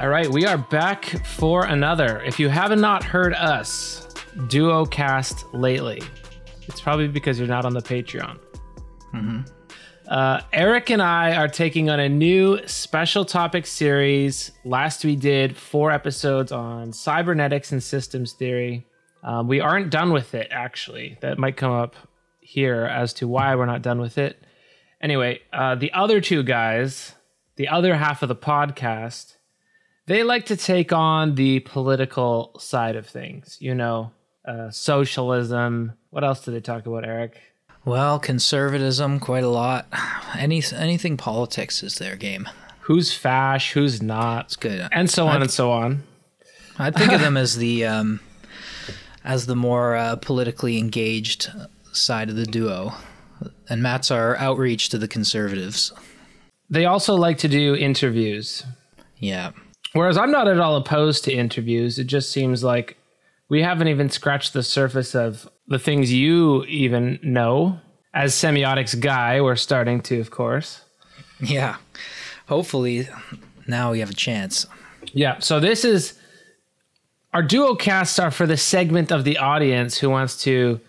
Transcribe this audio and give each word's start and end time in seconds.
All 0.00 0.08
right, 0.08 0.30
we 0.30 0.46
are 0.46 0.56
back 0.56 1.04
for 1.26 1.66
another. 1.66 2.22
If 2.22 2.40
you 2.40 2.48
have 2.48 2.74
not 2.78 3.04
heard 3.04 3.34
us 3.34 4.08
duo 4.48 4.86
cast 4.86 5.52
lately, 5.52 6.00
it's 6.62 6.80
probably 6.80 7.06
because 7.06 7.38
you're 7.38 7.46
not 7.46 7.66
on 7.66 7.74
the 7.74 7.82
Patreon. 7.82 8.38
Uh, 10.08 10.40
Eric 10.54 10.88
and 10.88 11.02
I 11.02 11.36
are 11.36 11.48
taking 11.48 11.90
on 11.90 12.00
a 12.00 12.08
new 12.08 12.66
special 12.66 13.26
topic 13.26 13.66
series. 13.66 14.52
Last 14.64 15.04
we 15.04 15.16
did 15.16 15.54
four 15.54 15.90
episodes 15.90 16.50
on 16.50 16.94
cybernetics 16.94 17.70
and 17.70 17.82
systems 17.82 18.32
theory. 18.32 18.86
Um, 19.22 19.48
we 19.48 19.60
aren't 19.60 19.90
done 19.90 20.14
with 20.14 20.34
it, 20.34 20.48
actually. 20.50 21.18
That 21.20 21.38
might 21.38 21.58
come 21.58 21.72
up 21.72 21.94
here 22.40 22.86
as 22.86 23.12
to 23.14 23.28
why 23.28 23.54
we're 23.54 23.66
not 23.66 23.82
done 23.82 24.00
with 24.00 24.16
it. 24.16 24.42
Anyway, 25.02 25.42
uh, 25.52 25.74
the 25.74 25.92
other 25.92 26.22
two 26.22 26.42
guys, 26.42 27.16
the 27.56 27.68
other 27.68 27.96
half 27.96 28.22
of 28.22 28.30
the 28.30 28.34
podcast, 28.34 29.34
they 30.10 30.24
like 30.24 30.46
to 30.46 30.56
take 30.56 30.92
on 30.92 31.36
the 31.36 31.60
political 31.60 32.50
side 32.58 32.96
of 32.96 33.06
things. 33.06 33.56
You 33.60 33.76
know, 33.76 34.10
uh, 34.44 34.68
socialism. 34.70 35.92
What 36.10 36.24
else 36.24 36.44
do 36.44 36.50
they 36.50 36.60
talk 36.60 36.84
about, 36.84 37.06
Eric? 37.06 37.40
Well, 37.84 38.18
conservatism, 38.18 39.20
quite 39.20 39.44
a 39.44 39.48
lot. 39.48 39.86
Any 40.36 40.64
anything 40.74 41.16
politics 41.16 41.84
is 41.84 41.94
their 41.94 42.16
game. 42.16 42.48
Who's 42.80 43.14
fash? 43.14 43.70
Who's 43.70 44.02
not? 44.02 44.46
It's 44.46 44.56
good. 44.56 44.88
And 44.90 45.08
so 45.08 45.28
on 45.28 45.42
and 45.42 45.50
so 45.50 45.70
on. 45.70 46.02
I 46.76 46.90
think 46.90 47.12
of 47.12 47.20
them 47.20 47.36
as 47.36 47.56
the 47.56 47.86
um, 47.86 48.18
as 49.22 49.46
the 49.46 49.54
more 49.54 49.94
uh, 49.94 50.16
politically 50.16 50.78
engaged 50.78 51.52
side 51.92 52.30
of 52.30 52.34
the 52.34 52.46
duo, 52.46 52.94
and 53.68 53.80
Matt's 53.80 54.10
our 54.10 54.36
outreach 54.38 54.88
to 54.88 54.98
the 54.98 55.06
conservatives. 55.06 55.92
They 56.68 56.84
also 56.84 57.14
like 57.14 57.38
to 57.38 57.48
do 57.48 57.76
interviews. 57.76 58.64
Yeah, 59.18 59.52
Whereas 59.92 60.16
I'm 60.16 60.30
not 60.30 60.48
at 60.48 60.60
all 60.60 60.76
opposed 60.76 61.24
to 61.24 61.32
interviews. 61.32 61.98
It 61.98 62.06
just 62.06 62.30
seems 62.30 62.62
like 62.62 62.96
we 63.48 63.62
haven't 63.62 63.88
even 63.88 64.08
scratched 64.08 64.52
the 64.52 64.62
surface 64.62 65.14
of 65.14 65.48
the 65.66 65.78
things 65.78 66.12
you 66.12 66.64
even 66.64 67.18
know. 67.22 67.80
As 68.14 68.34
semiotics 68.34 68.98
guy, 68.98 69.40
we're 69.40 69.56
starting 69.56 70.00
to, 70.02 70.20
of 70.20 70.30
course. 70.30 70.82
yeah. 71.40 71.76
Hopefully, 72.48 73.08
now 73.66 73.92
we 73.92 74.00
have 74.00 74.10
a 74.10 74.14
chance. 74.14 74.66
Yeah. 75.12 75.38
So 75.38 75.60
this 75.60 75.84
is 75.84 76.18
our 77.32 77.42
duo 77.42 77.74
casts 77.74 78.18
are 78.18 78.30
for 78.30 78.46
the 78.46 78.56
segment 78.56 79.12
of 79.12 79.24
the 79.24 79.38
audience 79.38 79.98
who 79.98 80.10
wants 80.10 80.42
to 80.42 80.80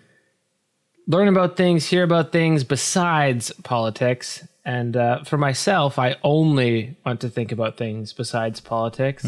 learn 1.08 1.28
about 1.28 1.58
things, 1.58 1.88
hear 1.88 2.04
about 2.04 2.32
things 2.32 2.64
besides 2.64 3.52
politics. 3.64 4.48
And 4.64 4.96
uh, 4.96 5.24
for 5.24 5.38
myself, 5.38 5.98
I 5.98 6.18
only 6.24 6.96
want 7.04 7.22
to 7.22 7.30
think 7.30 7.52
about 7.52 7.78
things 7.78 8.14
besides 8.14 8.60
politics. 8.60 9.26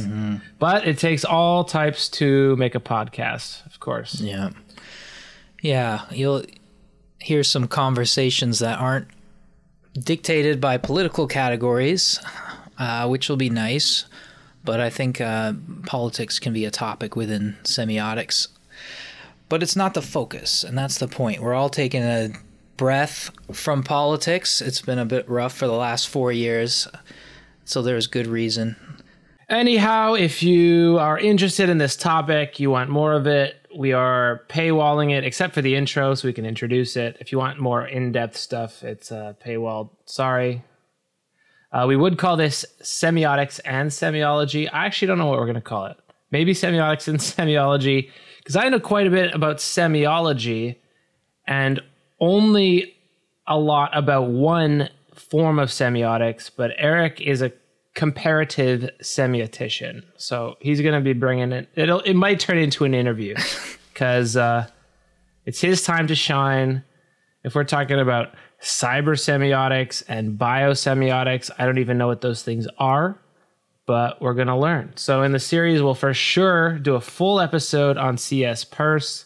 But 0.59 0.87
it 0.87 0.99
takes 0.99 1.25
all 1.25 1.63
types 1.63 2.07
to 2.09 2.55
make 2.57 2.75
a 2.75 2.79
podcast, 2.79 3.65
of 3.65 3.79
course. 3.79 4.21
Yeah, 4.21 4.51
yeah. 5.61 6.01
You'll 6.11 6.43
hear 7.19 7.43
some 7.43 7.67
conversations 7.67 8.59
that 8.59 8.79
aren't 8.79 9.07
dictated 9.93 10.61
by 10.61 10.77
political 10.77 11.25
categories, 11.27 12.19
uh, 12.77 13.07
which 13.07 13.27
will 13.27 13.37
be 13.37 13.49
nice. 13.49 14.05
But 14.63 14.79
I 14.79 14.89
think 14.91 15.19
uh, 15.19 15.53
politics 15.87 16.37
can 16.37 16.53
be 16.53 16.65
a 16.65 16.71
topic 16.71 17.15
within 17.15 17.57
semiotics. 17.63 18.49
But 19.49 19.63
it's 19.63 19.75
not 19.75 19.93
the 19.93 20.01
focus, 20.01 20.63
and 20.63 20.77
that's 20.77 20.99
the 20.99 21.07
point. 21.07 21.41
We're 21.41 21.53
all 21.53 21.69
taking 21.69 22.01
a 22.03 22.29
breath 22.77 23.31
from 23.51 23.83
politics. 23.83 24.61
It's 24.61 24.81
been 24.81 24.99
a 24.99 25.05
bit 25.05 25.27
rough 25.29 25.55
for 25.55 25.67
the 25.67 25.73
last 25.73 26.09
four 26.09 26.31
years, 26.31 26.87
so 27.65 27.81
there's 27.81 28.07
good 28.07 28.27
reason. 28.27 28.75
Anyhow, 29.49 30.13
if 30.13 30.41
you 30.41 30.97
are 30.99 31.19
interested 31.19 31.69
in 31.69 31.77
this 31.77 31.95
topic, 31.95 32.59
you 32.59 32.71
want 32.71 32.89
more 32.89 33.13
of 33.13 33.27
it, 33.27 33.63
we 33.75 33.91
are 33.93 34.43
paywalling 34.49 35.11
it, 35.11 35.23
except 35.23 35.53
for 35.53 35.61
the 35.61 35.75
intro, 35.75 36.13
so 36.15 36.27
we 36.27 36.33
can 36.33 36.45
introduce 36.45 36.95
it. 36.95 37.17
If 37.19 37.31
you 37.31 37.37
want 37.37 37.59
more 37.59 37.85
in 37.85 38.11
depth 38.11 38.37
stuff, 38.37 38.83
it's 38.83 39.11
uh, 39.11 39.33
paywalled. 39.43 39.89
Sorry. 40.05 40.63
Uh, 41.71 41.85
we 41.87 41.95
would 41.95 42.17
call 42.17 42.37
this 42.37 42.65
semiotics 42.81 43.59
and 43.65 43.89
semiology. 43.89 44.69
I 44.71 44.85
actually 44.85 45.07
don't 45.07 45.17
know 45.17 45.25
what 45.25 45.39
we're 45.39 45.45
going 45.45 45.55
to 45.55 45.61
call 45.61 45.87
it. 45.87 45.97
Maybe 46.31 46.53
semiotics 46.53 47.07
and 47.07 47.19
semiology, 47.19 48.11
because 48.37 48.55
I 48.55 48.69
know 48.69 48.79
quite 48.79 49.07
a 49.07 49.11
bit 49.11 49.33
about 49.33 49.57
semiology 49.57 50.77
and 51.47 51.81
only 52.23 52.95
a 53.45 53.59
lot 53.59 53.95
about 53.95 54.29
one 54.29 54.89
form 55.13 55.59
of 55.59 55.69
semiotics, 55.69 56.49
but 56.55 56.71
Eric 56.77 57.19
is 57.19 57.41
a 57.41 57.51
comparative 57.95 58.89
semiotician. 59.01 60.03
So 60.15 60.55
he's 60.61 60.81
going 60.81 60.95
to 60.95 61.01
be 61.01 61.13
bringing 61.13 61.51
it. 61.51 61.69
It'll 61.75 61.99
it 61.99 62.13
might 62.13 62.39
turn 62.39 62.57
into 62.57 62.85
an 62.85 62.93
interview 62.93 63.35
because 63.93 64.37
uh, 64.37 64.67
it's 65.45 65.59
his 65.59 65.83
time 65.83 66.07
to 66.07 66.15
shine. 66.15 66.83
If 67.43 67.55
we're 67.55 67.65
talking 67.65 67.99
about 67.99 68.35
cyber 68.61 69.17
semiotics 69.17 70.01
and 70.07 70.39
biosemiotics, 70.39 71.51
I 71.57 71.65
don't 71.65 71.77
even 71.77 71.97
know 71.97 72.07
what 72.07 72.21
those 72.21 72.41
things 72.41 72.67
are, 72.77 73.19
but 73.85 74.21
we're 74.21 74.33
going 74.33 74.47
to 74.47 74.55
learn. 74.55 74.93
So 74.95 75.23
in 75.23 75.33
the 75.33 75.39
series, 75.39 75.81
we'll 75.81 75.93
for 75.93 76.13
sure 76.13 76.79
do 76.79 76.95
a 76.95 77.01
full 77.01 77.41
episode 77.41 77.97
on 77.97 78.17
CS 78.17 78.63
Peirce. 78.63 79.25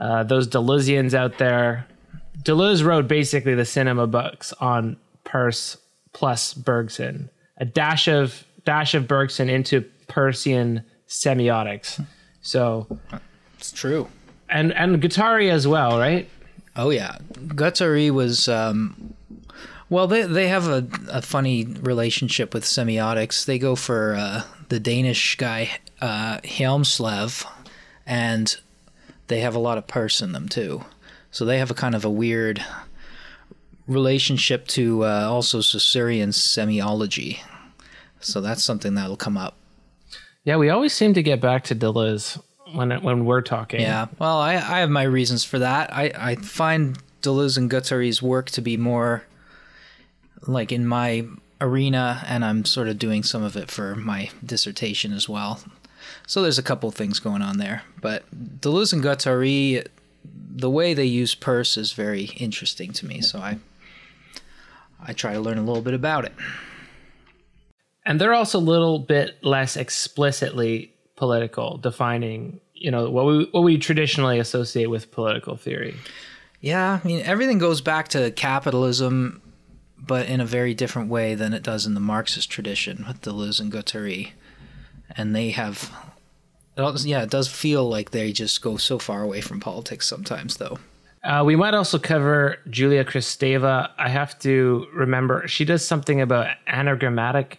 Uh, 0.00 0.22
those 0.22 0.48
Deleuzians 0.48 1.12
out 1.12 1.36
there. 1.36 1.86
Deleuze 2.42 2.84
wrote 2.84 3.08
basically 3.08 3.54
the 3.54 3.64
cinema 3.64 4.06
books 4.06 4.52
on 4.60 4.96
Peirce 5.24 5.76
plus 6.12 6.54
Bergson. 6.54 7.30
A 7.58 7.64
dash 7.64 8.08
of 8.08 8.44
dash 8.64 8.94
of 8.94 9.08
Bergson 9.08 9.48
into 9.48 9.84
Peircean 10.08 10.84
semiotics. 11.08 12.04
So 12.42 12.86
It's 13.58 13.72
true. 13.72 14.08
and 14.48 14.72
and 14.74 15.02
Guattari 15.02 15.50
as 15.50 15.66
well, 15.66 15.98
right? 15.98 16.28
Oh 16.76 16.90
yeah, 16.90 17.18
Guattari 17.32 18.10
was. 18.10 18.48
Um, 18.48 19.14
well, 19.90 20.06
they 20.06 20.22
they 20.22 20.48
have 20.48 20.68
a, 20.68 20.86
a 21.10 21.22
funny 21.22 21.64
relationship 21.64 22.54
with 22.54 22.64
semiotics. 22.64 23.44
They 23.44 23.58
go 23.58 23.74
for 23.74 24.14
uh, 24.14 24.42
the 24.68 24.78
Danish 24.78 25.36
guy 25.36 25.70
uh, 26.00 26.38
Hjelmslev, 26.44 27.44
and 28.06 28.56
they 29.26 29.40
have 29.40 29.54
a 29.56 29.58
lot 29.58 29.76
of 29.78 29.86
Peirce 29.88 30.20
in 30.22 30.32
them 30.32 30.48
too. 30.48 30.84
So 31.30 31.44
they 31.44 31.58
have 31.58 31.70
a 31.70 31.74
kind 31.74 31.94
of 31.94 32.04
a 32.04 32.10
weird 32.10 32.64
relationship 33.86 34.66
to 34.68 35.04
uh, 35.04 35.28
also 35.28 35.60
Saussurean 35.60 36.30
semiology. 36.30 37.38
So 38.20 38.40
that's 38.40 38.64
something 38.64 38.94
that'll 38.94 39.16
come 39.16 39.36
up. 39.36 39.56
Yeah, 40.44 40.56
we 40.56 40.70
always 40.70 40.92
seem 40.92 41.14
to 41.14 41.22
get 41.22 41.40
back 41.40 41.64
to 41.64 41.74
Deleuze 41.74 42.40
when 42.72 42.92
it, 42.92 43.02
when 43.02 43.24
we're 43.24 43.42
talking. 43.42 43.80
Yeah, 43.80 44.06
well, 44.18 44.38
I, 44.38 44.54
I 44.54 44.80
have 44.80 44.90
my 44.90 45.02
reasons 45.02 45.44
for 45.44 45.58
that. 45.58 45.92
I, 45.92 46.12
I 46.16 46.34
find 46.36 46.98
Deleuze 47.22 47.56
and 47.56 47.70
Guattari's 47.70 48.22
work 48.22 48.50
to 48.50 48.60
be 48.60 48.76
more 48.76 49.24
like 50.46 50.72
in 50.72 50.86
my 50.86 51.26
arena, 51.60 52.24
and 52.26 52.44
I'm 52.44 52.64
sort 52.64 52.88
of 52.88 52.98
doing 52.98 53.22
some 53.22 53.42
of 53.42 53.56
it 53.56 53.70
for 53.70 53.94
my 53.94 54.30
dissertation 54.44 55.12
as 55.12 55.28
well. 55.28 55.60
So 56.26 56.42
there's 56.42 56.58
a 56.58 56.62
couple 56.62 56.90
things 56.90 57.18
going 57.18 57.42
on 57.42 57.58
there. 57.58 57.82
But 58.00 58.24
Deleuze 58.60 58.92
and 58.92 59.02
Guattari, 59.02 59.86
the 60.58 60.70
way 60.70 60.94
they 60.94 61.04
use 61.04 61.34
Peirce 61.34 61.76
is 61.76 61.92
very 61.92 62.24
interesting 62.36 62.92
to 62.94 63.06
me. 63.06 63.20
So 63.20 63.38
I 63.38 63.58
I 65.00 65.12
try 65.12 65.32
to 65.32 65.40
learn 65.40 65.58
a 65.58 65.62
little 65.62 65.82
bit 65.82 65.94
about 65.94 66.24
it. 66.24 66.32
and 68.04 68.20
they're 68.20 68.34
also 68.34 68.58
a 68.58 68.60
little 68.74 68.98
bit 68.98 69.42
less 69.44 69.76
explicitly 69.76 70.92
political, 71.16 71.78
defining 71.78 72.60
you 72.74 72.90
know 72.90 73.10
what 73.10 73.26
we 73.26 73.44
what 73.52 73.62
we 73.62 73.78
traditionally 73.78 74.38
associate 74.38 74.86
with 74.90 75.10
political 75.12 75.56
theory. 75.56 75.94
Yeah, 76.60 77.00
I 77.02 77.06
mean 77.06 77.20
everything 77.24 77.58
goes 77.58 77.80
back 77.80 78.08
to 78.08 78.30
capitalism, 78.32 79.40
but 79.96 80.26
in 80.26 80.40
a 80.40 80.46
very 80.46 80.74
different 80.74 81.08
way 81.08 81.34
than 81.36 81.52
it 81.54 81.62
does 81.62 81.86
in 81.86 81.94
the 81.94 82.00
Marxist 82.00 82.50
tradition 82.50 83.04
with 83.06 83.20
Deleuze 83.20 83.60
and 83.60 83.72
Guattari, 83.72 84.30
and 85.16 85.34
they 85.34 85.50
have. 85.50 85.90
It 86.78 86.82
al- 86.82 86.96
Yeah, 86.98 87.22
it 87.22 87.30
does 87.30 87.48
feel 87.48 87.88
like 87.88 88.10
they 88.12 88.32
just 88.32 88.62
go 88.62 88.76
so 88.76 88.98
far 88.98 89.22
away 89.22 89.40
from 89.40 89.60
politics 89.60 90.06
sometimes, 90.06 90.56
though. 90.56 90.78
Uh, 91.24 91.42
we 91.44 91.56
might 91.56 91.74
also 91.74 91.98
cover 91.98 92.58
Julia 92.70 93.04
Kristeva. 93.04 93.90
I 93.98 94.08
have 94.08 94.38
to 94.40 94.86
remember 94.94 95.46
she 95.48 95.64
does 95.64 95.86
something 95.86 96.20
about 96.20 96.46
anagrammatic 96.68 97.58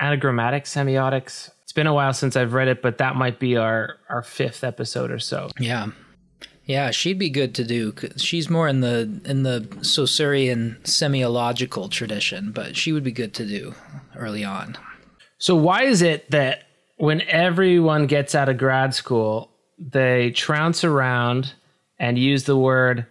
anagrammatic 0.00 0.64
semiotics. 0.64 1.50
It's 1.62 1.72
been 1.72 1.86
a 1.86 1.94
while 1.94 2.12
since 2.12 2.36
I've 2.36 2.52
read 2.54 2.68
it, 2.68 2.82
but 2.82 2.98
that 2.98 3.16
might 3.16 3.38
be 3.38 3.56
our 3.56 3.98
our 4.08 4.22
fifth 4.22 4.64
episode 4.64 5.10
or 5.10 5.18
so. 5.18 5.50
Yeah, 5.60 5.88
yeah, 6.64 6.90
she'd 6.90 7.18
be 7.18 7.30
good 7.30 7.54
to 7.56 7.64
do. 7.64 7.94
she's 8.16 8.48
more 8.48 8.66
in 8.66 8.80
the 8.80 9.20
in 9.24 9.42
the 9.42 9.60
Saussurean 9.82 10.78
semiological 10.82 11.90
tradition, 11.90 12.50
but 12.50 12.76
she 12.76 12.92
would 12.92 13.04
be 13.04 13.12
good 13.12 13.34
to 13.34 13.46
do 13.46 13.74
early 14.16 14.42
on. 14.44 14.76
So 15.38 15.54
why 15.54 15.82
is 15.82 16.00
it 16.02 16.30
that 16.30 16.64
when 16.96 17.22
everyone 17.22 18.06
gets 18.06 18.34
out 18.34 18.48
of 18.48 18.58
grad 18.58 18.94
school, 18.94 19.50
they 19.78 20.30
trounce 20.30 20.84
around 20.84 21.54
and 21.98 22.18
use 22.18 22.44
the 22.44 22.56
word 22.56 23.06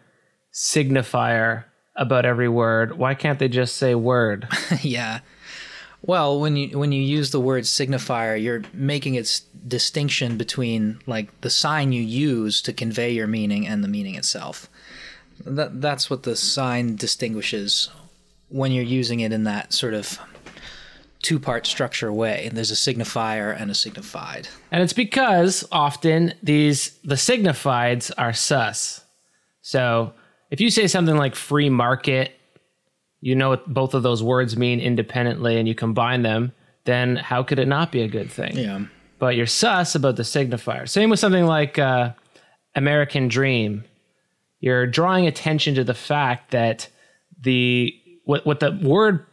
signifier 0.53 1.65
about 1.95 2.25
every 2.25 2.49
word? 2.49 2.97
Why 2.97 3.13
can't 3.13 3.39
they 3.39 3.47
just 3.47 3.77
say 3.77 3.95
word? 3.95 4.47
yeah. 4.81 5.19
Well, 6.01 6.39
when 6.39 6.55
you 6.55 6.77
when 6.77 6.91
you 6.91 7.01
use 7.01 7.31
the 7.31 7.39
word 7.39 7.63
signifier, 7.63 8.41
you're 8.41 8.63
making 8.73 9.15
its 9.15 9.39
distinction 9.67 10.37
between 10.37 10.99
like 11.07 11.41
the 11.41 11.49
sign 11.49 11.91
you 11.91 12.01
use 12.01 12.61
to 12.63 12.73
convey 12.73 13.11
your 13.11 13.27
meaning 13.27 13.65
and 13.67 13.83
the 13.83 13.87
meaning 13.87 14.15
itself. 14.15 14.69
That 15.43 15.81
that's 15.81 16.09
what 16.09 16.23
the 16.23 16.35
sign 16.35 16.95
distinguishes 16.95 17.89
when 18.49 18.71
you're 18.71 18.83
using 18.83 19.21
it 19.21 19.31
in 19.31 19.45
that 19.45 19.73
sort 19.73 19.95
of 19.95 20.19
two 21.21 21.39
part 21.39 21.65
structure 21.65 22.11
way. 22.11 22.45
And 22.45 22.55
there's 22.55 22.71
a 22.71 22.75
signifier 22.75 23.59
and 23.59 23.71
a 23.71 23.75
signified. 23.75 24.47
And 24.71 24.83
it's 24.83 24.93
because 24.93 25.67
often 25.71 26.33
these 26.43 26.97
the 27.03 27.15
signifieds 27.15 28.11
are 28.17 28.33
sus. 28.33 29.03
So 29.61 30.13
if 30.51 30.61
you 30.61 30.69
say 30.69 30.87
something 30.87 31.17
like 31.17 31.35
free 31.35 31.69
market, 31.69 32.31
you 33.21 33.35
know 33.35 33.49
what 33.49 33.73
both 33.73 33.93
of 33.93 34.03
those 34.03 34.21
words 34.21 34.55
mean 34.55 34.79
independently 34.79 35.57
and 35.57 35.67
you 35.67 35.73
combine 35.73 36.21
them, 36.21 36.51
then 36.83 37.15
how 37.15 37.41
could 37.41 37.57
it 37.57 37.67
not 37.67 37.91
be 37.91 38.01
a 38.01 38.07
good 38.07 38.31
thing? 38.31 38.55
Yeah. 38.55 38.85
But 39.17 39.35
you're 39.35 39.47
sus 39.47 39.95
about 39.95 40.17
the 40.17 40.23
signifier. 40.23 40.87
Same 40.87 41.09
with 41.09 41.19
something 41.19 41.45
like 41.45 41.79
uh, 41.79 42.11
American 42.75 43.27
Dream. 43.27 43.83
You're 44.59 44.85
drawing 44.85 45.25
attention 45.25 45.75
to 45.75 45.83
the 45.83 45.93
fact 45.93 46.51
that 46.51 46.89
the 47.41 47.93
what 48.25 48.45
what 48.45 48.59
the 48.59 48.79
word 48.83 49.25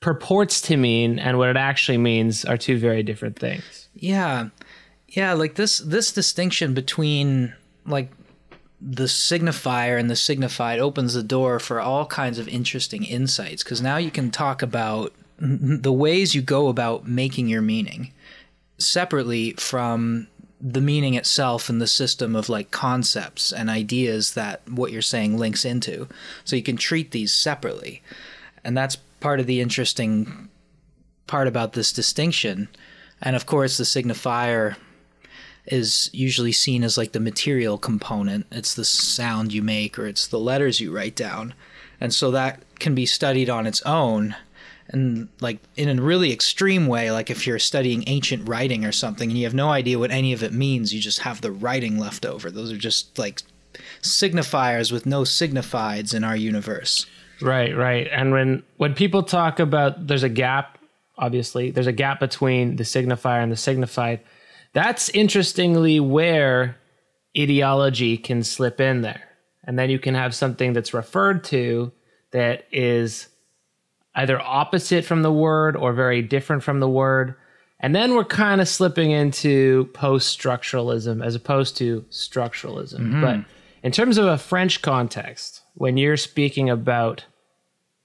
purports 0.00 0.60
to 0.62 0.76
mean 0.76 1.18
and 1.18 1.38
what 1.38 1.48
it 1.48 1.56
actually 1.56 1.98
means 1.98 2.44
are 2.44 2.56
two 2.56 2.78
very 2.78 3.02
different 3.02 3.38
things. 3.38 3.88
Yeah. 3.94 4.48
Yeah, 5.08 5.32
like 5.32 5.54
this 5.54 5.78
this 5.78 6.12
distinction 6.12 6.74
between 6.74 7.54
like 7.86 8.10
the 8.80 9.04
signifier 9.04 9.98
and 9.98 10.08
the 10.08 10.16
signified 10.16 10.78
opens 10.78 11.14
the 11.14 11.22
door 11.22 11.58
for 11.58 11.80
all 11.80 12.06
kinds 12.06 12.38
of 12.38 12.46
interesting 12.46 13.04
insights 13.04 13.64
because 13.64 13.82
now 13.82 13.96
you 13.96 14.10
can 14.10 14.30
talk 14.30 14.62
about 14.62 15.12
the 15.38 15.92
ways 15.92 16.34
you 16.34 16.42
go 16.42 16.68
about 16.68 17.08
making 17.08 17.48
your 17.48 17.62
meaning 17.62 18.12
separately 18.78 19.52
from 19.54 20.28
the 20.60 20.80
meaning 20.80 21.14
itself 21.14 21.68
and 21.68 21.80
the 21.80 21.86
system 21.86 22.34
of 22.34 22.48
like 22.48 22.70
concepts 22.70 23.52
and 23.52 23.70
ideas 23.70 24.34
that 24.34 24.60
what 24.68 24.92
you're 24.92 25.02
saying 25.02 25.38
links 25.38 25.64
into. 25.64 26.08
So 26.44 26.56
you 26.56 26.62
can 26.62 26.76
treat 26.76 27.12
these 27.12 27.32
separately. 27.32 28.02
And 28.64 28.76
that's 28.76 28.98
part 29.20 29.40
of 29.40 29.46
the 29.46 29.60
interesting 29.60 30.48
part 31.26 31.46
about 31.46 31.72
this 31.72 31.92
distinction. 31.92 32.68
And 33.20 33.36
of 33.36 33.46
course, 33.46 33.76
the 33.76 33.84
signifier 33.84 34.76
is 35.66 36.08
usually 36.12 36.52
seen 36.52 36.82
as 36.82 36.96
like 36.96 37.12
the 37.12 37.20
material 37.20 37.78
component. 37.78 38.46
It's 38.50 38.74
the 38.74 38.84
sound 38.84 39.52
you 39.52 39.62
make 39.62 39.98
or 39.98 40.06
it's 40.06 40.26
the 40.26 40.38
letters 40.38 40.80
you 40.80 40.94
write 40.94 41.14
down. 41.14 41.54
And 42.00 42.14
so 42.14 42.30
that 42.30 42.62
can 42.78 42.94
be 42.94 43.06
studied 43.06 43.50
on 43.50 43.66
its 43.66 43.82
own 43.82 44.34
and 44.90 45.28
like 45.40 45.58
in 45.76 45.98
a 45.98 46.02
really 46.02 46.32
extreme 46.32 46.86
way 46.86 47.10
like 47.10 47.30
if 47.30 47.46
you're 47.46 47.58
studying 47.58 48.04
ancient 48.06 48.48
writing 48.48 48.84
or 48.84 48.92
something 48.92 49.30
and 49.30 49.38
you 49.38 49.44
have 49.44 49.54
no 49.54 49.68
idea 49.68 49.98
what 49.98 50.10
any 50.10 50.32
of 50.32 50.42
it 50.42 50.52
means 50.52 50.94
you 50.94 51.00
just 51.00 51.20
have 51.20 51.40
the 51.40 51.52
writing 51.52 51.98
left 51.98 52.24
over 52.24 52.50
those 52.50 52.72
are 52.72 52.78
just 52.78 53.18
like 53.18 53.42
signifiers 54.00 54.90
with 54.90 55.04
no 55.04 55.22
signifieds 55.22 56.14
in 56.14 56.24
our 56.24 56.36
universe 56.36 57.06
Right, 57.40 57.76
right. 57.76 58.08
And 58.10 58.32
when 58.32 58.62
when 58.76 58.94
people 58.94 59.22
talk 59.22 59.60
about 59.60 60.06
there's 60.06 60.22
a 60.22 60.28
gap, 60.28 60.78
obviously, 61.16 61.70
there's 61.70 61.86
a 61.86 61.92
gap 61.92 62.20
between 62.20 62.76
the 62.76 62.84
signifier 62.84 63.42
and 63.42 63.52
the 63.52 63.56
signified. 63.56 64.20
That's 64.72 65.08
interestingly 65.10 66.00
where 66.00 66.76
ideology 67.36 68.16
can 68.16 68.42
slip 68.42 68.80
in 68.80 69.02
there. 69.02 69.22
And 69.64 69.78
then 69.78 69.90
you 69.90 69.98
can 69.98 70.14
have 70.14 70.34
something 70.34 70.72
that's 70.72 70.94
referred 70.94 71.44
to 71.44 71.92
that 72.32 72.66
is 72.72 73.28
either 74.14 74.40
opposite 74.40 75.04
from 75.04 75.22
the 75.22 75.32
word 75.32 75.76
or 75.76 75.92
very 75.92 76.22
different 76.22 76.62
from 76.62 76.80
the 76.80 76.88
word. 76.88 77.34
And 77.80 77.94
then 77.94 78.14
we're 78.14 78.24
kind 78.24 78.60
of 78.60 78.68
slipping 78.68 79.10
into 79.10 79.84
post 79.94 80.38
structuralism 80.38 81.24
as 81.24 81.34
opposed 81.34 81.76
to 81.78 82.02
structuralism. 82.10 83.00
Mm-hmm. 83.00 83.20
But 83.20 83.40
in 83.82 83.92
terms 83.92 84.18
of 84.18 84.26
a 84.26 84.38
French 84.38 84.82
context, 84.82 85.62
when 85.78 85.96
you're 85.96 86.16
speaking 86.16 86.68
about 86.68 87.24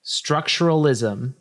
structuralism, 0.06 1.34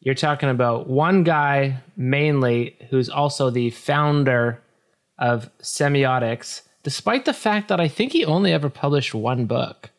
you're 0.00 0.14
talking 0.14 0.48
about 0.48 0.88
one 0.88 1.24
guy 1.24 1.78
mainly 1.96 2.76
who's 2.90 3.08
also 3.08 3.50
the 3.50 3.70
founder 3.70 4.62
of 5.18 5.50
semiotics, 5.60 6.62
despite 6.84 7.24
the 7.24 7.32
fact 7.32 7.68
that 7.68 7.80
I 7.80 7.88
think 7.88 8.12
he 8.12 8.24
only 8.24 8.52
ever 8.52 8.70
published 8.70 9.12
one 9.14 9.46
book. 9.46 9.90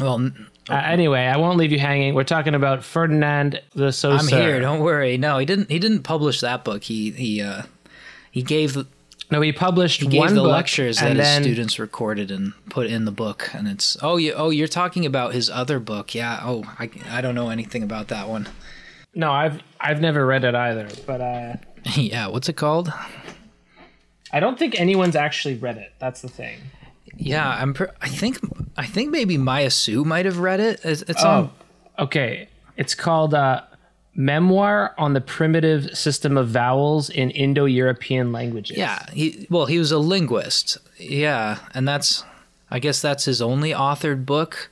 well 0.00 0.30
Uh, 0.68 0.74
anyway, 0.74 1.22
I 1.26 1.36
won't 1.38 1.58
leave 1.58 1.72
you 1.72 1.78
hanging. 1.78 2.14
We're 2.14 2.24
talking 2.24 2.54
about 2.54 2.84
Ferdinand 2.84 3.60
de 3.76 3.92
Saussure. 3.92 4.34
i'm 4.34 4.42
here 4.42 4.60
don't 4.60 4.80
worry 4.80 5.16
no 5.18 5.38
he 5.38 5.44
didn't 5.46 5.70
he 5.70 5.78
didn't 5.80 6.02
publish 6.04 6.40
that 6.40 6.62
book 6.64 6.84
he 6.84 7.10
he 7.10 7.42
uh 7.42 7.62
he 8.30 8.42
gave 8.42 8.86
No, 9.32 9.40
he 9.40 9.52
published 9.52 10.02
he 10.02 10.06
gave 10.06 10.20
one 10.20 10.34
the 10.34 10.42
book, 10.42 10.52
lectures 10.52 10.98
that 10.98 11.10
and 11.10 11.18
his 11.18 11.28
students 11.28 11.78
recorded 11.78 12.30
and 12.30 12.52
put 12.68 12.86
in 12.86 13.04
the 13.04 13.10
book 13.12 13.50
and 13.54 13.66
it's 13.66 13.96
oh 14.02 14.16
you 14.16 14.32
oh 14.34 14.50
you're 14.50 14.68
talking 14.68 15.04
about 15.06 15.32
his 15.32 15.50
other 15.50 15.80
book 15.80 16.14
yeah 16.14 16.40
oh 16.44 16.62
i, 16.78 16.88
I 17.10 17.20
don't 17.20 17.34
know 17.34 17.48
anything 17.48 17.82
about 17.82 18.08
that 18.08 18.28
one 18.28 18.48
no, 19.14 19.30
I've 19.30 19.60
I've 19.78 20.00
never 20.00 20.24
read 20.24 20.44
it 20.44 20.54
either, 20.54 20.88
but 21.06 21.20
uh, 21.20 21.54
yeah 21.96 22.28
what's 22.28 22.48
it 22.48 22.56
called 22.56 22.92
I 24.32 24.40
don't 24.40 24.58
think 24.58 24.80
anyone's 24.80 25.16
actually 25.16 25.56
read 25.56 25.76
it. 25.76 25.92
That's 25.98 26.22
the 26.22 26.28
thing. 26.28 26.58
Yeah, 27.16 27.46
I'm. 27.46 27.74
Pr- 27.74 27.92
I 28.00 28.08
think. 28.08 28.38
I 28.78 28.86
think 28.86 29.10
maybe 29.10 29.36
Maya 29.36 29.68
Su 29.68 30.04
might 30.04 30.24
have 30.24 30.38
read 30.38 30.58
it. 30.60 30.80
It's, 30.82 31.02
it's 31.02 31.22
on. 31.22 31.50
Oh, 31.98 32.04
okay. 32.04 32.48
It's 32.78 32.94
called 32.94 33.34
uh, 33.34 33.60
Memoir 34.14 34.94
on 34.98 35.14
the 35.14 35.20
Primitive 35.20 35.96
System 35.96 36.36
of 36.36 36.48
Vowels 36.48 37.08
in 37.08 37.30
Indo-European 37.30 38.30
Languages. 38.32 38.76
Yeah. 38.76 39.04
He. 39.12 39.46
Well, 39.48 39.66
he 39.66 39.78
was 39.78 39.90
a 39.92 39.98
linguist. 39.98 40.78
Yeah, 40.98 41.58
and 41.74 41.88
that's. 41.88 42.24
I 42.70 42.78
guess 42.78 43.00
that's 43.02 43.26
his 43.26 43.42
only 43.42 43.70
authored 43.70 44.24
book. 44.24 44.70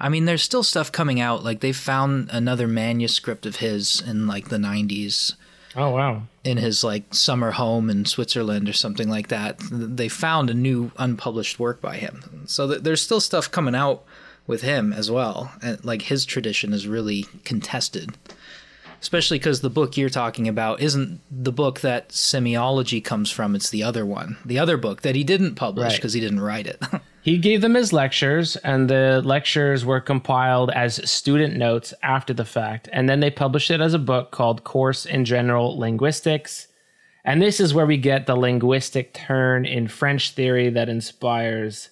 I 0.00 0.08
mean, 0.08 0.24
there's 0.24 0.42
still 0.42 0.62
stuff 0.64 0.90
coming 0.92 1.20
out. 1.20 1.44
Like 1.44 1.60
they 1.60 1.72
found 1.72 2.28
another 2.32 2.66
manuscript 2.66 3.46
of 3.46 3.56
his 3.56 4.00
in 4.00 4.26
like 4.26 4.48
the 4.48 4.56
90s 4.56 5.34
Oh 5.76 5.90
wow. 5.90 6.22
in 6.42 6.56
his 6.58 6.82
like 6.82 7.14
summer 7.14 7.52
home 7.52 7.88
in 7.88 8.04
Switzerland 8.04 8.68
or 8.68 8.72
something 8.72 9.08
like 9.08 9.28
that. 9.28 9.58
They 9.70 10.08
found 10.08 10.50
a 10.50 10.54
new 10.54 10.90
unpublished 10.98 11.58
work 11.60 11.80
by 11.80 11.96
him. 11.98 12.42
So 12.46 12.68
th- 12.68 12.82
there's 12.82 13.00
still 13.00 13.20
stuff 13.20 13.50
coming 13.50 13.74
out 13.76 14.02
with 14.48 14.62
him 14.62 14.92
as 14.92 15.08
well. 15.10 15.52
And 15.62 15.82
like 15.84 16.02
his 16.02 16.24
tradition 16.26 16.72
is 16.72 16.88
really 16.88 17.26
contested. 17.44 18.16
Especially 19.06 19.38
because 19.38 19.60
the 19.60 19.70
book 19.70 19.96
you're 19.96 20.08
talking 20.10 20.48
about 20.48 20.80
isn't 20.80 21.20
the 21.30 21.52
book 21.52 21.78
that 21.82 22.08
semiology 22.08 23.02
comes 23.04 23.30
from, 23.30 23.54
it's 23.54 23.70
the 23.70 23.84
other 23.84 24.04
one. 24.04 24.36
The 24.44 24.58
other 24.58 24.76
book 24.76 25.02
that 25.02 25.14
he 25.14 25.22
didn't 25.22 25.54
publish 25.54 25.84
Right. 25.92 25.94
because 25.96 26.12
he 26.12 26.18
didn't 26.18 26.40
write 26.40 26.66
it. 26.66 26.82
He 27.22 27.38
gave 27.38 27.60
them 27.60 27.74
his 27.74 27.92
lectures, 27.92 28.54
and 28.54 28.88
the 28.88 29.20
lectures 29.24 29.84
were 29.84 30.00
compiled 30.00 30.70
as 30.70 31.08
student 31.10 31.56
notes 31.56 31.92
after 32.00 32.32
the 32.32 32.44
fact. 32.44 32.88
And 32.92 33.08
then 33.08 33.18
they 33.18 33.30
published 33.32 33.70
it 33.72 33.80
as 33.80 33.94
a 33.94 33.98
book 33.98 34.30
called 34.30 34.62
Course 34.62 35.06
in 35.06 35.24
General 35.24 35.76
Linguistics. 35.76 36.68
And 37.24 37.42
this 37.42 37.58
is 37.58 37.74
where 37.74 37.84
we 37.86 37.96
get 37.96 38.26
the 38.26 38.36
linguistic 38.36 39.12
turn 39.12 39.64
in 39.66 39.88
French 39.88 40.32
theory 40.34 40.68
that 40.70 40.88
inspires. 40.88 41.90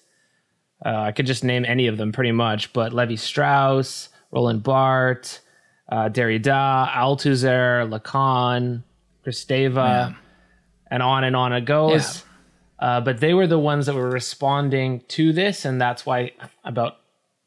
Uh, 0.85 0.99
I 1.07 1.11
could 1.11 1.25
just 1.25 1.43
name 1.43 1.65
any 1.65 1.87
of 1.87 1.97
them 1.97 2.13
pretty 2.13 2.31
much, 2.31 2.71
but 2.71 2.93
Levi 2.93 3.15
Strauss, 3.15 4.07
Roland 4.31 4.63
Barthes, 4.63 5.41
uh, 5.89 6.09
Derrida, 6.09 6.91
Althusser, 6.91 7.89
Lacan, 7.89 8.83
Kristeva, 9.25 10.15
and 10.89 11.03
on 11.03 11.23
and 11.23 11.35
on 11.35 11.53
it 11.53 11.65
goes. 11.65 12.23
Uh, 12.77 12.99
but 13.01 13.19
they 13.19 13.33
were 13.33 13.47
the 13.47 13.59
ones 13.59 13.85
that 13.85 13.95
were 13.95 14.09
responding 14.09 15.01
to 15.07 15.31
this, 15.31 15.65
and 15.65 15.79
that's 15.79 16.05
why 16.05 16.31
about 16.63 16.97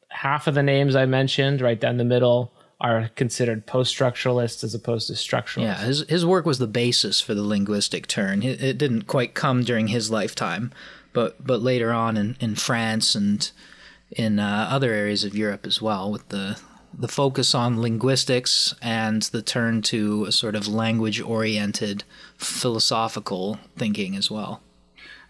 half 0.08 0.46
of 0.46 0.54
the 0.54 0.62
names 0.62 0.96
I 0.96 1.04
mentioned 1.04 1.60
right 1.60 1.78
down 1.78 1.98
the 1.98 2.04
middle 2.04 2.52
are 2.80 3.10
considered 3.16 3.66
post-structuralists 3.66 4.64
as 4.64 4.74
opposed 4.74 5.08
to 5.08 5.12
structuralists. 5.14 5.62
Yeah, 5.62 5.78
his 5.78 6.08
his 6.08 6.24
work 6.24 6.46
was 6.46 6.58
the 6.58 6.66
basis 6.66 7.20
for 7.20 7.34
the 7.34 7.42
linguistic 7.42 8.06
turn. 8.06 8.42
It, 8.42 8.62
it 8.62 8.78
didn't 8.78 9.02
quite 9.02 9.34
come 9.34 9.64
during 9.64 9.88
his 9.88 10.10
lifetime, 10.10 10.72
but 11.12 11.44
but 11.44 11.60
later 11.60 11.92
on 11.92 12.16
in, 12.16 12.36
in 12.40 12.54
France 12.54 13.14
and 13.14 13.50
in 14.10 14.38
uh, 14.38 14.68
other 14.70 14.92
areas 14.92 15.24
of 15.24 15.36
Europe 15.36 15.66
as 15.66 15.82
well, 15.82 16.10
with 16.10 16.28
the 16.30 16.58
the 16.92 17.08
focus 17.08 17.54
on 17.54 17.80
linguistics 17.80 18.74
and 18.82 19.22
the 19.22 19.42
turn 19.42 19.82
to 19.82 20.24
a 20.24 20.32
sort 20.32 20.54
of 20.54 20.68
language 20.68 21.20
oriented 21.20 22.04
philosophical 22.36 23.58
thinking 23.76 24.16
as 24.16 24.30
well. 24.30 24.60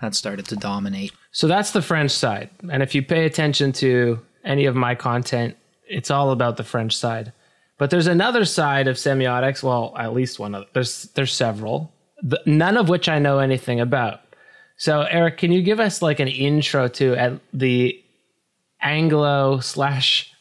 That 0.01 0.15
started 0.15 0.47
to 0.47 0.57
dominate. 0.57 1.13
So 1.33 1.49
that's 1.49 1.73
the 1.73 1.83
French 1.83 2.13
side. 2.13 2.51
And 2.71 2.83
if 2.83 2.95
you 2.95 3.03
pay 3.03 3.27
attention 3.27 3.73
to 3.73 4.21
any 4.45 4.67
of 4.67 4.77
my 4.77 4.95
content, 4.95 5.57
it's 5.89 6.11
all 6.11 6.31
about 6.31 6.57
the 6.57 6.65
French 6.65 6.97
side. 6.97 7.33
But 7.79 7.91
there's 7.91 8.07
another 8.07 8.45
side 8.45 8.89
of 8.89 8.97
semiotics. 8.97 9.63
Well, 9.63 9.95
at 9.97 10.13
least 10.13 10.39
one 10.39 10.55
of 10.55 10.67
there's 10.73 11.05
there's 11.15 11.33
several, 11.33 11.93
the, 12.23 12.41
none 12.47 12.77
of 12.77 12.89
which 12.89 13.09
I 13.09 13.19
know 13.19 13.39
anything 13.39 13.81
about. 13.81 14.21
So 14.77 15.03
Eric, 15.03 15.39
can 15.39 15.53
you 15.53 15.63
give 15.63 15.81
us 15.81 16.03
like 16.03 16.21
an 16.21 16.29
intro 16.29 16.89
to 16.89 17.41
the 17.53 18.05
Anglo 18.81 19.61
slash 19.61 20.33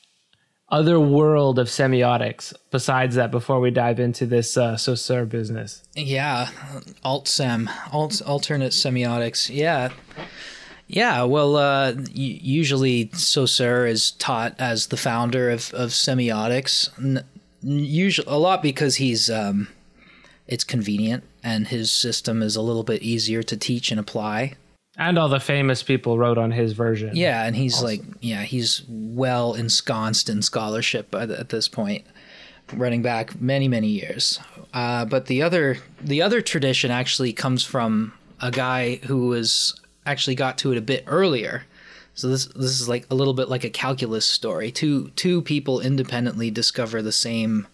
other 0.69 0.99
world 0.99 1.59
of 1.59 1.67
semiotics 1.67 2.53
besides 2.71 3.15
that 3.15 3.31
before 3.31 3.59
we 3.59 3.71
dive 3.71 3.99
into 3.99 4.25
this 4.25 4.57
uh, 4.57 4.75
Saussure 4.77 5.25
business? 5.25 5.83
Yeah, 5.95 6.49
alt 7.03 7.27
sem, 7.27 7.69
alt 7.91 8.21
alternate 8.21 8.73
semiotics. 8.73 9.49
Yeah, 9.53 9.89
yeah. 10.87 11.23
Well, 11.23 11.55
uh, 11.55 11.93
usually 12.13 13.09
Saussure 13.13 13.85
is 13.85 14.11
taught 14.11 14.55
as 14.59 14.87
the 14.87 14.97
founder 14.97 15.49
of 15.49 15.73
of 15.73 15.91
semiotics. 15.91 16.89
N- 16.99 17.23
usually, 17.61 18.27
a 18.27 18.37
lot 18.37 18.61
because 18.61 18.95
he's 18.97 19.29
um, 19.29 19.67
it's 20.47 20.63
convenient 20.63 21.23
and 21.43 21.67
his 21.67 21.91
system 21.91 22.41
is 22.41 22.55
a 22.55 22.61
little 22.61 22.83
bit 22.83 23.01
easier 23.01 23.43
to 23.43 23.57
teach 23.57 23.91
and 23.91 23.99
apply. 23.99 24.55
And 24.97 25.19
all 25.19 25.29
the 25.29 25.39
famous 25.39 25.83
people 25.83 26.17
wrote 26.17 26.39
on 26.39 26.51
his 26.51 26.73
version. 26.73 27.15
Yeah, 27.15 27.45
and 27.45 27.55
he's 27.55 27.83
like, 27.83 28.01
yeah, 28.19 28.41
he's 28.41 28.83
well 28.87 29.53
ensconced 29.53 30.27
in 30.27 30.41
scholarship 30.41 31.13
at 31.13 31.49
this 31.49 31.67
point, 31.67 32.03
running 32.73 33.03
back 33.03 33.39
many, 33.39 33.67
many 33.67 33.89
years. 33.89 34.39
Uh, 34.73 35.05
but 35.05 35.27
the 35.27 35.43
other, 35.43 35.77
the 36.01 36.23
other 36.23 36.41
tradition 36.41 36.89
actually 36.89 37.31
comes 37.31 37.63
from 37.63 38.13
a 38.41 38.49
guy 38.49 38.95
who 39.05 39.27
was 39.27 39.79
actually 40.07 40.35
got 40.35 40.57
to 40.59 40.71
it 40.71 40.77
a 40.79 40.81
bit 40.81 41.03
earlier. 41.05 41.65
So 42.15 42.29
this 42.29 42.47
this 42.47 42.81
is 42.81 42.89
like 42.89 43.05
a 43.11 43.15
little 43.15 43.35
bit 43.35 43.49
like 43.49 43.63
a 43.63 43.69
calculus 43.69 44.25
story. 44.25 44.71
Two 44.71 45.09
two 45.09 45.43
people 45.43 45.79
independently 45.79 46.49
discover 46.49 47.03
the 47.03 47.11
same 47.11 47.67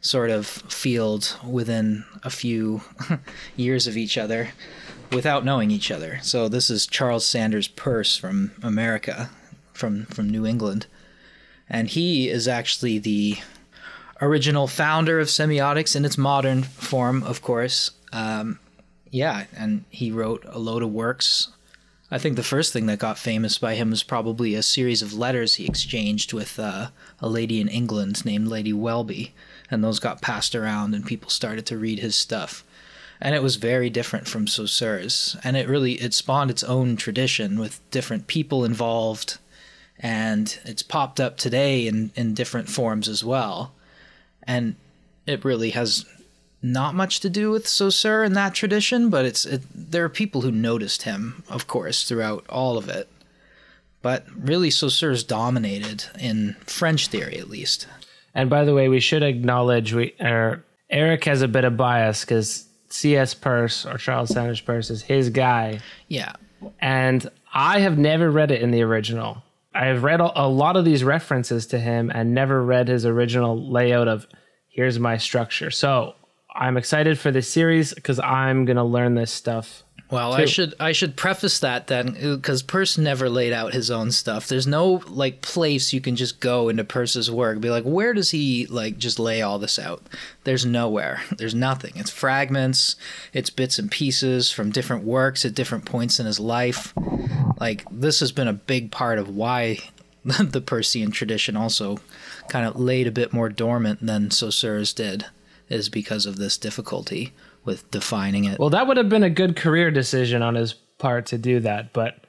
sort 0.00 0.30
of 0.30 0.46
field 0.46 1.36
within 1.44 2.04
a 2.22 2.30
few 2.30 2.82
years 3.56 3.88
of 3.88 3.96
each 3.96 4.16
other 4.16 4.50
without 5.12 5.44
knowing 5.44 5.70
each 5.70 5.90
other. 5.90 6.18
So 6.22 6.48
this 6.48 6.70
is 6.70 6.86
Charles 6.86 7.26
Sanders 7.26 7.68
Peirce 7.68 8.16
from 8.16 8.52
America, 8.62 9.30
from 9.72 10.06
from 10.06 10.30
New 10.30 10.46
England, 10.46 10.86
and 11.68 11.88
he 11.88 12.28
is 12.28 12.46
actually 12.48 12.98
the 12.98 13.38
original 14.20 14.66
founder 14.66 15.18
of 15.18 15.28
semiotics 15.28 15.96
in 15.96 16.04
its 16.04 16.18
modern 16.18 16.62
form, 16.62 17.22
of 17.22 17.42
course. 17.42 17.92
Um, 18.12 18.58
yeah, 19.10 19.44
and 19.56 19.84
he 19.90 20.10
wrote 20.10 20.44
a 20.46 20.58
load 20.58 20.82
of 20.82 20.92
works. 20.92 21.48
I 22.12 22.18
think 22.18 22.36
the 22.36 22.42
first 22.42 22.72
thing 22.72 22.86
that 22.86 22.98
got 22.98 23.18
famous 23.18 23.56
by 23.58 23.76
him 23.76 23.90
was 23.90 24.02
probably 24.02 24.54
a 24.54 24.62
series 24.62 25.00
of 25.00 25.14
letters 25.14 25.54
he 25.54 25.64
exchanged 25.64 26.32
with 26.32 26.58
uh, 26.58 26.88
a 27.20 27.28
lady 27.28 27.60
in 27.60 27.68
England 27.68 28.24
named 28.24 28.48
Lady 28.48 28.72
Welby, 28.72 29.32
and 29.70 29.82
those 29.82 30.00
got 30.00 30.20
passed 30.20 30.56
around, 30.56 30.94
and 30.94 31.06
people 31.06 31.30
started 31.30 31.66
to 31.66 31.78
read 31.78 32.00
his 32.00 32.16
stuff 32.16 32.64
and 33.20 33.34
it 33.34 33.42
was 33.42 33.56
very 33.56 33.90
different 33.90 34.26
from 34.26 34.46
Saussure's. 34.46 35.36
And 35.44 35.56
it 35.56 35.68
really 35.68 35.94
it 35.94 36.14
spawned 36.14 36.50
its 36.50 36.64
own 36.64 36.96
tradition 36.96 37.58
with 37.58 37.80
different 37.90 38.26
people 38.26 38.64
involved, 38.64 39.38
and 39.98 40.58
it's 40.64 40.82
popped 40.82 41.20
up 41.20 41.36
today 41.36 41.86
in 41.86 42.12
in 42.14 42.34
different 42.34 42.68
forms 42.68 43.08
as 43.08 43.24
well. 43.24 43.72
And 44.42 44.76
it 45.26 45.44
really 45.44 45.70
has 45.70 46.06
not 46.62 46.94
much 46.94 47.20
to 47.20 47.30
do 47.30 47.50
with 47.50 47.66
Saussure 47.66 48.24
in 48.24 48.34
that 48.34 48.54
tradition, 48.54 49.10
but 49.10 49.24
it's 49.24 49.44
it, 49.44 49.62
there 49.74 50.04
are 50.04 50.10
people 50.10 50.42
who 50.42 50.50
noticed 50.50 51.02
him, 51.02 51.42
of 51.48 51.66
course, 51.66 52.08
throughout 52.08 52.46
all 52.48 52.78
of 52.78 52.88
it. 52.88 53.08
But 54.02 54.24
really, 54.34 54.70
Saussure's 54.70 55.24
dominated 55.24 56.04
in 56.18 56.56
French 56.64 57.08
theory, 57.08 57.38
at 57.38 57.50
least. 57.50 57.86
And 58.34 58.48
by 58.48 58.64
the 58.64 58.74
way, 58.74 58.88
we 58.88 59.00
should 59.00 59.22
acknowledge 59.22 59.92
we 59.92 60.14
er, 60.20 60.64
Eric 60.88 61.24
has 61.24 61.42
a 61.42 61.48
bit 61.48 61.64
of 61.64 61.76
bias 61.76 62.24
because 62.24 62.66
C.S. 62.90 63.34
Peirce 63.34 63.86
or 63.86 63.96
Charles 63.98 64.30
Sanders 64.30 64.60
Peirce 64.60 64.90
is 64.90 65.02
his 65.02 65.30
guy. 65.30 65.80
Yeah. 66.08 66.32
And 66.80 67.28
I 67.52 67.80
have 67.80 67.98
never 67.98 68.30
read 68.30 68.50
it 68.50 68.62
in 68.62 68.70
the 68.70 68.82
original. 68.82 69.42
I 69.74 69.86
have 69.86 70.02
read 70.02 70.20
a, 70.20 70.48
lot 70.48 70.76
of 70.76 70.84
these 70.84 71.04
references 71.04 71.66
to 71.68 71.78
him 71.78 72.10
and 72.12 72.34
never 72.34 72.62
read 72.62 72.88
his 72.88 73.06
original 73.06 73.70
layout 73.70 74.08
of 74.08 74.26
here's 74.68 74.98
my 74.98 75.16
structure. 75.16 75.70
So 75.70 76.14
I'm 76.54 76.76
excited 76.76 77.18
for 77.18 77.30
this 77.30 77.48
series 77.48 77.94
because 77.94 78.18
I'm 78.18 78.64
going 78.64 78.76
to 78.76 78.84
learn 78.84 79.14
this 79.14 79.30
stuff 79.30 79.84
well, 80.10 80.34
too. 80.34 80.42
I 80.42 80.46
should 80.46 80.74
I 80.80 80.92
should 80.92 81.16
preface 81.16 81.60
that 81.60 81.86
then 81.86 82.12
because 82.36 82.62
Peirce 82.62 82.98
never 82.98 83.28
laid 83.28 83.52
out 83.52 83.72
his 83.72 83.90
own 83.90 84.10
stuff. 84.10 84.48
There's 84.48 84.66
no 84.66 85.02
like 85.06 85.40
place 85.40 85.92
you 85.92 86.00
can 86.00 86.16
just 86.16 86.40
go 86.40 86.68
into 86.68 86.84
Peirce's 86.84 87.30
work 87.30 87.60
be 87.60 87.70
like, 87.70 87.84
where 87.84 88.12
does 88.12 88.30
he 88.30 88.66
like 88.66 88.98
just 88.98 89.18
lay 89.18 89.42
all 89.42 89.58
this 89.58 89.78
out? 89.78 90.02
There's 90.44 90.66
nowhere. 90.66 91.22
There's 91.36 91.54
nothing. 91.54 91.92
It's 91.96 92.10
fragments. 92.10 92.96
It's 93.32 93.50
bits 93.50 93.78
and 93.78 93.90
pieces 93.90 94.50
from 94.50 94.70
different 94.70 95.04
works 95.04 95.44
at 95.44 95.54
different 95.54 95.84
points 95.84 96.18
in 96.18 96.26
his 96.26 96.40
life. 96.40 96.92
Like 97.60 97.84
this 97.90 98.20
has 98.20 98.32
been 98.32 98.48
a 98.48 98.52
big 98.52 98.90
part 98.90 99.18
of 99.18 99.28
why 99.28 99.78
the 100.24 100.60
Peircean 100.60 101.12
tradition 101.12 101.56
also 101.56 101.98
kind 102.48 102.66
of 102.66 102.78
laid 102.78 103.06
a 103.06 103.12
bit 103.12 103.32
more 103.32 103.48
dormant 103.48 104.04
than 104.04 104.30
Saussure's 104.30 104.92
did, 104.92 105.26
is 105.68 105.88
because 105.88 106.26
of 106.26 106.36
this 106.36 106.58
difficulty 106.58 107.32
with 107.64 107.90
defining 107.90 108.44
it. 108.44 108.58
Well, 108.58 108.70
that 108.70 108.86
would 108.86 108.96
have 108.96 109.08
been 109.08 109.22
a 109.22 109.30
good 109.30 109.56
career 109.56 109.90
decision 109.90 110.42
on 110.42 110.54
his 110.54 110.72
part 110.72 111.26
to 111.26 111.38
do 111.38 111.60
that, 111.60 111.92
but 111.92 112.24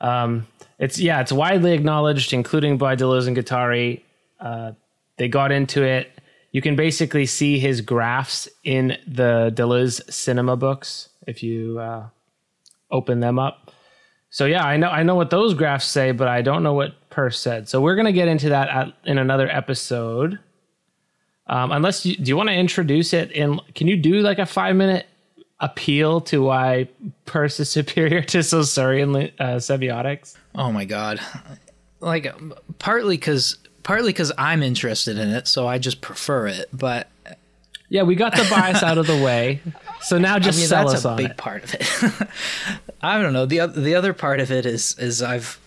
um, 0.00 0.46
it's 0.78 0.98
yeah, 0.98 1.20
it's 1.20 1.32
widely 1.32 1.72
acknowledged, 1.72 2.32
including 2.32 2.78
by 2.78 2.96
Deleuze 2.96 3.26
and 3.26 3.36
Guattari. 3.36 4.02
Uh, 4.40 4.72
they 5.16 5.28
got 5.28 5.50
into 5.50 5.82
it. 5.82 6.10
You 6.52 6.62
can 6.62 6.76
basically 6.76 7.26
see 7.26 7.58
his 7.58 7.80
graphs 7.80 8.48
in 8.64 8.96
the 9.06 9.52
Deleuze 9.54 10.00
cinema 10.12 10.56
books 10.56 11.08
if 11.26 11.42
you 11.42 11.78
uh, 11.78 12.08
open 12.90 13.20
them 13.20 13.38
up. 13.38 13.72
So 14.30 14.44
yeah, 14.46 14.64
I 14.64 14.76
know 14.76 14.88
I 14.88 15.02
know 15.02 15.14
what 15.14 15.30
those 15.30 15.54
graphs 15.54 15.86
say, 15.86 16.12
but 16.12 16.28
I 16.28 16.42
don't 16.42 16.62
know 16.62 16.74
what 16.74 17.10
Peirce 17.10 17.38
said. 17.38 17.68
So 17.68 17.80
we're 17.80 17.96
gonna 17.96 18.12
get 18.12 18.28
into 18.28 18.50
that 18.50 18.68
at, 18.68 18.94
in 19.04 19.18
another 19.18 19.48
episode. 19.48 20.38
Um, 21.48 21.72
unless 21.72 22.04
you, 22.04 22.16
do 22.16 22.24
you 22.24 22.36
want 22.36 22.50
to 22.50 22.54
introduce 22.54 23.12
it 23.12 23.30
in? 23.32 23.60
Can 23.74 23.86
you 23.86 23.96
do 23.96 24.20
like 24.20 24.38
a 24.38 24.46
five 24.46 24.76
minute 24.76 25.06
appeal 25.60 26.20
to 26.20 26.42
why 26.42 26.88
Peirce 27.26 27.60
is 27.60 27.70
superior 27.70 28.22
to 28.22 28.38
Saussurean 28.38 29.32
uh, 29.38 29.56
semiotics? 29.56 30.36
Oh 30.54 30.72
my 30.72 30.84
god! 30.84 31.20
Like 32.00 32.32
partly 32.78 33.16
because 33.16 33.56
partly 33.82 34.10
because 34.10 34.32
I'm 34.36 34.62
interested 34.62 35.18
in 35.18 35.30
it, 35.30 35.48
so 35.48 35.66
I 35.66 35.78
just 35.78 36.00
prefer 36.00 36.48
it. 36.48 36.68
But 36.72 37.08
yeah, 37.88 38.02
we 38.02 38.14
got 38.14 38.36
the 38.36 38.46
bias 38.50 38.82
out 38.82 38.98
of 38.98 39.06
the 39.06 39.16
way, 39.22 39.60
so 40.02 40.18
now 40.18 40.38
just 40.38 40.58
I 40.58 40.60
mean, 40.60 40.68
sell 40.68 40.88
that's 40.88 41.04
us 41.06 41.12
a 41.12 41.16
big 41.16 41.30
it. 41.30 41.36
part 41.38 41.64
of 41.64 41.74
it. 41.74 42.28
I 43.02 43.20
don't 43.22 43.32
know 43.32 43.46
the 43.46 43.66
the 43.66 43.94
other 43.94 44.12
part 44.12 44.40
of 44.40 44.50
it 44.52 44.66
is 44.66 44.98
is 44.98 45.22
I've 45.22 45.58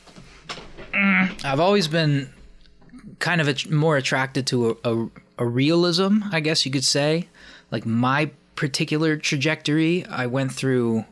I've 0.94 1.60
always 1.60 1.88
been 1.88 2.30
kind 3.20 3.42
of 3.42 3.48
a, 3.48 3.74
more 3.74 3.98
attracted 3.98 4.48
to 4.48 4.78
a, 4.84 4.94
a 4.94 5.10
a 5.41 5.45
realism, 5.45 6.19
I 6.31 6.39
guess 6.39 6.65
you 6.67 6.71
could 6.71 6.83
say. 6.83 7.27
Like 7.71 7.86
my 7.86 8.29
particular 8.55 9.17
trajectory, 9.17 10.05
I 10.05 10.27
went 10.27 10.51
through 10.51 11.05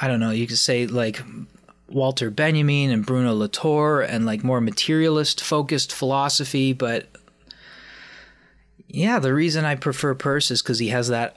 I 0.00 0.08
don't 0.08 0.20
know, 0.20 0.30
you 0.30 0.46
could 0.46 0.58
say 0.58 0.86
like 0.86 1.20
Walter 1.88 2.30
Benjamin 2.30 2.90
and 2.90 3.04
Bruno 3.04 3.34
Latour 3.34 4.02
and 4.02 4.24
like 4.24 4.44
more 4.44 4.60
materialist 4.60 5.42
focused 5.42 5.92
philosophy, 5.92 6.72
but 6.72 7.08
yeah, 8.86 9.18
the 9.18 9.34
reason 9.34 9.64
I 9.64 9.74
prefer 9.74 10.14
Peirce 10.14 10.52
is 10.52 10.62
because 10.62 10.78
he 10.78 10.88
has 10.88 11.08
that 11.08 11.36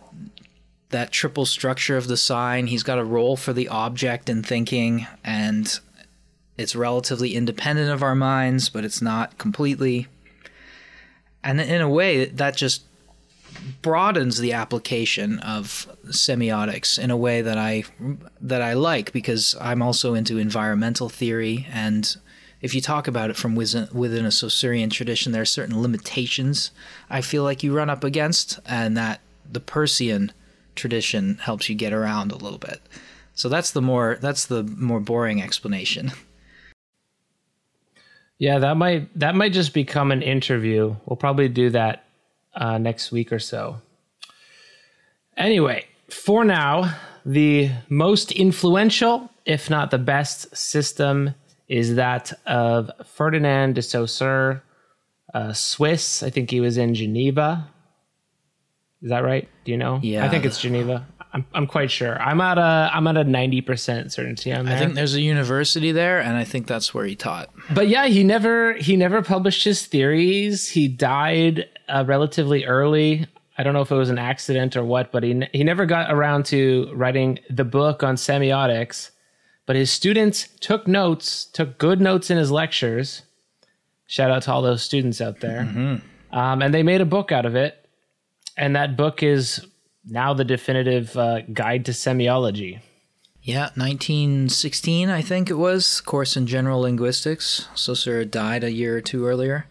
that 0.90 1.12
triple 1.12 1.46
structure 1.46 1.98
of 1.98 2.08
the 2.08 2.16
sign. 2.16 2.68
He's 2.68 2.84
got 2.84 3.00
a 3.00 3.04
role 3.04 3.38
for 3.38 3.54
the 3.54 3.68
object 3.68 4.30
in 4.30 4.44
thinking, 4.44 5.08
and 5.24 5.80
it's 6.58 6.76
relatively 6.76 7.36
independent 7.36 7.90
of 7.90 8.04
our 8.04 8.16
minds, 8.16 8.70
but 8.70 8.86
it's 8.86 9.02
not 9.02 9.38
completely 9.40 10.08
and 11.44 11.60
in 11.62 11.82
a 11.82 11.90
way 11.90 12.26
that 12.26 12.56
just 12.56 12.84
broadens 13.82 14.40
the 14.40 14.54
application 14.54 15.40
of 15.40 15.88
semiotics 16.08 17.00
in 17.00 17.12
a 17.12 17.18
way 17.18 17.42
that 17.42 17.58
I 17.58 17.84
that 18.42 18.62
I 18.62 18.74
like 18.74 19.12
because 19.12 19.56
I'm 19.60 19.82
also 19.82 20.14
into 20.14 20.38
environmental 20.38 21.10
theory 21.10 21.68
and 21.72 22.16
if 22.60 22.74
you 22.74 22.82
talk 22.82 23.08
about 23.08 23.30
it 23.30 23.36
from 23.36 23.56
within, 23.56 23.88
within 23.94 24.26
a 24.26 24.32
Saussurean 24.32 24.92
tradition 24.92 25.32
there 25.32 25.42
are 25.42 25.46
certain 25.46 25.82
limitations 25.82 26.72
I 27.10 27.22
feel 27.22 27.44
like 27.44 27.64
you 27.64 27.76
run 27.76 27.90
up 27.90 28.04
against 28.04 28.60
and 28.66 28.96
that 28.98 29.22
the 29.52 29.60
Peircean 29.60 30.32
tradition 30.78 31.36
helps 31.42 31.68
you 31.68 31.76
get 31.76 31.92
around 31.92 32.32
a 32.32 32.38
little 32.38 32.60
bit. 32.60 32.82
So 33.34 33.50
that's 33.50 33.72
the 33.72 33.82
more 33.82 34.18
that's 34.22 34.46
the 34.46 34.64
more 34.64 35.02
boring 35.02 35.42
explanation. 35.42 36.12
Yeah, 38.40 38.60
that 38.60 38.78
might 38.78 39.18
that 39.20 39.36
might 39.36 39.54
just 39.54 39.74
become 39.74 40.12
an 40.12 40.22
interview. 40.22 40.96
We'll 41.06 41.18
probably 41.18 41.50
do 41.50 41.72
that 41.72 42.06
uh, 42.54 42.78
next 42.78 43.12
week 43.12 43.32
or 43.32 43.40
so. 43.40 43.82
Anyway, 45.36 45.86
for 46.10 46.44
now, 46.44 46.96
the 47.26 47.70
most 47.90 48.32
influential, 48.32 49.30
if 49.46 49.70
not 49.70 49.92
the 49.92 49.98
best, 49.98 50.56
system 50.56 51.36
is 51.68 51.96
that 51.96 52.34
of 52.46 52.90
Ferdinand 53.06 53.76
de 53.76 53.82
Saussure, 53.82 54.64
uh, 55.34 55.54
Swiss. 55.54 56.24
I 56.24 56.30
think 56.30 56.50
he 56.50 56.60
was 56.60 56.78
in 56.78 56.96
Geneva. 56.96 57.68
Is 59.02 59.10
that 59.10 59.24
right? 59.24 59.48
Do 59.66 59.72
you 59.72 59.78
know? 59.78 60.00
Yeah. 60.02 60.26
I 60.26 60.30
think 60.30 60.46
it's 60.46 60.60
Geneva. 60.60 61.06
I'm, 61.38 61.46
I'm 61.54 61.68
quite 61.68 61.92
sure. 61.92 62.20
I'm 62.20 62.42
at 62.42 62.58
a 62.58 62.90
I'm 62.92 63.06
at 63.06 63.16
a 63.16 63.24
ninety 63.24 63.62
percent 63.62 64.12
certainty 64.12 64.52
on 64.52 64.66
that. 64.66 64.76
I 64.76 64.80
think 64.80 64.96
there's 64.96 65.14
a 65.14 65.22
university 65.22 65.92
there, 65.92 66.20
and 66.20 66.36
I 66.36 66.44
think 66.44 66.66
that's 66.66 66.96
where 66.96 67.06
he 67.06 67.16
taught. 67.16 67.52
But 67.72 67.88
yeah, 67.88 68.08
he 68.08 68.24
never 68.24 68.74
he 68.74 68.96
never 68.96 69.22
published 69.22 69.64
his 69.64 69.86
theories. 69.86 70.70
He 70.70 70.88
died 70.88 71.70
uh, 71.88 72.04
relatively 72.08 72.66
early. 72.66 73.28
I 73.56 73.64
don't 73.64 73.74
know 73.74 73.82
if 73.82 73.92
it 73.92 73.96
was 73.96 74.10
an 74.10 74.18
accident 74.18 74.76
or 74.76 74.84
what, 74.84 75.12
but 75.12 75.22
he 75.22 75.48
he 75.54 75.64
never 75.64 75.86
got 75.86 76.12
around 76.12 76.46
to 76.48 76.90
writing 76.96 77.38
the 77.52 77.66
book 77.66 78.02
on 78.02 78.16
semiotics. 78.16 79.12
But 79.68 79.76
his 79.76 79.92
students 79.92 80.48
took 80.60 80.88
notes, 80.88 81.46
took 81.46 81.78
good 81.78 82.02
notes 82.02 82.32
in 82.32 82.38
his 82.38 82.50
lectures. 82.50 83.22
Shout 84.08 84.32
out 84.32 84.44
to 84.44 84.52
all 84.52 84.64
those 84.64 84.82
students 84.82 85.22
out 85.22 85.42
there. 85.42 85.62
Um, 86.32 86.62
and 86.62 86.74
they 86.74 86.84
made 86.84 87.02
a 87.02 87.06
book 87.06 87.32
out 87.32 87.46
of 87.46 87.56
it. 87.56 87.86
And 88.56 88.76
that 88.76 88.98
book 88.98 89.22
is 89.22 89.68
now 90.10 90.34
the 90.34 90.46
definitive 90.46 91.16
uh, 91.18 91.42
guide 91.42 91.86
to 91.86 91.92
semiology. 91.92 92.80
Yeah, 93.42 93.70
1916, 93.76 95.10
I 95.10 95.22
think 95.22 95.50
it 95.50 95.54
was. 95.54 96.02
Course 96.02 96.36
in 96.36 96.48
General 96.48 96.82
Linguistics. 96.82 97.68
Saussure 97.76 98.26
died 98.26 98.64
a 98.64 98.72
year 98.72 98.98
or 98.98 99.02
two 99.02 99.26
earlier. 99.26 99.68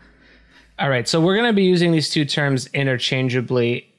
All 0.78 0.88
right, 0.88 1.06
so 1.06 1.20
we're 1.20 1.36
going 1.36 1.50
to 1.50 1.56
be 1.56 1.64
using 1.64 1.92
these 1.92 2.08
two 2.08 2.24
terms 2.24 2.68
interchangeably 2.72 3.92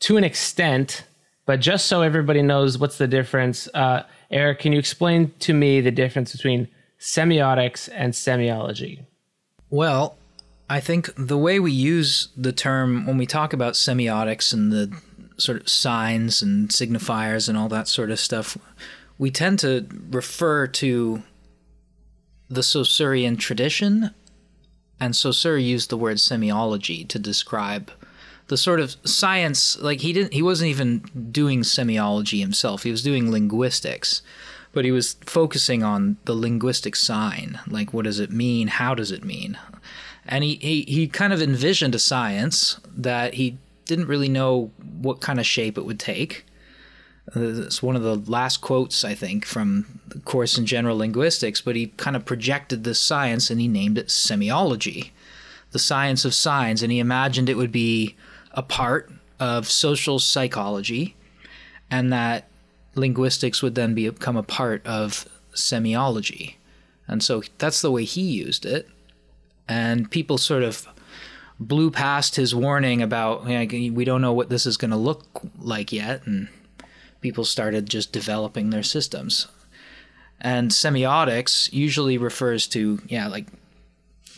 to 0.00 0.16
an 0.16 0.24
extent, 0.24 1.04
but 1.46 1.60
just 1.60 1.86
so 1.86 2.02
everybody 2.02 2.42
knows 2.42 2.78
what's 2.78 2.98
the 2.98 3.06
difference, 3.06 3.68
uh, 3.74 4.02
Eric, 4.30 4.60
can 4.60 4.72
you 4.72 4.78
explain 4.78 5.32
to 5.40 5.54
me 5.54 5.80
the 5.80 5.90
difference 5.90 6.32
between 6.32 6.68
semiotics 7.00 7.88
and 7.92 8.12
semiology? 8.12 9.04
Well, 9.70 10.16
I 10.68 10.80
think 10.80 11.10
the 11.16 11.38
way 11.38 11.60
we 11.60 11.72
use 11.72 12.28
the 12.36 12.52
term 12.52 13.06
when 13.06 13.18
we 13.18 13.26
talk 13.26 13.52
about 13.52 13.74
semiotics 13.74 14.52
and 14.52 14.72
the 14.72 15.00
sort 15.38 15.60
of 15.60 15.68
signs 15.68 16.42
and 16.42 16.68
signifiers 16.68 17.48
and 17.48 17.56
all 17.56 17.68
that 17.68 17.88
sort 17.88 18.10
of 18.10 18.18
stuff, 18.18 18.56
we 19.18 19.30
tend 19.30 19.58
to 19.60 19.86
refer 20.10 20.66
to 20.66 21.22
the 22.48 22.62
Saussurean 22.62 23.36
tradition, 23.38 24.10
and 25.00 25.14
Saussure 25.14 25.58
used 25.58 25.90
the 25.90 25.96
word 25.96 26.16
semiology 26.16 27.06
to 27.08 27.18
describe 27.18 27.90
the 28.48 28.56
sort 28.56 28.78
of 28.78 28.96
science 29.04 29.76
like 29.80 30.00
he 30.00 30.12
didn't 30.12 30.32
he 30.32 30.42
wasn't 30.42 30.70
even 30.70 30.98
doing 31.32 31.62
semiology 31.62 32.38
himself 32.38 32.84
he 32.84 32.92
was 32.92 33.02
doing 33.02 33.28
linguistics 33.28 34.22
but 34.76 34.84
he 34.84 34.92
was 34.92 35.14
focusing 35.24 35.82
on 35.82 36.16
the 36.26 36.34
linguistic 36.34 36.94
sign 36.94 37.58
like 37.66 37.94
what 37.94 38.04
does 38.04 38.20
it 38.20 38.30
mean? 38.30 38.68
How 38.68 38.94
does 38.94 39.10
it 39.10 39.24
mean? 39.24 39.58
And 40.26 40.44
he, 40.44 40.56
he, 40.56 40.82
he 40.82 41.08
kind 41.08 41.32
of 41.32 41.40
envisioned 41.40 41.94
a 41.94 41.98
science 41.98 42.78
that 42.94 43.34
he 43.34 43.56
didn't 43.86 44.06
really 44.06 44.28
know 44.28 44.70
what 45.00 45.20
kind 45.20 45.40
of 45.40 45.46
shape 45.46 45.78
it 45.78 45.84
would 45.84 46.00
take. 46.00 46.44
Uh, 47.34 47.62
it's 47.62 47.82
one 47.82 47.96
of 47.96 48.02
the 48.02 48.14
last 48.30 48.58
quotes 48.58 49.02
i 49.02 49.12
think 49.12 49.44
from 49.44 49.98
the 50.06 50.20
course 50.20 50.56
in 50.56 50.64
general 50.64 50.96
linguistics 50.96 51.60
but 51.60 51.74
he 51.74 51.88
kind 51.96 52.14
of 52.14 52.24
projected 52.24 52.84
this 52.84 53.00
science 53.00 53.50
and 53.50 53.60
he 53.60 53.66
named 53.66 53.98
it 53.98 54.06
semiology. 54.06 55.10
The 55.72 55.78
science 55.80 56.24
of 56.24 56.34
signs 56.34 56.82
and 56.82 56.92
he 56.92 57.00
imagined 57.00 57.48
it 57.48 57.56
would 57.56 57.72
be 57.72 58.14
a 58.52 58.62
part 58.62 59.10
of 59.40 59.68
social 59.68 60.18
psychology 60.18 61.16
and 61.90 62.12
that 62.12 62.48
linguistics 62.94 63.62
would 63.62 63.74
then 63.74 63.94
become 63.94 64.36
a 64.36 64.42
part 64.42 64.84
of 64.86 65.26
semiology. 65.54 66.54
And 67.08 67.22
so 67.22 67.42
that's 67.58 67.82
the 67.82 67.90
way 67.90 68.04
he 68.04 68.22
used 68.22 68.66
it. 68.66 68.88
And 69.68 70.10
people 70.10 70.38
sort 70.38 70.62
of 70.62 70.88
blew 71.58 71.90
past 71.90 72.36
his 72.36 72.54
warning 72.54 73.02
about 73.02 73.46
like, 73.46 73.72
we 73.72 74.04
don't 74.04 74.22
know 74.22 74.32
what 74.32 74.50
this 74.50 74.66
is 74.66 74.76
going 74.76 74.90
to 74.90 74.96
look 74.96 75.24
like 75.58 75.92
yet 75.92 76.26
and 76.26 76.48
people 77.20 77.44
started 77.44 77.88
just 77.88 78.12
developing 78.12 78.70
their 78.70 78.82
systems 78.82 79.48
and 80.40 80.70
semiotics 80.70 81.72
usually 81.72 82.18
refers 82.18 82.66
to 82.66 83.00
yeah 83.08 83.26
like 83.26 83.46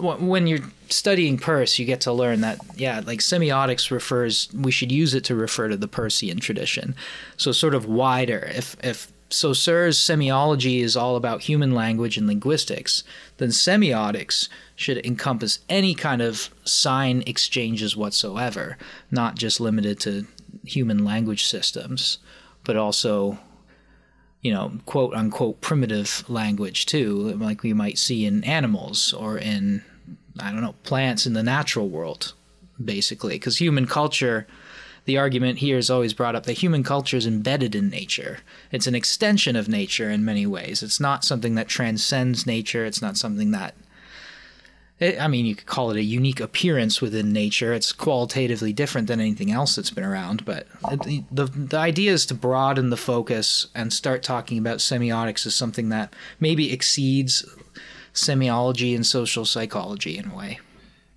when 0.01 0.47
you're 0.47 0.61
studying 0.89 1.39
Peirce, 1.39 1.79
you 1.79 1.85
get 1.85 2.01
to 2.03 2.13
learn 2.13 2.41
that 2.43 2.61
yeah, 2.77 3.03
like 3.05 3.21
semiotics 3.21 3.91
refers. 3.91 4.49
We 4.55 4.71
should 4.71 4.93
use 4.93 5.15
it 5.15 5.25
to 5.25 5.35
refer 5.35 5.69
to 5.69 5.77
the 5.77 5.89
Peircean 5.89 6.41
tradition, 6.41 6.95
so 7.37 7.53
sort 7.53 7.75
of 7.75 7.87
wider. 7.87 8.51
If 8.55 8.77
if 8.83 9.13
Saussure's 9.31 9.99
semiology 9.99 10.81
is 10.81 10.97
all 10.97 11.17
about 11.17 11.43
human 11.43 11.73
language 11.73 12.17
and 12.17 12.27
linguistics, 12.27 13.05
then 13.37 13.51
semiotics 13.51 14.49
should 14.75 15.05
encompass 15.05 15.59
any 15.69 15.95
kind 15.95 16.23
of 16.23 16.51
sign 16.65 17.23
exchanges 17.27 17.97
whatsoever, 17.97 18.79
not 19.11 19.35
just 19.35 19.61
limited 19.61 20.01
to 20.01 20.27
human 20.65 21.05
language 21.05 21.45
systems, 21.45 22.19
but 22.65 22.77
also 22.77 23.39
you 24.43 24.53
know, 24.53 24.73
quote 24.87 25.15
unquote 25.15 25.61
primitive 25.61 26.25
language 26.29 26.87
too, 26.87 27.35
like 27.35 27.63
we 27.63 27.73
might 27.73 27.99
see 27.99 28.25
in 28.25 28.45
animals 28.45 29.13
or 29.13 29.39
in, 29.39 29.83
I 30.39 30.53
don't 30.53 30.63
know, 30.63 30.75
plants 30.85 31.27
in 31.27 31.33
the 31.33 31.43
natural 31.43 31.89
world, 31.89 32.35
basically. 32.83 33.35
Because 33.35 33.59
human 33.59 33.87
culture, 33.87 34.47
the 35.09 35.17
argument 35.17 35.61
here 35.61 35.79
is 35.79 35.89
always 35.89 36.13
brought 36.13 36.37
up 36.37 36.45
that 36.45 36.59
human 36.59 36.83
culture 36.83 37.17
is 37.17 37.27
embedded 37.27 37.75
in 37.75 37.89
nature. 37.89 38.41
It's 38.71 38.87
an 38.87 38.95
extension 38.95 39.57
of 39.57 39.67
nature 39.67 40.11
in 40.11 40.23
many 40.23 40.45
ways. 40.45 40.83
It's 40.83 41.01
not 41.01 41.25
something 41.25 41.55
that 41.55 41.67
transcends 41.67 42.47
nature, 42.47 42.85
it's 42.85 43.01
not 43.01 43.17
something 43.17 43.51
that. 43.53 43.75
It, 45.01 45.19
I 45.19 45.27
mean, 45.27 45.47
you 45.47 45.55
could 45.55 45.65
call 45.65 45.91
it 45.91 45.97
a 45.97 46.03
unique 46.03 46.41
appearance 46.41 47.01
within 47.01 47.33
nature. 47.33 47.73
It's 47.73 47.91
qualitatively 47.91 48.75
different 48.75 49.07
than 49.07 49.19
anything 49.19 49.51
else 49.51 49.77
that's 49.77 49.91
been 49.91 50.05
around, 50.05 50.45
but 50.45 50.67
it, 50.91 51.25
the 51.35 51.47
the 51.47 51.79
idea 51.79 52.13
is 52.13 52.27
to 52.27 52.35
broaden 52.35 52.91
the 52.91 52.99
focus 52.99 53.69
and 53.75 53.91
start 53.91 54.23
talking 54.23 54.59
about 54.59 54.81
semiotics 54.81 55.47
as 55.47 55.55
something 55.55 55.89
that 55.89 56.13
maybe 56.39 56.71
exceeds 56.71 57.47
semiology 58.13 58.95
and 58.95 59.07
social 59.07 59.47
psychology 59.47 60.19
in 60.19 60.33
a 60.33 60.37
way. 60.37 60.61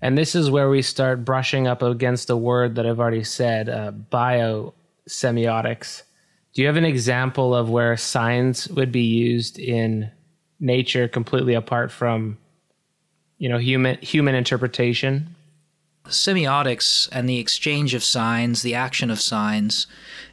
And 0.02 0.18
this 0.18 0.34
is 0.34 0.50
where 0.50 0.68
we 0.68 0.82
start 0.82 1.24
brushing 1.24 1.68
up 1.68 1.80
against 1.80 2.28
a 2.28 2.36
word 2.36 2.74
that 2.74 2.84
I've 2.86 2.98
already 2.98 3.22
said, 3.22 3.68
uh, 3.68 3.92
biosemiotics. 4.10 6.02
Do 6.52 6.60
you 6.60 6.66
have 6.66 6.76
an 6.76 6.84
example 6.84 7.54
of 7.54 7.70
where 7.70 7.96
signs 7.96 8.68
would 8.68 8.90
be 8.90 9.02
used 9.02 9.60
in 9.60 10.10
nature 10.58 11.06
completely 11.06 11.54
apart 11.54 11.92
from, 11.92 12.36
you 13.38 13.48
know, 13.48 13.58
human 13.58 13.96
human 14.00 14.34
interpretation? 14.34 15.36
semiotics 16.08 17.08
and 17.12 17.28
the 17.28 17.38
exchange 17.38 17.94
of 17.94 18.02
signs, 18.02 18.62
the 18.62 18.74
action 18.74 19.08
of 19.08 19.20
signs, 19.20 19.86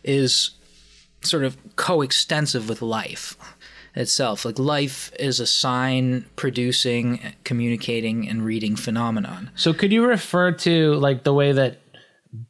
is 0.03 0.51
sort 1.21 1.43
of 1.43 1.57
coextensive 1.75 2.67
with 2.69 2.81
life 2.81 3.37
itself. 3.99 4.45
Like 4.45 4.57
life 4.57 5.11
is 5.19 5.39
a 5.39 5.45
sign 5.45 6.25
producing, 6.35 7.19
communicating, 7.43 8.27
and 8.27 8.43
reading 8.43 8.75
phenomenon. 8.75 9.51
So 9.55 9.73
could 9.73 9.91
you 9.91 10.05
refer 10.05 10.53
to 10.53 10.93
like 10.95 11.23
the 11.23 11.33
way 11.33 11.51
that 11.51 11.79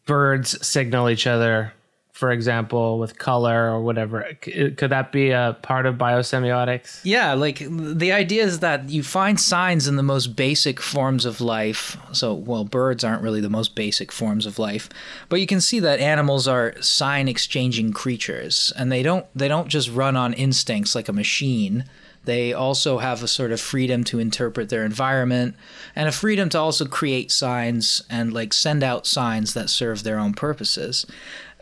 birds 0.05 0.65
signal 0.65 1.09
each 1.09 1.25
other, 1.25 1.73
for 2.19 2.32
example, 2.32 2.99
with 2.99 3.17
color 3.17 3.71
or 3.71 3.82
whatever? 3.82 4.27
Could 4.41 4.89
that 4.89 5.13
be 5.13 5.32
a 5.32 5.58
part 5.62 5.86
of 5.86 5.95
biosemiotics? 5.95 6.99
Yeah, 7.05 7.34
like 7.34 7.60
the 7.69 8.12
idea 8.12 8.43
is 8.43 8.60
that 8.60 8.89
you 8.89 9.03
find 9.03 9.39
signs 9.39 9.88
in 9.88 9.95
the 9.95 10.03
most 10.03 10.36
basic 10.36 10.82
forms 10.82 11.23
of 11.23 11.39
life. 11.39 11.95
So, 12.12 12.34
well, 12.34 12.65
birds 12.65 13.05
aren't 13.05 13.23
really 13.23 13.39
the 13.39 13.49
most 13.49 13.73
basic 13.73 14.12
forms 14.12 14.45
of 14.45 14.60
life, 14.60 14.89
but 15.29 15.39
you 15.39 15.47
can 15.47 15.62
see 15.62 15.79
that 15.79 16.01
animals 16.01 16.45
are 16.45 16.75
sign 16.82 17.29
exchanging 17.29 17.93
creatures 17.93 18.73
and 18.75 18.91
they 18.91 19.01
don't 19.01 19.25
they 19.34 19.47
don't 19.47 19.69
just 19.69 19.89
run 19.89 20.17
on 20.17 20.34
instincts 20.34 20.95
like 20.95 21.08
a 21.08 21.13
machine. 21.13 21.86
They 22.25 22.53
also 22.53 22.97
have 22.97 23.23
a 23.23 23.27
sort 23.27 23.51
of 23.51 23.62
freedom 23.62 24.03
to 24.03 24.19
interpret 24.19 24.69
their 24.69 24.84
environment 24.84 25.55
and 25.95 26.08
a 26.08 26.12
freedom 26.12 26.49
to 26.49 26.60
also 26.60 26.86
create 26.86 27.32
signs 27.32 28.03
and 28.10 28.34
like 28.34 28.53
send 28.53 28.84
out 28.84 29.08
signs 29.08 29.53
that 29.53 29.69
serve 29.69 30.03
their 30.03 30.19
own 30.19 30.34
purposes. 30.34 31.05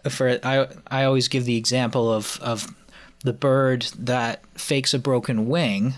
For 0.10 0.40
I 0.44 0.68
I 0.88 1.04
always 1.04 1.28
give 1.28 1.46
the 1.46 1.58
example 1.58 2.12
of 2.12 2.40
of 2.42 2.74
the 3.24 3.34
bird 3.34 3.84
that 3.98 4.44
fakes 4.60 4.94
a 4.94 5.00
broken 5.00 5.48
wing. 5.48 5.96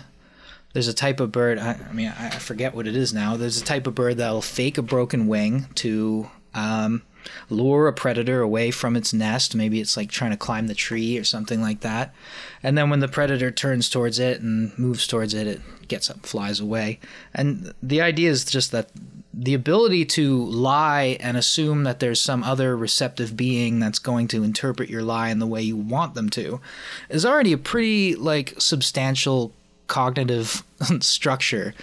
There's 0.72 0.88
a 0.88 0.94
type 0.94 1.20
of 1.20 1.32
bird. 1.32 1.58
I, 1.58 1.78
I 1.88 1.92
mean, 1.92 2.12
I, 2.16 2.30
forget 2.30 2.74
what 2.74 2.86
it 2.86 2.94
is 2.94 3.12
now. 3.12 3.36
There's 3.36 3.60
a 3.60 3.64
type 3.64 3.88
of 3.88 3.94
bird 3.94 4.18
that'll 4.18 4.40
fake 4.40 4.78
a 4.78 4.82
broken 4.82 5.26
wing 5.26 5.66
to 5.76 6.30
um, 6.54 7.02
lure 7.48 7.88
a 7.88 7.92
predator 7.92 8.40
away 8.40 8.70
from 8.70 8.96
its 8.96 9.12
nest. 9.12 9.54
Maybe 9.54 9.80
it's 9.80 9.96
like 9.96 10.10
trying 10.10 10.30
to 10.30 10.36
climb 10.36 10.68
the 10.68 10.74
tree 10.74 11.18
or 11.18 11.24
something 11.24 11.60
like 11.60 11.80
that. 11.80 12.14
And 12.62 12.78
then 12.78 12.88
when 12.88 13.00
the 13.00 13.08
predator 13.08 13.50
turns 13.50 13.88
towards 13.88 14.18
it 14.18 14.40
and 14.40 14.76
moves 14.78 15.06
towards 15.06 15.34
it, 15.34 15.46
it 15.46 15.60
gets 15.88 16.08
up, 16.08 16.24
flies 16.24 16.60
away. 16.60 17.00
And 17.34 17.74
the 17.82 18.00
idea 18.00 18.30
is 18.30 18.44
just 18.44 18.70
that 18.70 18.90
the 19.32 19.54
ability 19.54 20.04
to 20.04 20.44
lie 20.44 21.16
and 21.20 21.36
assume 21.36 21.84
that 21.84 22.00
there's 22.00 22.20
some 22.20 22.42
other 22.42 22.76
receptive 22.76 23.36
being 23.36 23.78
that's 23.78 23.98
going 23.98 24.26
to 24.28 24.42
interpret 24.42 24.90
your 24.90 25.02
lie 25.02 25.28
in 25.28 25.38
the 25.38 25.46
way 25.46 25.62
you 25.62 25.76
want 25.76 26.14
them 26.14 26.28
to 26.28 26.60
is 27.08 27.24
already 27.24 27.52
a 27.52 27.58
pretty 27.58 28.16
like 28.16 28.54
substantial 28.58 29.52
cognitive 29.86 30.64
structure 31.00 31.74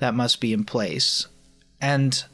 that 0.00 0.14
must 0.14 0.40
be 0.40 0.52
in 0.52 0.64
place 0.64 1.26
and 1.80 2.24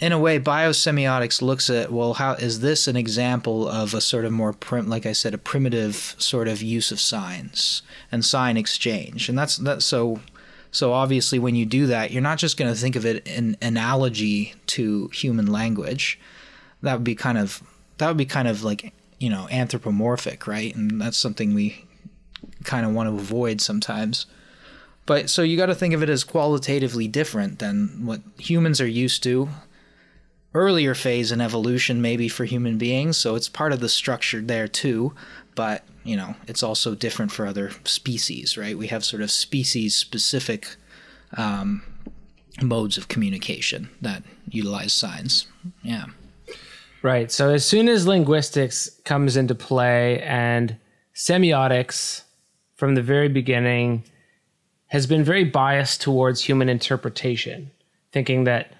in 0.00 0.12
a 0.12 0.18
way, 0.18 0.38
biosemiotics 0.38 1.42
looks 1.42 1.68
at 1.68 1.90
well, 1.90 2.14
how 2.14 2.34
is 2.34 2.60
this 2.60 2.86
an 2.86 2.96
example 2.96 3.68
of 3.68 3.94
a 3.94 4.00
sort 4.00 4.24
of 4.24 4.32
more 4.32 4.52
prim, 4.52 4.88
like 4.88 5.06
I 5.06 5.12
said, 5.12 5.34
a 5.34 5.38
primitive 5.38 6.14
sort 6.18 6.46
of 6.46 6.62
use 6.62 6.92
of 6.92 7.00
signs 7.00 7.82
and 8.12 8.24
sign 8.24 8.56
exchange, 8.56 9.28
and 9.28 9.36
that's 9.36 9.56
that. 9.56 9.82
So, 9.82 10.20
so 10.70 10.92
obviously, 10.92 11.38
when 11.38 11.54
you 11.54 11.66
do 11.66 11.86
that, 11.86 12.10
you're 12.10 12.22
not 12.22 12.38
just 12.38 12.56
going 12.56 12.72
to 12.72 12.78
think 12.78 12.96
of 12.96 13.06
it 13.06 13.26
in 13.26 13.56
analogy 13.62 14.54
to 14.68 15.08
human 15.08 15.46
language. 15.46 16.18
That 16.82 16.94
would 16.94 17.04
be 17.04 17.14
kind 17.14 17.38
of 17.38 17.62
that 17.98 18.08
would 18.08 18.16
be 18.16 18.26
kind 18.26 18.48
of 18.48 18.62
like 18.62 18.92
you 19.18 19.30
know 19.30 19.48
anthropomorphic, 19.50 20.46
right? 20.46 20.74
And 20.74 21.00
that's 21.00 21.16
something 21.16 21.54
we 21.54 21.86
kind 22.64 22.86
of 22.86 22.92
want 22.92 23.08
to 23.08 23.14
avoid 23.14 23.60
sometimes. 23.60 24.26
But 25.06 25.30
so 25.30 25.42
you 25.42 25.56
got 25.56 25.66
to 25.66 25.74
think 25.74 25.94
of 25.94 26.02
it 26.02 26.10
as 26.10 26.22
qualitatively 26.22 27.08
different 27.08 27.60
than 27.60 28.04
what 28.04 28.20
humans 28.38 28.78
are 28.80 28.86
used 28.86 29.22
to 29.22 29.48
earlier 30.54 30.94
phase 30.94 31.30
in 31.30 31.40
evolution 31.40 32.00
maybe 32.00 32.28
for 32.28 32.44
human 32.44 32.78
beings 32.78 33.16
so 33.16 33.34
it's 33.34 33.48
part 33.48 33.72
of 33.72 33.80
the 33.80 33.88
structure 33.88 34.40
there 34.40 34.68
too. 34.68 35.14
But 35.54 35.84
you 36.04 36.16
know 36.16 36.34
it's 36.46 36.62
also 36.62 36.94
different 36.94 37.32
for 37.32 37.46
other 37.46 37.70
species 37.84 38.56
right? 38.56 38.76
We 38.76 38.86
have 38.88 39.04
sort 39.04 39.22
of 39.22 39.30
species 39.30 39.96
specific 39.96 40.76
um, 41.36 41.82
modes 42.62 42.96
of 42.96 43.08
communication 43.08 43.90
that 44.00 44.22
utilize 44.48 44.92
signs 44.92 45.46
yeah. 45.82 46.06
Right. 47.02 47.30
So 47.30 47.50
as 47.50 47.64
soon 47.64 47.88
as 47.88 48.06
linguistics 48.08 48.90
comes 49.04 49.36
into 49.36 49.54
play 49.54 50.20
and 50.22 50.76
semiotics 51.14 52.22
from 52.74 52.94
the 52.94 53.02
very 53.02 53.28
beginning 53.28 54.04
has 54.88 55.06
been 55.06 55.22
very 55.22 55.44
biased 55.44 56.00
towards 56.00 56.42
human 56.42 56.68
interpretation 56.68 57.70
thinking 58.12 58.44
that 58.44 58.72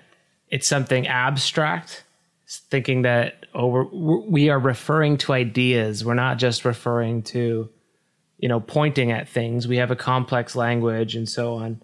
it's 0.50 0.66
something 0.66 1.06
abstract, 1.06 2.04
thinking 2.46 3.02
that 3.02 3.46
oh 3.54 3.66
we're, 3.66 4.20
we 4.20 4.48
are 4.48 4.58
referring 4.58 5.18
to 5.18 5.32
ideas. 5.32 6.04
We're 6.04 6.14
not 6.14 6.38
just 6.38 6.64
referring 6.64 7.22
to, 7.24 7.68
you 8.38 8.48
know, 8.48 8.60
pointing 8.60 9.12
at 9.12 9.28
things. 9.28 9.68
We 9.68 9.76
have 9.76 9.90
a 9.90 9.96
complex 9.96 10.56
language 10.56 11.14
and 11.14 11.28
so 11.28 11.54
on. 11.54 11.82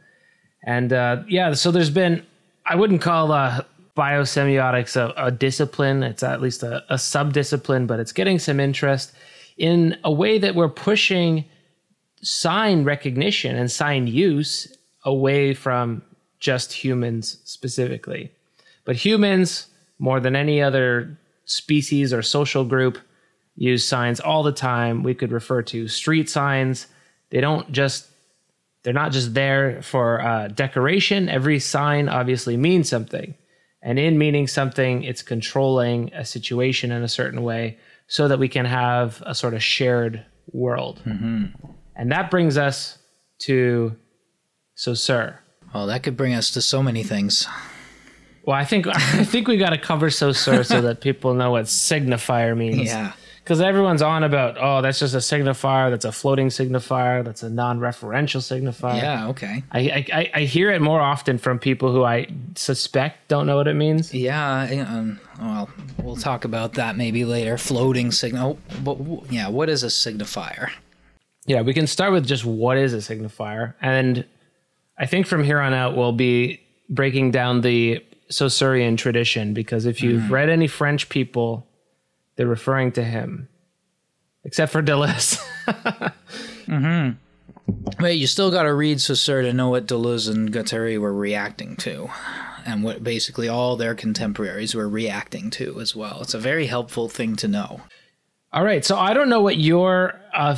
And 0.62 0.92
uh, 0.92 1.22
yeah, 1.28 1.52
so 1.52 1.70
there's 1.70 1.90
been 1.90 2.24
I 2.66 2.76
wouldn't 2.76 3.02
call 3.02 3.32
uh, 3.32 3.62
biosemiotics 3.96 4.96
a, 4.96 5.12
a, 5.22 5.30
discipline. 5.30 6.02
It's 6.02 6.22
at 6.22 6.40
least 6.40 6.62
a, 6.62 6.82
a 6.88 6.96
subdiscipline, 6.96 7.86
but 7.86 8.00
it's 8.00 8.12
getting 8.12 8.38
some 8.38 8.58
interest 8.58 9.12
in 9.56 9.98
a 10.02 10.10
way 10.10 10.38
that 10.38 10.54
we're 10.54 10.68
pushing 10.68 11.44
sign 12.22 12.84
recognition 12.84 13.54
and 13.56 13.70
sign 13.70 14.06
use 14.06 14.74
away 15.04 15.54
from 15.54 16.02
just 16.40 16.72
humans 16.72 17.38
specifically. 17.44 18.32
But 18.84 18.96
humans, 18.96 19.68
more 19.98 20.20
than 20.20 20.36
any 20.36 20.62
other 20.62 21.18
species 21.44 22.12
or 22.12 22.22
social 22.22 22.64
group, 22.64 22.98
use 23.56 23.84
signs 23.84 24.20
all 24.20 24.42
the 24.42 24.52
time. 24.52 25.02
We 25.02 25.14
could 25.14 25.32
refer 25.32 25.62
to 25.62 25.88
street 25.88 26.28
signs. 26.28 26.86
They 27.30 27.40
don't 27.40 27.70
just 27.72 28.08
they're 28.82 28.92
not 28.92 29.12
just 29.12 29.32
there 29.32 29.80
for 29.82 30.20
uh, 30.20 30.48
decoration. 30.48 31.28
Every 31.28 31.58
sign 31.58 32.08
obviously 32.08 32.56
means 32.56 32.88
something. 32.88 33.34
And 33.82 33.98
in 33.98 34.18
meaning 34.18 34.46
something, 34.46 35.02
it's 35.02 35.22
controlling 35.22 36.12
a 36.12 36.24
situation 36.24 36.92
in 36.92 37.02
a 37.02 37.08
certain 37.08 37.42
way 37.42 37.78
so 38.06 38.28
that 38.28 38.38
we 38.38 38.48
can 38.48 38.66
have 38.66 39.22
a 39.26 39.34
sort 39.34 39.54
of 39.54 39.62
shared 39.62 40.24
world. 40.52 41.00
Mm-hmm. 41.06 41.46
And 41.96 42.12
that 42.12 42.30
brings 42.30 42.58
us 42.58 42.98
to 43.40 43.96
Saussure. 44.74 45.40
Well, 45.74 45.86
that 45.86 46.02
could 46.02 46.16
bring 46.16 46.34
us 46.34 46.50
to 46.52 46.62
so 46.62 46.82
many 46.82 47.02
things. 47.02 47.46
Well, 48.46 48.56
I 48.56 48.64
think 48.64 48.86
I 48.88 49.24
think 49.24 49.48
we 49.48 49.56
got 49.56 49.70
to 49.70 49.78
cover 49.78 50.10
Saussure 50.10 50.64
so 50.64 50.80
that 50.82 51.00
people 51.00 51.34
know 51.34 51.52
what 51.52 51.64
signifier 51.64 52.56
means. 52.56 52.88
Yeah. 52.88 53.12
Because 53.42 53.60
everyone's 53.60 54.00
on 54.00 54.24
about, 54.24 54.56
oh, 54.58 54.80
that's 54.80 54.98
just 54.98 55.12
a 55.12 55.18
signifier. 55.18 55.90
That's 55.90 56.06
a 56.06 56.12
floating 56.12 56.48
signifier. 56.48 57.22
That's 57.22 57.42
a 57.42 57.50
non-referential 57.50 58.40
signifier. 58.40 58.96
Yeah. 58.96 59.28
Okay. 59.28 59.62
I, 59.70 60.06
I 60.10 60.30
I 60.32 60.40
hear 60.44 60.70
it 60.70 60.80
more 60.80 61.02
often 61.02 61.36
from 61.36 61.58
people 61.58 61.92
who 61.92 62.04
I 62.04 62.26
suspect 62.54 63.28
don't 63.28 63.46
know 63.46 63.56
what 63.56 63.68
it 63.68 63.74
means. 63.74 64.14
Yeah. 64.14 64.86
Um, 64.88 65.20
well, 65.38 65.68
we'll 66.02 66.16
talk 66.16 66.46
about 66.46 66.72
that 66.74 66.96
maybe 66.96 67.26
later. 67.26 67.58
Floating 67.58 68.12
signal. 68.12 68.58
But 68.82 68.96
yeah, 69.30 69.48
what 69.48 69.68
is 69.68 69.82
a 69.82 69.88
signifier? 69.88 70.70
Yeah, 71.46 71.60
we 71.60 71.74
can 71.74 71.86
start 71.86 72.12
with 72.12 72.26
just 72.26 72.46
what 72.46 72.78
is 72.78 72.94
a 72.94 72.98
signifier, 72.98 73.74
and 73.82 74.24
I 74.98 75.04
think 75.04 75.26
from 75.26 75.44
here 75.44 75.60
on 75.60 75.74
out 75.74 75.94
we'll 75.94 76.12
be 76.12 76.62
breaking 76.88 77.32
down 77.32 77.60
the 77.60 78.02
Saussurean 78.30 78.96
tradition 78.96 79.54
because 79.54 79.86
if 79.86 80.02
you've 80.02 80.22
mm. 80.22 80.30
read 80.30 80.48
any 80.48 80.66
French 80.66 81.08
people, 81.08 81.66
they're 82.36 82.46
referring 82.46 82.92
to 82.92 83.04
him, 83.04 83.48
except 84.44 84.72
for 84.72 84.82
Deleuze. 84.82 85.38
mm-hmm. 86.66 87.10
But 87.98 88.16
you 88.16 88.26
still 88.26 88.50
got 88.50 88.64
to 88.64 88.74
read 88.74 89.00
Saussure 89.00 89.42
to 89.42 89.52
know 89.52 89.70
what 89.70 89.86
Deleuze 89.86 90.28
and 90.28 90.52
Guattari 90.52 90.98
were 90.98 91.14
reacting 91.14 91.76
to, 91.76 92.10
and 92.66 92.82
what 92.82 93.02
basically 93.02 93.48
all 93.48 93.76
their 93.76 93.94
contemporaries 93.94 94.74
were 94.74 94.88
reacting 94.88 95.50
to 95.50 95.80
as 95.80 95.96
well. 95.96 96.20
It's 96.20 96.34
a 96.34 96.38
very 96.38 96.66
helpful 96.66 97.08
thing 97.08 97.36
to 97.36 97.48
know. 97.48 97.82
All 98.52 98.64
right, 98.64 98.84
so 98.84 98.96
I 98.96 99.14
don't 99.14 99.28
know 99.28 99.40
what 99.40 99.56
your 99.56 100.20
uh, 100.34 100.56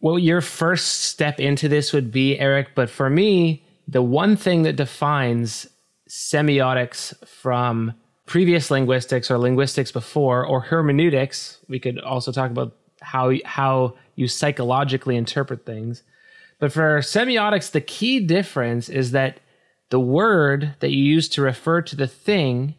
what 0.00 0.22
your 0.22 0.40
first 0.40 1.02
step 1.02 1.40
into 1.40 1.68
this 1.68 1.92
would 1.92 2.10
be, 2.10 2.38
Eric, 2.38 2.68
but 2.74 2.88
for 2.88 3.10
me, 3.10 3.64
the 3.86 4.02
one 4.02 4.36
thing 4.36 4.62
that 4.62 4.76
defines 4.76 5.66
semiotics 6.08 7.14
from 7.26 7.94
previous 8.26 8.70
linguistics 8.70 9.30
or 9.30 9.38
linguistics 9.38 9.92
before 9.92 10.44
or 10.44 10.60
hermeneutics. 10.60 11.58
We 11.68 11.78
could 11.78 11.98
also 12.00 12.32
talk 12.32 12.50
about 12.50 12.76
how 13.00 13.32
how 13.44 13.94
you 14.16 14.28
psychologically 14.28 15.16
interpret 15.16 15.64
things. 15.64 16.02
But 16.58 16.72
for 16.72 16.98
semiotics 16.98 17.70
the 17.70 17.80
key 17.80 18.20
difference 18.20 18.88
is 18.88 19.12
that 19.12 19.40
the 19.90 20.00
word 20.00 20.74
that 20.80 20.90
you 20.90 21.02
use 21.02 21.28
to 21.30 21.42
refer 21.42 21.80
to 21.82 21.96
the 21.96 22.06
thing 22.06 22.74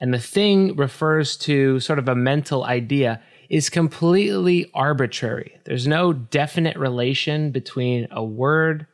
and 0.00 0.12
the 0.12 0.18
thing 0.18 0.76
refers 0.76 1.36
to 1.38 1.80
sort 1.80 1.98
of 1.98 2.08
a 2.08 2.14
mental 2.14 2.64
idea 2.64 3.22
is 3.48 3.70
completely 3.70 4.70
arbitrary. 4.74 5.58
There's 5.64 5.86
no 5.86 6.12
definite 6.12 6.76
relation 6.76 7.50
between 7.50 8.08
a 8.10 8.24
word 8.24 8.86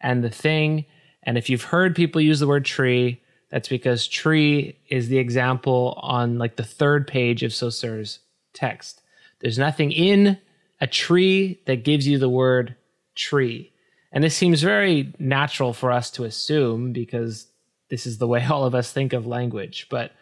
and 0.00 0.22
the 0.22 0.30
thing 0.30 0.84
and 1.28 1.36
if 1.36 1.50
you've 1.50 1.64
heard 1.64 1.94
people 1.94 2.22
use 2.22 2.40
the 2.40 2.46
word 2.46 2.64
tree, 2.64 3.20
that's 3.50 3.68
because 3.68 4.06
tree 4.06 4.78
is 4.88 5.10
the 5.10 5.18
example 5.18 5.98
on 6.00 6.38
like 6.38 6.56
the 6.56 6.64
third 6.64 7.06
page 7.06 7.42
of 7.42 7.52
Saussure's 7.52 8.20
text. 8.54 9.02
There's 9.40 9.58
nothing 9.58 9.92
in 9.92 10.38
a 10.80 10.86
tree 10.86 11.60
that 11.66 11.84
gives 11.84 12.08
you 12.08 12.16
the 12.16 12.30
word 12.30 12.76
tree. 13.14 13.74
And 14.10 14.24
this 14.24 14.34
seems 14.34 14.62
very 14.62 15.12
natural 15.18 15.74
for 15.74 15.92
us 15.92 16.10
to 16.12 16.24
assume 16.24 16.94
because 16.94 17.48
this 17.90 18.06
is 18.06 18.16
the 18.16 18.26
way 18.26 18.42
all 18.50 18.64
of 18.64 18.74
us 18.74 18.90
think 18.90 19.12
of 19.12 19.26
language. 19.26 19.86
But 19.90 20.12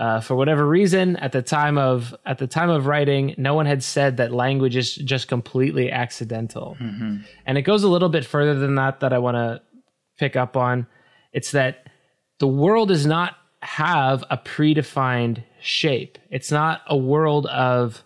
uh, 0.00 0.18
for 0.18 0.34
whatever 0.34 0.66
reason, 0.66 1.14
at 1.18 1.30
the 1.30 1.42
time 1.42 1.78
of 1.78 2.12
at 2.26 2.38
the 2.38 2.48
time 2.48 2.70
of 2.70 2.86
writing, 2.86 3.36
no 3.38 3.54
one 3.54 3.66
had 3.66 3.84
said 3.84 4.16
that 4.16 4.32
language 4.32 4.74
is 4.74 4.96
just 4.96 5.28
completely 5.28 5.92
accidental. 5.92 6.76
Mm-hmm. 6.80 7.18
And 7.46 7.58
it 7.58 7.62
goes 7.62 7.84
a 7.84 7.88
little 7.88 8.08
bit 8.08 8.24
further 8.24 8.54
than 8.54 8.74
that. 8.74 8.98
That 8.98 9.12
I 9.12 9.18
want 9.18 9.36
to 9.36 9.62
pick 10.20 10.36
up 10.36 10.56
on. 10.56 10.86
It's 11.32 11.50
that 11.50 11.88
the 12.38 12.46
world 12.46 12.88
does 12.88 13.06
not 13.06 13.36
have 13.62 14.22
a 14.30 14.36
predefined 14.36 15.42
shape. 15.60 16.18
It's 16.30 16.52
not 16.52 16.82
a 16.86 16.96
world 16.96 17.46
of 17.46 18.04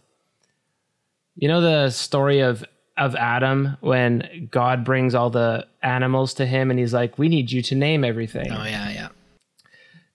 you 1.36 1.48
know 1.48 1.60
the 1.60 1.90
story 1.90 2.40
of 2.40 2.64
of 2.96 3.16
Adam 3.16 3.76
when 3.80 4.48
God 4.50 4.84
brings 4.84 5.14
all 5.14 5.28
the 5.30 5.66
animals 5.82 6.32
to 6.34 6.46
him 6.46 6.70
and 6.70 6.78
he's 6.78 6.94
like, 6.94 7.18
"We 7.18 7.28
need 7.28 7.50
you 7.50 7.60
to 7.62 7.74
name 7.74 8.04
everything." 8.04 8.50
Oh 8.50 8.64
yeah, 8.64 8.90
yeah. 8.90 9.08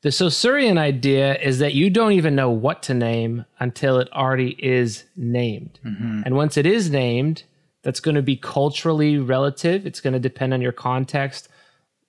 The 0.02 0.10
Saussurean 0.10 0.78
idea 0.78 1.36
is 1.36 1.60
that 1.60 1.74
you 1.74 1.90
don't 1.90 2.14
even 2.14 2.34
know 2.34 2.50
what 2.50 2.82
to 2.84 2.94
name 2.94 3.46
until 3.60 4.00
it 4.00 4.08
already 4.14 4.56
is 4.64 5.04
named. 5.18 5.78
Mm-hmm. 5.86 6.22
And 6.26 6.36
once 6.36 6.56
it 6.56 6.66
is 6.66 6.90
named, 6.90 7.44
that's 7.84 8.00
going 8.00 8.16
to 8.16 8.22
be 8.22 8.38
culturally 8.38 9.18
relative. 9.18 9.86
It's 9.86 10.00
going 10.00 10.14
to 10.14 10.20
depend 10.20 10.54
on 10.54 10.62
your 10.62 10.72
context, 10.72 11.50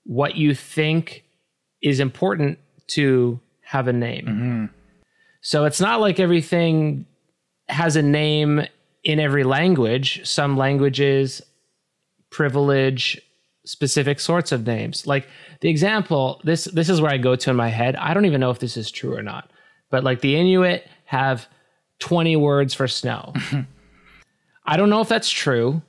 what 0.05 0.37
you 0.37 0.55
think 0.55 1.25
is 1.83 2.01
important 2.01 2.59
to 2.89 3.41
have 3.63 3.89
a 3.89 3.93
name. 3.93 4.27
Mm-hmm. 4.27 4.65
So 5.43 5.65
it's 5.65 5.81
not 5.81 6.01
like 6.01 6.21
everything 6.21 7.07
has 7.69 7.97
a 7.97 8.03
name 8.03 8.63
in 9.05 9.21
every 9.21 9.45
language. 9.45 10.27
Some 10.27 10.57
languages 10.57 11.41
privilege 12.31 13.21
specific 13.65 14.21
sorts 14.21 14.53
of 14.53 14.67
names. 14.67 15.07
Like 15.07 15.29
the 15.61 15.69
example, 15.69 16.41
this 16.45 16.65
this 16.65 16.89
is 16.89 17.01
where 17.01 17.13
I 17.13 17.19
go 17.19 17.37
to 17.37 17.51
in 17.51 17.57
my 17.57 17.69
head. 17.69 17.97
I 17.97 18.15
don't 18.15 18.27
even 18.27 18.41
know 18.41 18.51
if 18.51 18.59
this 18.59 18.77
is 18.77 18.91
true 18.91 19.17
or 19.17 19.23
not. 19.23 19.51
But 19.91 20.05
like 20.05 20.21
the 20.21 20.37
Inuit 20.37 20.87
have 21.05 21.49
20 21.99 22.37
words 22.37 22.75
for 22.75 22.89
snow. 22.89 23.33
I 24.65 24.77
don't 24.77 24.91
know 24.91 25.01
if 25.01 25.09
that's 25.09 25.31
true, 25.31 25.83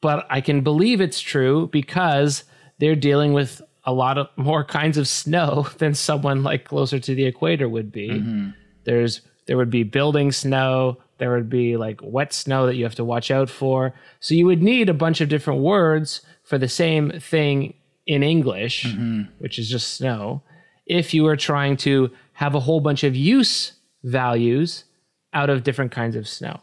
but 0.00 0.26
I 0.30 0.40
can 0.40 0.60
believe 0.60 1.00
it's 1.00 1.20
true 1.20 1.68
because 1.72 2.44
they're 2.78 2.96
dealing 2.96 3.32
with 3.32 3.62
a 3.84 3.92
lot 3.92 4.18
of 4.18 4.28
more 4.36 4.64
kinds 4.64 4.98
of 4.98 5.06
snow 5.08 5.66
than 5.78 5.94
someone 5.94 6.42
like 6.42 6.64
closer 6.64 6.98
to 6.98 7.14
the 7.14 7.24
equator 7.24 7.68
would 7.68 7.92
be. 7.92 8.08
Mm-hmm. 8.10 8.50
There's 8.84 9.20
there 9.46 9.56
would 9.56 9.70
be 9.70 9.84
building 9.84 10.32
snow, 10.32 10.98
there 11.18 11.30
would 11.30 11.48
be 11.48 11.76
like 11.76 12.00
wet 12.02 12.32
snow 12.32 12.66
that 12.66 12.74
you 12.74 12.82
have 12.84 12.96
to 12.96 13.04
watch 13.04 13.30
out 13.30 13.48
for. 13.48 13.94
So 14.20 14.34
you 14.34 14.44
would 14.46 14.62
need 14.62 14.88
a 14.88 14.94
bunch 14.94 15.20
of 15.20 15.28
different 15.28 15.60
words 15.60 16.20
for 16.42 16.58
the 16.58 16.68
same 16.68 17.10
thing 17.20 17.74
in 18.06 18.22
English, 18.22 18.84
Mm-hmm. 18.84 19.22
which 19.38 19.58
is 19.58 19.68
just 19.68 19.94
snow, 19.94 20.42
if 20.86 21.14
you 21.14 21.22
were 21.24 21.36
trying 21.36 21.76
to 21.78 22.10
have 22.34 22.54
a 22.54 22.60
whole 22.60 22.80
bunch 22.80 23.02
of 23.04 23.14
use 23.16 23.72
values 24.02 24.84
out 25.32 25.50
of 25.50 25.62
different 25.64 25.92
kinds 25.92 26.16
of 26.16 26.28
snow. 26.28 26.60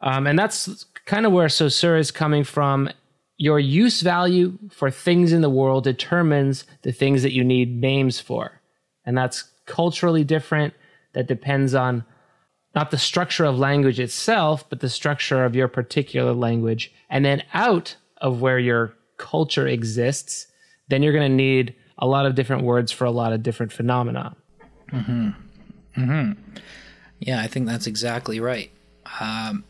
Um, 0.00 0.26
and 0.26 0.38
that's 0.38 0.84
kind 1.06 1.26
of 1.26 1.32
where 1.32 1.48
Saussure 1.48 1.96
is 1.96 2.10
coming 2.10 2.44
from. 2.44 2.88
Your 3.38 3.58
use 3.58 4.00
value 4.00 4.58
for 4.70 4.90
things 4.90 5.32
in 5.32 5.42
the 5.42 5.50
world 5.50 5.84
determines 5.84 6.64
the 6.82 6.92
things 6.92 7.22
that 7.22 7.32
you 7.32 7.44
need 7.44 7.80
names 7.80 8.18
for. 8.18 8.60
And 9.04 9.16
that's 9.16 9.44
culturally 9.66 10.24
different. 10.24 10.74
That 11.12 11.28
depends 11.28 11.74
on 11.74 12.04
not 12.74 12.90
the 12.90 12.98
structure 12.98 13.44
of 13.44 13.58
language 13.58 14.00
itself, 14.00 14.68
but 14.68 14.80
the 14.80 14.88
structure 14.88 15.44
of 15.44 15.56
your 15.56 15.68
particular 15.68 16.32
language. 16.32 16.92
And 17.08 17.24
then 17.24 17.42
out 17.54 17.96
of 18.18 18.40
where 18.40 18.58
your 18.58 18.94
culture 19.16 19.66
exists, 19.66 20.46
then 20.88 21.02
you're 21.02 21.12
going 21.12 21.30
to 21.30 21.36
need 21.36 21.74
a 21.98 22.06
lot 22.06 22.26
of 22.26 22.34
different 22.34 22.64
words 22.64 22.92
for 22.92 23.04
a 23.04 23.10
lot 23.10 23.32
of 23.32 23.42
different 23.42 23.72
phenomena. 23.72 24.36
Hmm. 24.90 25.30
Hmm. 25.94 26.32
Yeah, 27.18 27.40
I 27.40 27.46
think 27.46 27.66
that's 27.66 27.86
exactly 27.86 28.40
right. 28.40 28.70
Um, 29.20 29.64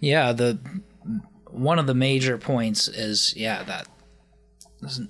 yeah, 0.00 0.32
the 0.32 0.58
one 1.56 1.78
of 1.78 1.86
the 1.86 1.94
major 1.94 2.38
points 2.38 2.88
is 2.88 3.34
yeah 3.36 3.62
that. 3.64 3.88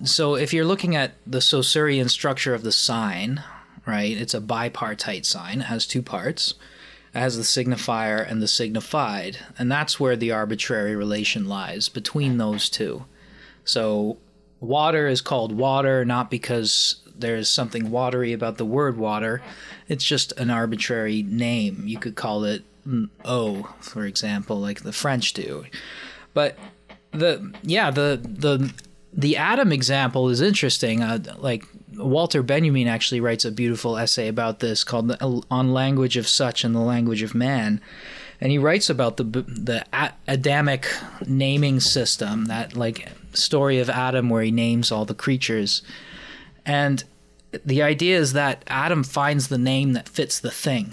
So 0.04 0.36
if 0.36 0.52
you're 0.52 0.64
looking 0.64 0.94
at 0.94 1.12
the 1.26 1.40
Saussurean 1.40 2.08
structure 2.08 2.54
of 2.54 2.62
the 2.62 2.72
sign, 2.72 3.42
right? 3.84 4.16
It's 4.16 4.34
a 4.34 4.40
bipartite 4.40 5.26
sign. 5.26 5.60
It 5.60 5.64
has 5.64 5.86
two 5.86 6.02
parts. 6.02 6.54
It 7.14 7.18
has 7.18 7.36
the 7.36 7.42
signifier 7.42 8.30
and 8.30 8.40
the 8.40 8.48
signified, 8.48 9.38
and 9.58 9.70
that's 9.72 9.98
where 9.98 10.16
the 10.16 10.32
arbitrary 10.32 10.94
relation 10.94 11.48
lies 11.48 11.88
between 11.88 12.36
those 12.36 12.68
two. 12.68 13.06
So 13.64 14.18
water 14.60 15.08
is 15.08 15.20
called 15.20 15.52
water 15.52 16.04
not 16.04 16.30
because 16.30 16.96
there's 17.18 17.48
something 17.48 17.90
watery 17.90 18.32
about 18.32 18.58
the 18.58 18.64
word 18.64 18.96
water. 18.98 19.42
It's 19.88 20.04
just 20.04 20.32
an 20.32 20.50
arbitrary 20.50 21.22
name. 21.22 21.84
You 21.86 21.98
could 21.98 22.14
call 22.14 22.44
it 22.44 22.62
mm, 22.86 23.08
O, 23.24 23.74
for 23.80 24.04
example, 24.04 24.60
like 24.60 24.82
the 24.82 24.92
French 24.92 25.32
do. 25.32 25.64
But 26.36 26.58
the 27.12 27.50
yeah, 27.62 27.90
the 27.90 28.20
the 28.22 28.70
the 29.10 29.38
Adam 29.38 29.72
example 29.72 30.28
is 30.28 30.42
interesting. 30.42 31.02
Uh, 31.02 31.18
like 31.38 31.64
Walter 31.96 32.42
Benjamin 32.42 32.88
actually 32.88 33.22
writes 33.22 33.46
a 33.46 33.50
beautiful 33.50 33.96
essay 33.96 34.28
about 34.28 34.60
this 34.60 34.84
called 34.84 35.16
"On 35.50 35.72
Language 35.72 36.18
as 36.18 36.28
Such 36.28 36.62
and 36.62 36.74
the 36.74 36.80
Language 36.80 37.22
of 37.22 37.34
Man," 37.34 37.80
and 38.38 38.52
he 38.52 38.58
writes 38.58 38.90
about 38.90 39.16
the 39.16 39.24
the 39.24 39.86
Adamic 40.28 40.86
naming 41.26 41.80
system, 41.80 42.44
that 42.44 42.76
like 42.76 43.08
story 43.32 43.78
of 43.78 43.88
Adam 43.88 44.28
where 44.28 44.42
he 44.42 44.50
names 44.50 44.92
all 44.92 45.06
the 45.06 45.14
creatures, 45.14 45.80
and 46.66 47.02
the 47.64 47.80
idea 47.80 48.18
is 48.18 48.34
that 48.34 48.62
Adam 48.66 49.02
finds 49.02 49.48
the 49.48 49.56
name 49.56 49.94
that 49.94 50.06
fits 50.06 50.38
the 50.38 50.50
thing, 50.50 50.92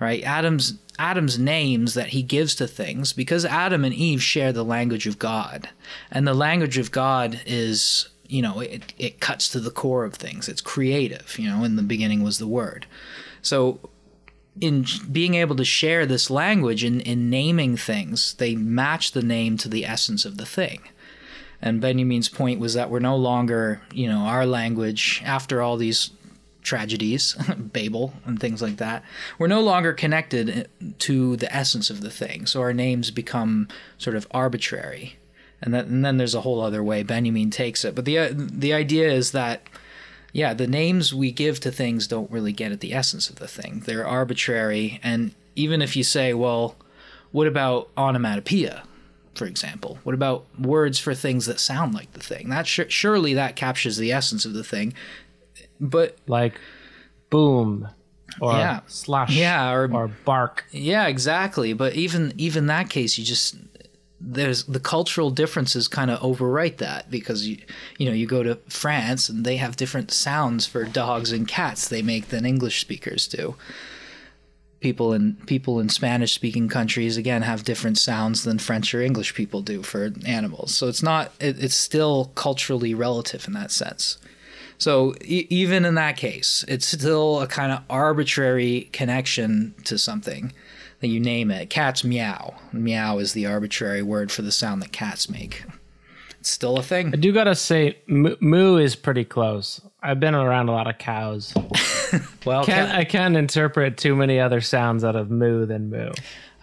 right? 0.00 0.24
Adam's 0.24 0.74
Adam's 0.98 1.38
names 1.38 1.94
that 1.94 2.08
he 2.08 2.22
gives 2.22 2.54
to 2.56 2.66
things 2.66 3.12
because 3.12 3.44
Adam 3.46 3.84
and 3.84 3.94
Eve 3.94 4.22
share 4.22 4.52
the 4.52 4.64
language 4.64 5.06
of 5.06 5.18
God. 5.18 5.68
And 6.10 6.26
the 6.26 6.34
language 6.34 6.76
of 6.76 6.90
God 6.90 7.40
is, 7.46 8.08
you 8.26 8.42
know, 8.42 8.60
it, 8.60 8.92
it 8.98 9.18
cuts 9.18 9.48
to 9.50 9.60
the 9.60 9.70
core 9.70 10.04
of 10.04 10.14
things. 10.14 10.46
It's 10.46 10.60
creative, 10.60 11.38
you 11.38 11.48
know, 11.48 11.64
in 11.64 11.76
the 11.76 11.82
beginning 11.82 12.22
was 12.22 12.38
the 12.38 12.46
word. 12.46 12.86
So 13.40 13.78
in 14.60 14.84
being 15.10 15.36
able 15.36 15.56
to 15.56 15.64
share 15.64 16.04
this 16.04 16.28
language 16.28 16.84
in, 16.84 17.00
in 17.00 17.30
naming 17.30 17.78
things, 17.78 18.34
they 18.34 18.54
match 18.54 19.12
the 19.12 19.22
name 19.22 19.56
to 19.58 19.70
the 19.70 19.86
essence 19.86 20.26
of 20.26 20.36
the 20.36 20.46
thing. 20.46 20.82
And 21.62 21.80
Benjamin's 21.80 22.28
point 22.28 22.60
was 22.60 22.74
that 22.74 22.90
we're 22.90 23.00
no 23.00 23.16
longer, 23.16 23.80
you 23.92 24.08
know, 24.08 24.20
our 24.20 24.44
language 24.44 25.22
after 25.24 25.62
all 25.62 25.76
these 25.78 26.10
tragedies, 26.62 27.34
Babel 27.58 28.12
and 28.24 28.38
things 28.38 28.62
like 28.62 28.76
that, 28.76 29.04
we're 29.38 29.46
no 29.46 29.60
longer 29.60 29.92
connected 29.92 30.68
to 31.00 31.36
the 31.36 31.54
essence 31.54 31.90
of 31.90 32.00
the 32.00 32.10
thing. 32.10 32.46
So 32.46 32.60
our 32.60 32.72
names 32.72 33.10
become 33.10 33.68
sort 33.98 34.16
of 34.16 34.26
arbitrary. 34.30 35.16
And, 35.62 35.74
that, 35.74 35.86
and 35.86 36.04
then 36.04 36.16
there's 36.16 36.34
a 36.34 36.40
whole 36.40 36.60
other 36.60 36.82
way 36.82 37.02
Benjamin 37.02 37.50
takes 37.50 37.84
it. 37.84 37.94
But 37.94 38.04
the 38.04 38.30
the 38.32 38.72
idea 38.72 39.10
is 39.10 39.32
that 39.32 39.62
yeah, 40.32 40.54
the 40.54 40.66
names 40.66 41.12
we 41.12 41.32
give 41.32 41.58
to 41.60 41.72
things 41.72 42.06
don't 42.06 42.30
really 42.30 42.52
get 42.52 42.70
at 42.70 42.80
the 42.80 42.94
essence 42.94 43.28
of 43.28 43.36
the 43.36 43.48
thing. 43.48 43.82
They're 43.84 44.06
arbitrary 44.06 45.00
and 45.02 45.34
even 45.56 45.82
if 45.82 45.96
you 45.96 46.04
say, 46.04 46.32
well, 46.32 46.76
what 47.32 47.46
about 47.46 47.90
onomatopoeia? 47.96 48.84
for 49.34 49.46
example? 49.46 49.98
What 50.02 50.14
about 50.14 50.44
words 50.58 50.98
for 50.98 51.14
things 51.14 51.46
that 51.46 51.60
sound 51.60 51.94
like 51.94 52.12
the 52.12 52.20
thing? 52.20 52.50
That 52.50 52.66
sh- 52.66 52.80
surely 52.88 53.34
that 53.34 53.56
captures 53.56 53.96
the 53.96 54.12
essence 54.12 54.44
of 54.44 54.52
the 54.52 54.64
thing. 54.64 54.92
But 55.80 56.18
like 56.26 56.60
boom 57.30 57.88
or 58.40 58.52
Yeah. 58.52 58.80
slash 58.86 59.34
Yeah, 59.34 59.70
or- 59.72 59.90
or 59.92 60.08
bark. 60.24 60.64
yeah, 60.70 61.06
exactly. 61.06 61.72
But 61.72 61.94
even 61.94 62.32
even 62.38 62.66
that 62.66 62.90
case, 62.90 63.18
you 63.18 63.24
just 63.24 63.56
there's 64.22 64.64
the 64.64 64.78
cultural 64.80 65.30
differences 65.30 65.88
kind 65.88 66.10
of 66.10 66.20
overwrite 66.20 66.76
that 66.76 67.10
because 67.10 67.46
you 67.46 67.56
you 67.98 68.06
know 68.06 68.12
you 68.12 68.26
go 68.26 68.42
to 68.42 68.56
France 68.68 69.30
and 69.30 69.46
they 69.46 69.56
have 69.56 69.76
different 69.76 70.10
sounds 70.10 70.66
for 70.66 70.84
dogs 70.84 71.32
and 71.32 71.48
cats 71.48 71.88
they 71.88 72.02
make 72.02 72.28
than 72.28 72.44
English 72.44 72.80
speakers 72.82 73.26
do. 73.26 73.54
People 74.80 75.12
in 75.12 75.36
people 75.46 75.80
in 75.80 75.88
Spanish 75.90 76.32
speaking 76.32 76.68
countries 76.68 77.16
again 77.16 77.42
have 77.42 77.64
different 77.64 77.98
sounds 77.98 78.44
than 78.44 78.58
French 78.58 78.94
or 78.94 79.00
English 79.02 79.34
people 79.34 79.60
do 79.62 79.82
for 79.82 80.10
animals. 80.26 80.74
So 80.74 80.88
it's 80.88 81.02
not 81.02 81.32
it, 81.40 81.62
it's 81.62 81.74
still 81.76 82.32
culturally 82.34 82.94
relative 82.94 83.46
in 83.46 83.52
that 83.54 83.70
sense. 83.70 84.18
So 84.80 85.14
e- 85.22 85.46
even 85.50 85.84
in 85.84 85.94
that 85.94 86.16
case, 86.16 86.64
it's 86.66 86.86
still 86.88 87.40
a 87.40 87.46
kind 87.46 87.70
of 87.70 87.80
arbitrary 87.88 88.88
connection 88.92 89.74
to 89.84 89.96
something 89.98 90.52
that 91.00 91.08
you 91.08 91.20
name 91.20 91.50
it. 91.50 91.70
Cats 91.70 92.02
meow. 92.02 92.54
Meow 92.72 93.18
is 93.18 93.32
the 93.34 93.46
arbitrary 93.46 94.02
word 94.02 94.32
for 94.32 94.42
the 94.42 94.50
sound 94.50 94.82
that 94.82 94.90
cats 94.90 95.28
make. 95.30 95.64
It's 96.40 96.50
still 96.50 96.78
a 96.78 96.82
thing. 96.82 97.08
I 97.12 97.16
do 97.18 97.30
gotta 97.32 97.54
say, 97.54 97.98
moo 98.06 98.34
moo 98.40 98.78
is 98.78 98.96
pretty 98.96 99.24
close. 99.24 99.80
I've 100.02 100.18
been 100.18 100.34
around 100.34 100.68
a 100.68 100.72
lot 100.72 100.88
of 100.88 100.98
cows. 100.98 101.54
Well, 102.44 102.64
Can't, 102.64 102.88
cat- 102.90 102.98
I 102.98 103.04
can't 103.04 103.36
interpret 103.36 103.96
too 103.96 104.16
many 104.16 104.40
other 104.40 104.60
sounds 104.60 105.04
out 105.04 105.14
of 105.14 105.30
moo 105.30 105.64
than 105.66 105.90
moo. 105.90 106.10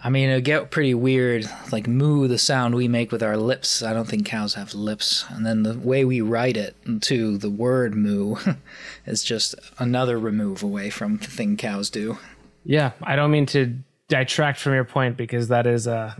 I 0.02 0.10
mean, 0.10 0.28
it'll 0.28 0.40
get 0.40 0.70
pretty 0.70 0.94
weird. 0.94 1.44
Like 1.72 1.88
moo, 1.88 2.28
the 2.28 2.38
sound 2.38 2.74
we 2.74 2.86
make 2.86 3.10
with 3.10 3.22
our 3.22 3.36
lips. 3.36 3.82
I 3.82 3.92
don't 3.92 4.06
think 4.06 4.26
cows 4.26 4.54
have 4.54 4.74
lips. 4.74 5.24
And 5.30 5.44
then 5.44 5.64
the 5.64 5.76
way 5.76 6.04
we 6.04 6.20
write 6.20 6.56
it, 6.56 6.76
too, 7.00 7.36
the 7.36 7.50
word 7.50 7.94
moo, 7.94 8.36
is 9.06 9.24
just 9.24 9.56
another 9.78 10.18
remove 10.18 10.62
away 10.62 10.90
from 10.90 11.16
the 11.16 11.26
thing 11.26 11.56
cows 11.56 11.90
do. 11.90 12.18
Yeah, 12.64 12.92
I 13.02 13.16
don't 13.16 13.30
mean 13.30 13.46
to 13.46 13.76
detract 14.08 14.60
from 14.60 14.74
your 14.74 14.84
point 14.84 15.16
because 15.16 15.48
that 15.48 15.66
is 15.66 15.88
uh, 15.88 16.14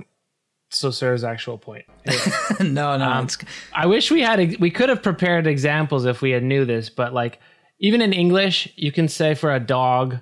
Saussure's 0.70 1.24
actual 1.24 1.58
point. 1.58 1.84
no, 2.60 2.96
no, 2.96 3.22
it's, 3.22 3.38
I 3.74 3.86
wish 3.86 4.10
we 4.10 4.20
had 4.20 4.58
we 4.60 4.70
could 4.70 4.88
have 4.88 5.02
prepared 5.02 5.46
examples 5.46 6.04
if 6.04 6.20
we 6.20 6.30
had 6.30 6.42
knew 6.42 6.64
this, 6.64 6.90
but 6.90 7.14
like 7.14 7.40
even 7.80 8.02
in 8.02 8.12
English, 8.12 8.72
you 8.76 8.92
can 8.92 9.08
say 9.08 9.34
for 9.34 9.54
a 9.54 9.60
dog 9.60 10.18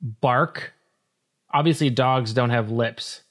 bark. 0.00 0.72
Obviously 1.52 1.90
dogs 1.90 2.32
don't 2.32 2.50
have 2.50 2.70
lips. 2.70 3.22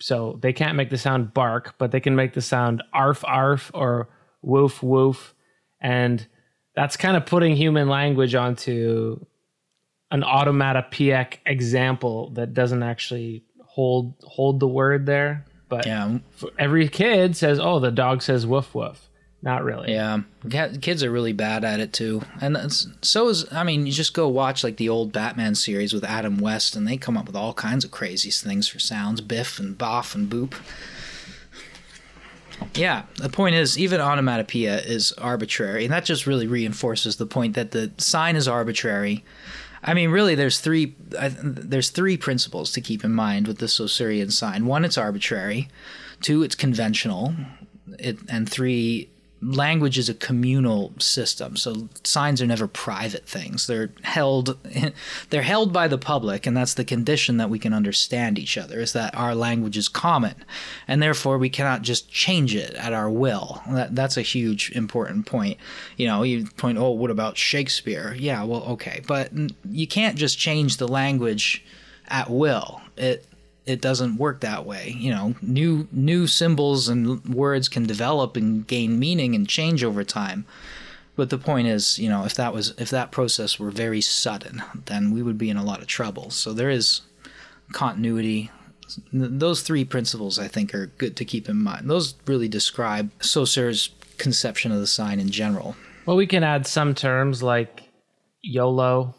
So 0.00 0.38
they 0.40 0.52
can't 0.52 0.76
make 0.76 0.90
the 0.90 0.98
sound 0.98 1.34
bark, 1.34 1.74
but 1.78 1.90
they 1.90 2.00
can 2.00 2.16
make 2.16 2.32
the 2.32 2.40
sound 2.40 2.82
arf 2.92 3.22
arf 3.26 3.70
or 3.74 4.08
woof 4.42 4.82
woof 4.82 5.34
and 5.80 6.26
that's 6.74 6.96
kind 6.96 7.16
of 7.16 7.26
putting 7.26 7.56
human 7.56 7.88
language 7.88 8.34
onto 8.34 9.24
an 10.10 10.22
automatopoeic 10.22 11.38
example 11.46 12.30
that 12.30 12.54
doesn't 12.54 12.82
actually 12.82 13.44
hold 13.64 14.14
hold 14.22 14.60
the 14.60 14.68
word 14.68 15.06
there, 15.06 15.44
but 15.68 15.86
yeah, 15.86 16.18
every 16.58 16.88
kid 16.88 17.36
says, 17.36 17.60
"Oh, 17.60 17.80
the 17.80 17.90
dog 17.90 18.22
says 18.22 18.46
woof 18.46 18.74
woof." 18.74 19.09
Not 19.42 19.64
really. 19.64 19.92
Yeah, 19.94 20.20
kids 20.82 21.02
are 21.02 21.10
really 21.10 21.32
bad 21.32 21.64
at 21.64 21.80
it 21.80 21.94
too, 21.94 22.22
and 22.42 22.58
so 23.00 23.28
is. 23.28 23.50
I 23.50 23.64
mean, 23.64 23.86
you 23.86 23.92
just 23.92 24.12
go 24.12 24.28
watch 24.28 24.62
like 24.62 24.76
the 24.76 24.90
old 24.90 25.12
Batman 25.12 25.54
series 25.54 25.94
with 25.94 26.04
Adam 26.04 26.36
West, 26.38 26.76
and 26.76 26.86
they 26.86 26.98
come 26.98 27.16
up 27.16 27.26
with 27.26 27.36
all 27.36 27.54
kinds 27.54 27.82
of 27.82 27.90
crazy 27.90 28.30
things 28.30 28.68
for 28.68 28.78
sounds, 28.78 29.22
biff 29.22 29.58
and 29.58 29.78
boff 29.78 30.14
and 30.14 30.30
boop. 30.30 30.54
Yeah, 32.74 33.04
the 33.16 33.30
point 33.30 33.54
is, 33.54 33.78
even 33.78 34.00
onomatopoeia 34.00 34.80
is 34.80 35.12
arbitrary, 35.12 35.84
and 35.84 35.92
that 35.92 36.04
just 36.04 36.26
really 36.26 36.46
reinforces 36.46 37.16
the 37.16 37.24
point 37.24 37.54
that 37.54 37.70
the 37.70 37.90
sign 37.96 38.36
is 38.36 38.46
arbitrary. 38.46 39.24
I 39.82 39.94
mean, 39.94 40.10
really, 40.10 40.34
there's 40.34 40.60
three. 40.60 40.94
I, 41.18 41.30
there's 41.42 41.88
three 41.88 42.18
principles 42.18 42.72
to 42.72 42.82
keep 42.82 43.04
in 43.04 43.12
mind 43.12 43.48
with 43.48 43.58
the 43.58 43.68
Saussurean 43.68 44.30
sign. 44.30 44.66
One, 44.66 44.84
it's 44.84 44.98
arbitrary. 44.98 45.68
Two, 46.20 46.42
it's 46.42 46.54
conventional. 46.54 47.34
It, 47.98 48.18
and 48.28 48.46
three, 48.46 49.08
language 49.42 49.98
is 49.98 50.08
a 50.08 50.14
communal 50.14 50.92
system 50.98 51.56
so 51.56 51.88
signs 52.04 52.42
are 52.42 52.46
never 52.46 52.66
private 52.66 53.26
things. 53.26 53.66
They're 53.66 53.90
held 54.02 54.58
they're 55.30 55.42
held 55.42 55.72
by 55.72 55.88
the 55.88 55.98
public 55.98 56.46
and 56.46 56.56
that's 56.56 56.74
the 56.74 56.84
condition 56.84 57.38
that 57.38 57.48
we 57.48 57.58
can 57.58 57.72
understand 57.72 58.38
each 58.38 58.58
other 58.58 58.80
is 58.80 58.92
that 58.92 59.14
our 59.14 59.34
language 59.34 59.76
is 59.76 59.88
common 59.88 60.34
and 60.86 61.02
therefore 61.02 61.38
we 61.38 61.48
cannot 61.48 61.82
just 61.82 62.10
change 62.10 62.54
it 62.54 62.74
at 62.74 62.92
our 62.92 63.10
will. 63.10 63.62
That, 63.70 63.94
that's 63.94 64.16
a 64.16 64.22
huge 64.22 64.70
important 64.72 65.26
point. 65.26 65.58
You 65.96 66.06
know 66.06 66.22
you 66.22 66.46
point 66.56 66.78
oh 66.78 66.90
what 66.90 67.10
about 67.10 67.38
shakespeare? 67.38 68.14
Yeah 68.18 68.44
well 68.44 68.64
okay 68.64 69.00
but 69.06 69.30
you 69.70 69.86
can't 69.86 70.16
just 70.16 70.38
change 70.38 70.76
the 70.76 70.88
language 70.88 71.64
at 72.08 72.28
will. 72.28 72.82
It 72.96 73.24
it 73.70 73.80
doesn't 73.80 74.16
work 74.16 74.40
that 74.40 74.66
way. 74.66 74.96
You 74.98 75.10
know, 75.10 75.34
new 75.40 75.88
new 75.92 76.26
symbols 76.26 76.88
and 76.88 77.24
words 77.24 77.68
can 77.68 77.84
develop 77.86 78.36
and 78.36 78.66
gain 78.66 78.98
meaning 78.98 79.34
and 79.34 79.48
change 79.48 79.84
over 79.84 80.04
time. 80.04 80.44
But 81.16 81.30
the 81.30 81.38
point 81.38 81.68
is, 81.68 81.98
you 81.98 82.08
know, 82.08 82.24
if 82.24 82.34
that 82.34 82.52
was 82.54 82.74
if 82.78 82.90
that 82.90 83.10
process 83.10 83.58
were 83.58 83.70
very 83.70 84.00
sudden, 84.00 84.62
then 84.86 85.10
we 85.10 85.22
would 85.22 85.38
be 85.38 85.50
in 85.50 85.56
a 85.56 85.64
lot 85.64 85.80
of 85.80 85.86
trouble. 85.86 86.30
So 86.30 86.52
there 86.52 86.70
is 86.70 87.02
continuity. 87.72 88.50
Those 89.12 89.62
three 89.62 89.84
principles 89.84 90.38
I 90.38 90.48
think 90.48 90.74
are 90.74 90.86
good 90.86 91.16
to 91.16 91.24
keep 91.24 91.48
in 91.48 91.56
mind. 91.62 91.88
Those 91.88 92.14
really 92.26 92.48
describe 92.48 93.10
Saussure's 93.22 93.90
conception 94.18 94.72
of 94.72 94.80
the 94.80 94.86
sign 94.86 95.20
in 95.20 95.30
general. 95.30 95.76
Well, 96.06 96.16
we 96.16 96.26
can 96.26 96.42
add 96.42 96.66
some 96.66 96.94
terms 96.94 97.42
like 97.42 97.84
YOLO, 98.42 99.14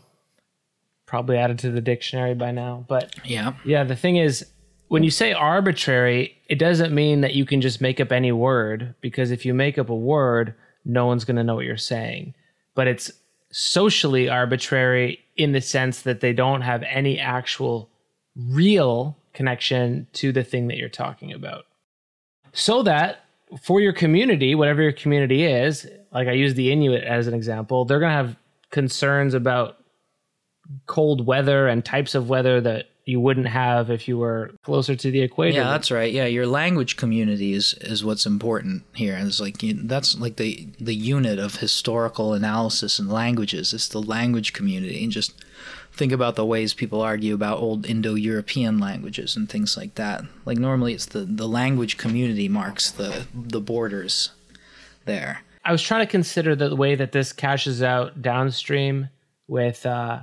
probably 1.12 1.38
added 1.38 1.60
to 1.60 1.70
the 1.70 1.82
dictionary 1.82 2.34
by 2.34 2.52
now. 2.52 2.86
But 2.88 3.14
yeah, 3.26 3.52
yeah. 3.66 3.84
The 3.84 3.98
thing 3.98 4.16
is, 4.16 4.46
when 4.88 5.04
you 5.04 5.12
say 5.12 5.34
arbitrary, 5.34 6.38
it 6.48 6.58
doesn't 6.58 6.96
mean 6.96 7.20
that 7.20 7.36
you 7.36 7.46
can 7.46 7.60
just 7.60 7.82
make 7.82 8.00
up 8.00 8.14
any 8.14 8.32
word 8.32 8.96
because 9.02 9.30
if 9.30 9.46
you 9.46 9.54
make 9.54 9.78
up 9.78 9.90
a 9.90 9.96
word, 9.96 10.56
no 10.86 11.06
one's 11.06 11.26
going 11.26 11.36
to 11.36 11.44
know 11.44 11.56
what 11.56 11.66
you're 11.66 11.76
saying. 11.76 12.34
But 12.76 12.88
it's 12.88 13.12
socially 13.52 14.30
arbitrary 14.30 15.20
in 15.36 15.52
the 15.52 15.60
sense 15.60 16.04
that 16.04 16.22
they 16.22 16.32
don't 16.32 16.62
have 16.62 16.82
any 16.84 17.20
actual 17.20 17.90
real 18.38 19.18
connection 19.34 20.08
to 20.14 20.32
the 20.32 20.46
thing 20.46 20.70
that 20.70 20.78
you're 20.78 20.88
talking 20.88 21.34
about. 21.34 21.66
So 22.54 22.84
that 22.84 23.26
for 23.62 23.82
your 23.82 23.92
community, 23.92 24.56
whatever 24.56 24.82
your 24.82 24.94
community 24.94 25.44
is, 25.44 25.86
like 26.14 26.30
I 26.30 26.34
use 26.34 26.54
the 26.54 26.72
Inuit 26.72 27.04
as 27.04 27.28
an 27.28 27.34
example, 27.34 27.84
they're 27.84 28.00
going 28.00 28.12
to 28.12 28.16
have 28.16 28.38
concerns 28.70 29.34
about 29.34 29.81
cold 30.86 31.26
weather 31.26 31.68
and 31.68 31.84
types 31.84 32.16
of 32.16 32.30
weather 32.30 32.62
that 32.62 32.88
you 33.06 33.20
wouldn't 33.20 33.48
have 33.48 33.90
if 33.90 34.08
you 34.08 34.18
were 34.18 34.52
closer 34.64 34.96
to 34.96 35.12
the 35.12 35.22
equator. 35.22 35.58
Yeah, 35.58 35.72
that's 35.72 35.92
right. 35.92 36.12
Yeah, 36.12 36.26
your 36.26 36.46
language 36.46 36.98
community 36.98 37.54
is, 37.54 37.74
is 37.82 38.06
what's 38.06 38.26
important 38.26 38.84
here. 38.94 39.16
And 39.16 39.28
it's 39.28 39.40
like 39.40 39.64
you, 39.64 39.74
that's 39.74 40.18
like 40.20 40.36
the 40.36 40.68
the 40.80 40.96
unit 40.96 41.40
of 41.40 41.56
historical 41.56 42.34
analysis 42.34 43.00
and 43.00 43.10
languages. 43.10 43.74
It's 43.74 43.88
the 43.88 44.02
language 44.02 44.54
community, 44.54 45.04
and 45.04 45.12
just 45.12 45.34
think 45.92 46.12
about 46.12 46.36
the 46.36 46.46
ways 46.46 46.74
people 46.74 47.02
argue 47.02 47.34
about 47.34 47.60
old 47.60 47.86
Indo-European 47.86 48.80
languages 48.80 49.36
and 49.36 49.50
things 49.50 49.76
like 49.76 49.96
that. 49.96 50.24
Like 50.46 50.58
normally, 50.58 50.94
it's 50.94 51.08
the 51.08 51.22
the 51.22 51.48
language 51.48 51.98
community 51.98 52.48
marks 52.48 52.92
the 52.92 53.26
the 53.34 53.62
borders 53.62 54.32
there. 55.06 55.42
I 55.66 55.72
was 55.72 55.82
trying 55.82 56.06
to 56.06 56.12
consider 56.12 56.56
the 56.56 56.76
way 56.76 56.96
that 56.96 57.12
this 57.12 57.34
cashes 57.34 57.82
out 57.82 58.22
downstream 58.22 59.10
with. 59.48 59.86
Uh, 59.86 60.22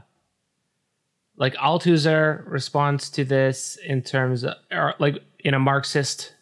like 1.39 1.55
Althusser 1.55 2.43
responds 2.51 3.11
to 3.11 3.25
this 3.25 3.79
in 3.87 4.03
terms 4.03 4.45
of, 4.45 4.55
or 4.71 4.95
like 4.99 5.23
in 5.39 5.55
a 5.55 5.59
Marxist 5.59 6.35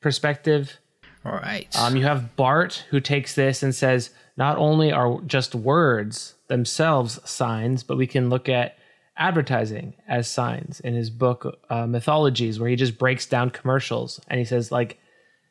perspective. 0.00 0.78
All 1.24 1.32
right. 1.32 1.68
Um, 1.78 1.96
you 1.96 2.04
have 2.04 2.34
Barthes 2.36 2.78
who 2.90 3.00
takes 3.00 3.34
this 3.34 3.62
and 3.62 3.74
says 3.74 4.10
not 4.36 4.56
only 4.56 4.90
are 4.90 5.20
just 5.26 5.54
words 5.54 6.34
themselves 6.48 7.20
signs, 7.28 7.82
but 7.82 7.98
we 7.98 8.06
can 8.06 8.30
look 8.30 8.48
at 8.48 8.78
advertising 9.16 9.92
as 10.08 10.26
signs 10.26 10.80
in 10.80 10.94
his 10.94 11.10
book 11.10 11.58
uh, 11.68 11.86
Mythologies, 11.86 12.58
where 12.58 12.70
he 12.70 12.76
just 12.76 12.96
breaks 12.96 13.26
down 13.26 13.50
commercials 13.50 14.20
and 14.28 14.38
he 14.38 14.46
says 14.46 14.72
like 14.72 14.98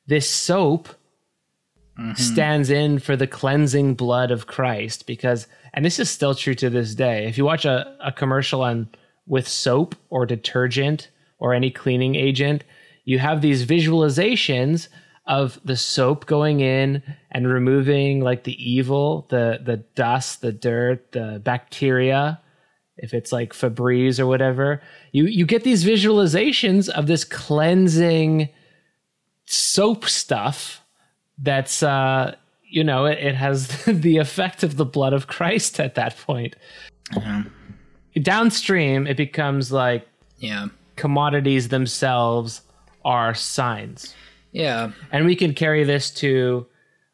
this 0.08 0.28
soap 0.28 0.90
mm-hmm. 2.00 2.14
stands 2.16 2.72
in 2.72 2.98
for 2.98 3.16
the 3.16 3.28
cleansing 3.28 3.94
blood 3.94 4.32
of 4.32 4.48
Christ 4.48 5.06
because 5.06 5.48
and 5.74 5.86
this 5.86 6.00
is 6.00 6.10
still 6.10 6.36
true 6.36 6.56
to 6.56 6.70
this 6.70 6.96
day. 6.96 7.28
If 7.28 7.38
you 7.38 7.46
watch 7.46 7.66
a, 7.66 7.96
a 8.04 8.12
commercial 8.12 8.62
on 8.62 8.90
with 9.26 9.48
soap 9.48 9.96
or 10.10 10.26
detergent 10.26 11.10
or 11.38 11.54
any 11.54 11.72
cleaning 11.72 12.16
agent, 12.16 12.64
you 13.06 13.20
have 13.20 13.42
these 13.42 13.66
visualizations 13.66 14.88
of 15.26 15.60
the 15.64 15.78
soap 15.78 16.26
going 16.26 16.60
in 16.60 17.04
and 17.32 17.48
removing 17.48 18.20
like 18.20 18.44
the 18.44 18.72
evil, 18.72 19.28
the 19.30 19.60
the 19.64 19.78
dust, 19.96 20.42
the 20.42 20.52
dirt, 20.52 21.12
the 21.12 21.40
bacteria, 21.44 22.42
if 22.98 23.14
it's 23.14 23.32
like 23.32 23.54
Febreze 23.54 24.20
or 24.20 24.26
whatever. 24.26 24.82
You 25.12 25.26
you 25.26 25.46
get 25.46 25.64
these 25.64 25.86
visualizations 25.86 26.90
of 26.90 27.08
this 27.08 27.24
cleansing 27.24 28.50
soap 29.46 30.06
stuff 30.06 30.84
that's 31.38 31.82
uh 31.82 32.36
you 32.70 32.84
know, 32.84 33.06
it, 33.06 33.18
it 33.20 33.36
has 33.36 33.68
the 33.86 34.18
effect 34.18 34.64
of 34.64 34.78
the 34.78 34.86
blood 34.86 35.14
of 35.14 35.28
Christ 35.28 35.80
at 35.80 35.96
that 35.96 36.18
point. 36.18 36.56
Uh-huh. 37.16 37.44
Downstream, 38.22 39.08
it 39.08 39.18
becomes 39.18 39.72
like 39.72 40.08
yeah, 40.38 40.68
commodities 40.96 41.70
themselves 41.70 42.62
are 43.06 43.34
signs. 43.34 44.16
Yeah, 44.52 44.92
and 45.12 45.26
we 45.26 45.36
can 45.36 45.54
carry 45.54 45.84
this 45.84 46.12
to 46.16 46.66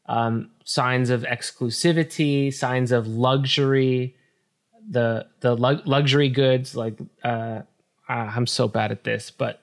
um, 0.08 0.52
signs 0.64 1.10
of 1.10 1.24
exclusivity, 1.24 2.54
signs 2.54 2.92
of 2.92 3.08
luxury, 3.08 4.16
the 4.90 5.28
the 5.42 5.56
lu- 5.56 5.82
luxury 5.86 6.30
goods. 6.30 6.76
Like 6.76 6.98
uh, 7.24 7.62
I'm 8.08 8.48
so 8.48 8.68
bad 8.68 8.92
at 8.92 9.04
this, 9.04 9.32
but 9.32 9.62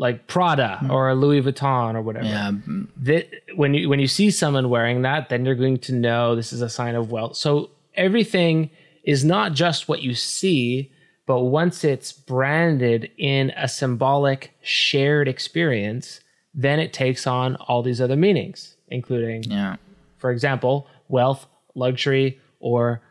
like 0.00 0.26
Prada 0.26 0.78
hmm. 0.78 0.90
or 0.90 1.14
Louis 1.14 1.42
Vuitton 1.42 1.94
or 1.94 2.00
whatever. 2.00 2.26
Yeah. 2.26 2.52
That 2.96 3.28
when 3.54 3.74
you 3.74 3.88
when 3.90 4.00
you 4.00 4.08
see 4.08 4.30
someone 4.30 4.70
wearing 4.70 5.02
that, 5.02 5.28
then 5.28 5.44
you're 5.44 5.54
going 5.54 5.78
to 5.80 5.94
know 5.94 6.34
this 6.34 6.54
is 6.54 6.62
a 6.62 6.70
sign 6.70 6.94
of 6.94 7.12
wealth. 7.12 7.36
So 7.36 7.70
everything 7.94 8.70
is 9.04 9.26
not 9.26 9.52
just 9.52 9.88
what 9.88 10.00
you 10.00 10.14
see, 10.14 10.90
but 11.26 11.40
once 11.40 11.84
it's 11.84 12.12
branded 12.12 13.10
in 13.18 13.50
a 13.56 13.68
symbolic 13.68 14.56
shared 14.62 15.28
experience, 15.28 16.20
then 16.54 16.80
it 16.80 16.94
takes 16.94 17.26
on 17.26 17.56
all 17.56 17.82
these 17.82 18.00
other 18.00 18.16
meanings, 18.16 18.76
including, 18.88 19.42
yeah. 19.44 19.76
for 20.16 20.30
example, 20.30 20.88
wealth, 21.08 21.46
luxury, 21.74 22.40
or 22.58 23.02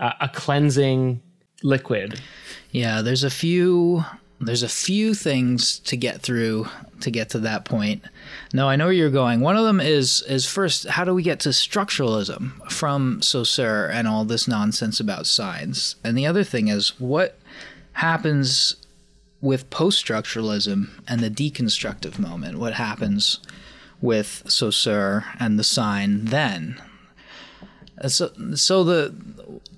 uh, 0.00 0.12
a 0.22 0.28
cleansing 0.28 1.20
liquid. 1.62 2.18
Yeah, 2.72 3.02
there's 3.02 3.24
a 3.24 3.30
few 3.30 4.04
there's 4.40 4.62
a 4.62 4.68
few 4.68 5.14
things 5.14 5.78
to 5.80 5.96
get 5.96 6.20
through 6.20 6.68
to 7.00 7.10
get 7.10 7.30
to 7.30 7.38
that 7.40 7.64
point. 7.64 8.02
No, 8.52 8.68
I 8.68 8.76
know 8.76 8.86
where 8.86 8.92
you're 8.92 9.10
going. 9.10 9.40
One 9.40 9.56
of 9.56 9.64
them 9.64 9.80
is 9.80 10.22
is 10.22 10.46
first, 10.46 10.88
how 10.88 11.04
do 11.04 11.14
we 11.14 11.22
get 11.22 11.40
to 11.40 11.50
structuralism 11.50 12.70
from 12.70 13.22
Saussure 13.22 13.86
and 13.86 14.08
all 14.08 14.24
this 14.24 14.48
nonsense 14.48 15.00
about 15.00 15.26
signs? 15.26 15.96
And 16.04 16.16
the 16.16 16.26
other 16.26 16.44
thing 16.44 16.68
is 16.68 16.98
what 17.00 17.38
happens 17.94 18.76
with 19.40 19.68
post-structuralism 19.70 20.88
and 21.06 21.20
the 21.20 21.30
deconstructive 21.30 22.18
moment? 22.18 22.58
What 22.58 22.74
happens 22.74 23.40
with 24.00 24.42
Saussure 24.46 25.24
and 25.38 25.58
the 25.58 25.64
sign 25.64 26.26
then? 26.26 26.80
So, 28.08 28.32
so 28.54 28.82
the 28.82 29.14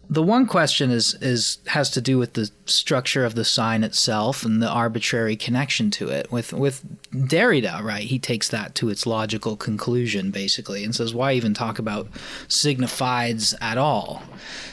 the 0.08 0.22
one 0.22 0.46
question 0.46 0.90
is 0.90 1.14
is 1.14 1.58
has 1.66 1.90
to 1.90 2.00
do 2.00 2.18
with 2.18 2.34
the 2.34 2.50
structure 2.66 3.24
of 3.24 3.34
the 3.34 3.44
sign 3.44 3.82
itself 3.82 4.44
and 4.44 4.62
the 4.62 4.68
arbitrary 4.68 5.36
connection 5.36 5.90
to 5.92 6.08
it. 6.08 6.30
With 6.30 6.52
with 6.52 6.84
Derrida, 7.10 7.82
right? 7.82 8.04
He 8.04 8.18
takes 8.18 8.48
that 8.50 8.74
to 8.76 8.88
its 8.88 9.06
logical 9.06 9.56
conclusion 9.56 10.30
basically 10.30 10.84
and 10.84 10.94
says 10.94 11.14
why 11.14 11.32
even 11.32 11.54
talk 11.54 11.78
about 11.78 12.10
signifieds 12.48 13.54
at 13.60 13.78
all? 13.78 14.22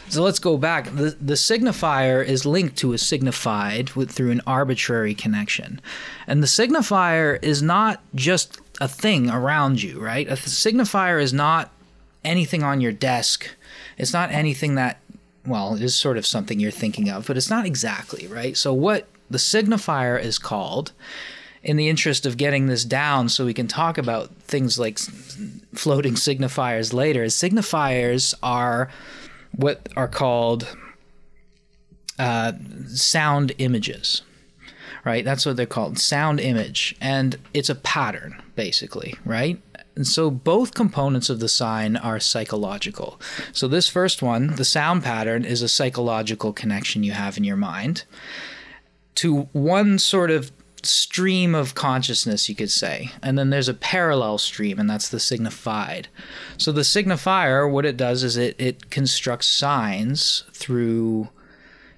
So 0.09 0.21
let's 0.21 0.39
go 0.39 0.57
back. 0.57 0.85
The 0.85 1.17
the 1.19 1.33
signifier 1.33 2.23
is 2.23 2.45
linked 2.45 2.77
to 2.77 2.93
a 2.93 2.97
signified 2.97 3.91
with, 3.91 4.11
through 4.11 4.31
an 4.31 4.41
arbitrary 4.45 5.15
connection. 5.15 5.81
And 6.27 6.43
the 6.43 6.47
signifier 6.47 7.43
is 7.43 7.63
not 7.63 8.01
just 8.13 8.59
a 8.79 8.87
thing 8.87 9.29
around 9.29 9.81
you, 9.81 9.99
right? 9.99 10.27
A 10.27 10.33
signifier 10.33 11.21
is 11.21 11.33
not 11.33 11.71
anything 12.23 12.63
on 12.63 12.81
your 12.81 12.91
desk. 12.91 13.49
It's 13.97 14.13
not 14.13 14.31
anything 14.31 14.75
that 14.75 14.99
well, 15.45 15.75
it 15.75 15.81
is 15.81 15.95
sort 15.95 16.17
of 16.17 16.25
something 16.25 16.59
you're 16.59 16.71
thinking 16.71 17.09
of, 17.09 17.27
but 17.27 17.37
it's 17.37 17.49
not 17.49 17.65
exactly, 17.65 18.27
right? 18.27 18.55
So, 18.55 18.73
what 18.73 19.07
the 19.29 19.37
signifier 19.37 20.21
is 20.21 20.37
called, 20.37 20.91
in 21.63 21.77
the 21.77 21.87
interest 21.87 22.25
of 22.25 22.37
getting 22.37 22.67
this 22.67 22.83
down 22.83 23.29
so 23.29 23.45
we 23.45 23.53
can 23.53 23.67
talk 23.67 23.97
about 23.97 24.33
things 24.41 24.77
like 24.77 24.99
floating 25.73 26.13
signifiers 26.13 26.93
later, 26.93 27.23
is 27.23 27.33
signifiers 27.33 28.33
are 28.43 28.89
what 29.55 29.87
are 29.95 30.07
called 30.07 30.75
uh, 32.19 32.53
sound 32.87 33.53
images, 33.57 34.21
right? 35.05 35.23
That's 35.23 35.45
what 35.45 35.55
they're 35.55 35.65
called 35.65 35.99
sound 35.99 36.39
image. 36.39 36.95
And 36.99 37.37
it's 37.53 37.69
a 37.69 37.75
pattern, 37.75 38.41
basically, 38.55 39.15
right? 39.25 39.61
And 39.95 40.07
so 40.07 40.31
both 40.31 40.73
components 40.73 41.29
of 41.29 41.39
the 41.39 41.49
sign 41.49 41.95
are 41.95 42.19
psychological. 42.19 43.19
So 43.51 43.67
this 43.67 43.87
first 43.87 44.21
one, 44.21 44.55
the 44.55 44.65
sound 44.65 45.03
pattern, 45.03 45.45
is 45.45 45.61
a 45.61 45.69
psychological 45.69 46.51
connection 46.51 47.03
you 47.03 47.11
have 47.11 47.37
in 47.37 47.43
your 47.43 47.57
mind 47.57 48.03
to 49.15 49.43
one 49.51 49.99
sort 49.99 50.31
of 50.31 50.51
stream 50.85 51.55
of 51.55 51.75
consciousness, 51.75 52.49
you 52.49 52.55
could 52.55 52.71
say. 52.71 53.11
And 53.21 53.37
then 53.37 53.49
there's 53.49 53.69
a 53.69 53.73
parallel 53.73 54.37
stream, 54.37 54.79
and 54.79 54.89
that's 54.89 55.09
the 55.09 55.19
signified. 55.19 56.07
So 56.57 56.71
the 56.71 56.81
signifier, 56.81 57.69
what 57.69 57.85
it 57.85 57.97
does 57.97 58.23
is 58.23 58.37
it, 58.37 58.55
it 58.59 58.89
constructs 58.89 59.47
signs 59.47 60.43
through, 60.53 61.29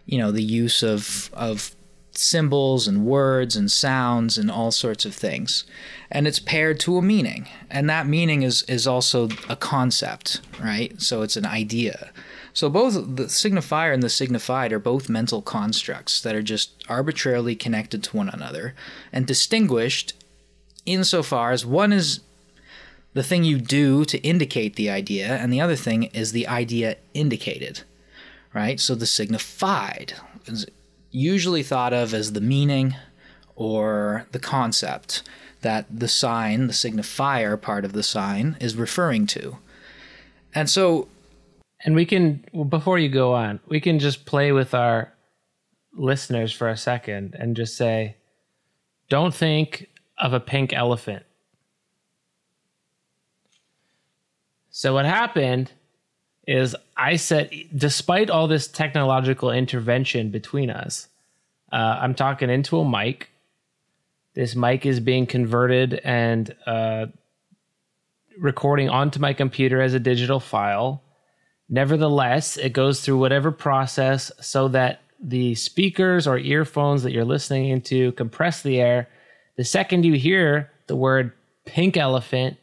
you 0.05 0.17
know, 0.17 0.31
the 0.31 0.43
use 0.43 0.83
of 0.83 1.29
of 1.33 1.74
symbols 2.17 2.87
and 2.87 3.05
words 3.05 3.55
and 3.55 3.71
sounds 3.71 4.37
and 4.37 4.49
all 4.49 4.71
sorts 4.71 5.05
of 5.05 5.13
things. 5.13 5.63
And 6.11 6.27
it's 6.27 6.39
paired 6.39 6.79
to 6.81 6.97
a 6.97 7.01
meaning. 7.01 7.47
And 7.69 7.89
that 7.89 8.07
meaning 8.07 8.43
is 8.43 8.63
is 8.63 8.87
also 8.87 9.29
a 9.49 9.55
concept, 9.55 10.41
right? 10.61 10.99
So 11.01 11.21
it's 11.21 11.37
an 11.37 11.45
idea. 11.45 12.11
So 12.53 12.69
both 12.69 12.93
the 12.93 13.25
signifier 13.25 13.93
and 13.93 14.01
the 14.01 14.09
signified 14.09 14.71
are 14.71 14.79
both 14.79 15.09
mental 15.09 15.41
constructs 15.41 16.21
that 16.21 16.35
are 16.35 16.41
just 16.41 16.83
arbitrarily 16.87 17.55
connected 17.55 18.01
to 18.03 18.17
one 18.17 18.29
another 18.29 18.73
and 19.11 19.27
distinguished 19.27 20.13
insofar 20.85 21.51
as 21.51 21.65
one 21.65 21.91
is 21.91 22.21
the 23.13 23.23
thing 23.23 23.43
you 23.43 23.59
do 23.59 24.05
to 24.05 24.17
indicate 24.19 24.75
the 24.75 24.89
idea 24.89 25.27
and 25.27 25.51
the 25.51 25.59
other 25.59 25.75
thing 25.75 26.03
is 26.03 26.31
the 26.31 26.47
idea 26.47 26.95
indicated. 27.13 27.81
Right? 28.53 28.79
So 28.79 28.95
the 28.95 29.05
signified 29.05 30.13
is 30.45 30.65
usually 31.15 31.63
thought 31.63 31.93
of 31.93 32.13
as 32.13 32.33
the 32.33 32.41
meaning 32.41 32.95
or 33.55 34.27
the 34.31 34.39
concept 34.39 35.23
that 35.61 35.85
the 35.89 36.07
sign, 36.07 36.67
the 36.67 36.73
signifier 36.73 37.59
part 37.59 37.85
of 37.85 37.93
the 37.93 38.03
sign, 38.03 38.57
is 38.59 38.75
referring 38.75 39.25
to. 39.27 39.57
And 40.53 40.69
so 40.69 41.07
and 41.85 41.93
we 41.93 42.05
can, 42.05 42.43
before 42.69 42.97
you 42.97 43.09
go 43.09 43.33
on, 43.33 43.59
we 43.67 43.79
can 43.79 43.99
just 43.99 44.25
play 44.25 44.51
with 44.51 44.73
our 44.73 45.13
listeners 45.93 46.51
for 46.51 46.67
a 46.67 46.77
second 46.77 47.35
and 47.37 47.55
just 47.55 47.77
say, 47.77 48.15
don't 49.07 49.33
think 49.33 49.87
of 50.17 50.33
a 50.33 50.39
pink 50.39 50.73
elephant. 50.73 51.23
So, 54.71 54.93
what 54.95 55.05
happened 55.05 55.71
is 56.47 56.75
I 56.95 57.15
said, 57.15 57.51
despite 57.75 58.29
all 58.29 58.47
this 58.47 58.67
technological 58.67 59.51
intervention 59.51 60.29
between 60.29 60.69
us, 60.69 61.07
uh, 61.71 61.99
I'm 62.01 62.15
talking 62.15 62.49
into 62.49 62.79
a 62.79 62.89
mic. 62.89 63.29
This 64.33 64.55
mic 64.55 64.85
is 64.85 64.99
being 64.99 65.25
converted 65.25 65.95
and 66.03 66.55
uh, 66.65 67.07
recording 68.37 68.89
onto 68.89 69.19
my 69.19 69.33
computer 69.33 69.81
as 69.81 69.93
a 69.93 69.99
digital 69.99 70.39
file. 70.39 71.01
Nevertheless, 71.69 72.57
it 72.57 72.73
goes 72.73 73.01
through 73.01 73.17
whatever 73.17 73.51
process 73.51 74.31
so 74.39 74.67
that 74.69 75.01
the 75.19 75.55
speakers 75.55 76.27
or 76.27 76.37
earphones 76.37 77.03
that 77.03 77.11
you're 77.11 77.25
listening 77.25 77.69
into 77.69 78.11
compress 78.13 78.61
the 78.61 78.79
air. 78.79 79.07
The 79.55 79.63
second 79.63 80.05
you 80.05 80.13
hear 80.13 80.71
the 80.87 80.95
word 80.95 81.31
pink 81.65 81.97
elephant, 81.97 82.57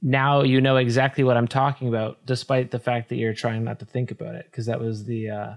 now 0.00 0.42
you 0.42 0.60
know 0.60 0.76
exactly 0.76 1.24
what 1.24 1.36
I'm 1.36 1.48
talking 1.48 1.88
about, 1.88 2.24
despite 2.26 2.70
the 2.70 2.78
fact 2.78 3.08
that 3.08 3.16
you're 3.16 3.34
trying 3.34 3.64
not 3.64 3.78
to 3.80 3.84
think 3.84 4.10
about 4.10 4.34
it, 4.34 4.46
because 4.50 4.66
that 4.66 4.80
was 4.80 5.04
the 5.04 5.30
uh, 5.30 5.54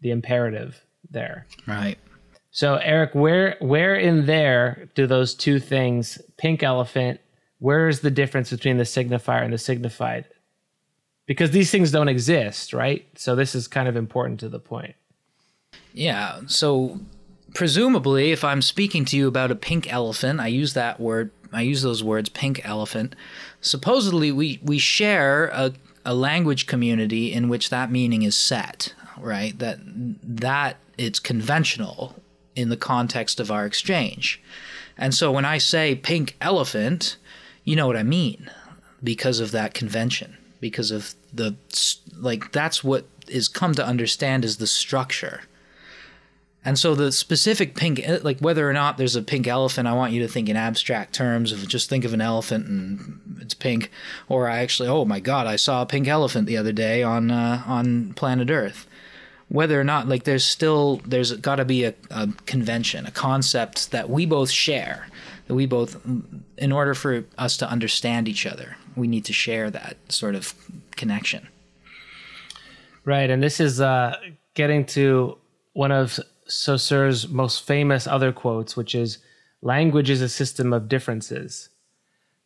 the 0.00 0.10
imperative 0.10 0.84
there. 1.10 1.46
Right. 1.66 1.98
So 2.50 2.76
Eric, 2.76 3.14
where 3.14 3.56
where 3.60 3.96
in 3.96 4.26
there 4.26 4.88
do 4.94 5.06
those 5.06 5.34
two 5.34 5.58
things, 5.58 6.20
pink 6.36 6.62
elephant, 6.62 7.20
where 7.58 7.88
is 7.88 8.00
the 8.00 8.10
difference 8.10 8.50
between 8.50 8.76
the 8.76 8.84
signifier 8.84 9.42
and 9.42 9.52
the 9.52 9.58
signified? 9.58 10.26
because 11.26 11.50
these 11.50 11.70
things 11.70 11.90
don't 11.90 12.08
exist, 12.08 12.72
right? 12.72 13.06
So 13.16 13.34
this 13.34 13.54
is 13.54 13.68
kind 13.68 13.88
of 13.88 13.96
important 13.96 14.40
to 14.40 14.48
the 14.48 14.58
point. 14.58 14.94
Yeah. 15.92 16.40
So 16.46 17.00
presumably, 17.54 18.32
if 18.32 18.44
I'm 18.44 18.62
speaking 18.62 19.04
to 19.06 19.16
you 19.16 19.28
about 19.28 19.50
a 19.50 19.54
pink 19.54 19.92
elephant, 19.92 20.40
I 20.40 20.48
use 20.48 20.74
that 20.74 21.00
word. 21.00 21.30
I 21.54 21.62
use 21.62 21.82
those 21.82 22.02
words, 22.02 22.28
pink 22.28 22.60
elephant. 22.64 23.14
Supposedly, 23.60 24.32
we 24.32 24.60
we 24.62 24.78
share 24.78 25.46
a 25.46 25.72
a 26.04 26.14
language 26.14 26.66
community 26.66 27.32
in 27.32 27.48
which 27.48 27.70
that 27.70 27.90
meaning 27.90 28.22
is 28.22 28.36
set, 28.36 28.94
right? 29.18 29.58
That 29.58 29.78
that 29.84 30.76
it's 30.98 31.18
conventional 31.18 32.16
in 32.54 32.68
the 32.68 32.76
context 32.76 33.40
of 33.40 33.50
our 33.50 33.66
exchange. 33.66 34.40
And 34.96 35.14
so 35.14 35.32
when 35.32 35.44
I 35.44 35.58
say 35.58 35.94
pink 35.94 36.36
elephant, 36.40 37.16
you 37.64 37.74
know 37.74 37.86
what 37.86 37.96
I 37.96 38.04
mean 38.04 38.50
because 39.02 39.40
of 39.40 39.50
that 39.50 39.74
convention 39.74 40.36
because 40.64 40.90
of 40.90 41.14
the 41.30 41.54
like 42.16 42.50
that's 42.50 42.82
what 42.82 43.04
is 43.28 43.48
come 43.48 43.74
to 43.74 43.84
understand 43.84 44.46
is 44.46 44.56
the 44.56 44.66
structure. 44.66 45.42
And 46.64 46.78
so 46.78 46.94
the 46.94 47.12
specific 47.12 47.74
pink, 47.74 48.00
like 48.22 48.40
whether 48.40 48.68
or 48.68 48.72
not 48.72 48.96
there's 48.96 49.16
a 49.16 49.22
pink 49.22 49.46
elephant, 49.46 49.86
I 49.86 49.92
want 49.92 50.12
you 50.12 50.22
to 50.22 50.28
think 50.28 50.48
in 50.48 50.56
abstract 50.56 51.14
terms 51.14 51.52
of 51.52 51.68
just 51.68 51.90
think 51.90 52.04
of 52.04 52.14
an 52.14 52.22
elephant 52.22 52.66
and 52.66 53.38
it's 53.40 53.52
pink, 53.54 53.90
or 54.28 54.48
I 54.48 54.58
actually, 54.58 54.88
oh 54.88 55.04
my 55.04 55.20
God, 55.20 55.46
I 55.46 55.56
saw 55.56 55.82
a 55.82 55.86
pink 55.86 56.08
elephant 56.08 56.46
the 56.46 56.56
other 56.56 56.72
day 56.72 57.02
on 57.02 57.30
uh, 57.30 57.62
on 57.66 58.14
planet 58.14 58.50
Earth. 58.50 58.86
Whether 59.48 59.78
or 59.78 59.84
not, 59.84 60.08
like, 60.08 60.24
there's 60.24 60.44
still 60.44 61.02
there's 61.04 61.32
got 61.32 61.56
to 61.56 61.66
be 61.66 61.84
a, 61.84 61.94
a 62.10 62.28
convention, 62.46 63.04
a 63.04 63.10
concept 63.10 63.90
that 63.90 64.08
we 64.08 64.24
both 64.24 64.50
share, 64.50 65.06
that 65.46 65.54
we 65.54 65.66
both, 65.66 66.00
in 66.56 66.72
order 66.72 66.94
for 66.94 67.24
us 67.36 67.58
to 67.58 67.68
understand 67.68 68.26
each 68.26 68.46
other, 68.46 68.76
we 68.96 69.06
need 69.06 69.26
to 69.26 69.34
share 69.34 69.70
that 69.70 69.98
sort 70.08 70.34
of 70.34 70.54
connection. 70.96 71.46
Right, 73.04 73.28
and 73.28 73.42
this 73.42 73.60
is 73.60 73.82
uh, 73.82 74.16
getting 74.54 74.86
to 74.86 75.36
one 75.74 75.92
of 75.92 76.18
Saussure's 76.46 77.28
most 77.28 77.66
famous 77.66 78.06
other 78.06 78.32
quotes, 78.32 78.76
which 78.76 78.94
is 78.94 79.18
language 79.62 80.10
is 80.10 80.20
a 80.20 80.28
system 80.28 80.72
of 80.72 80.88
differences. 80.88 81.70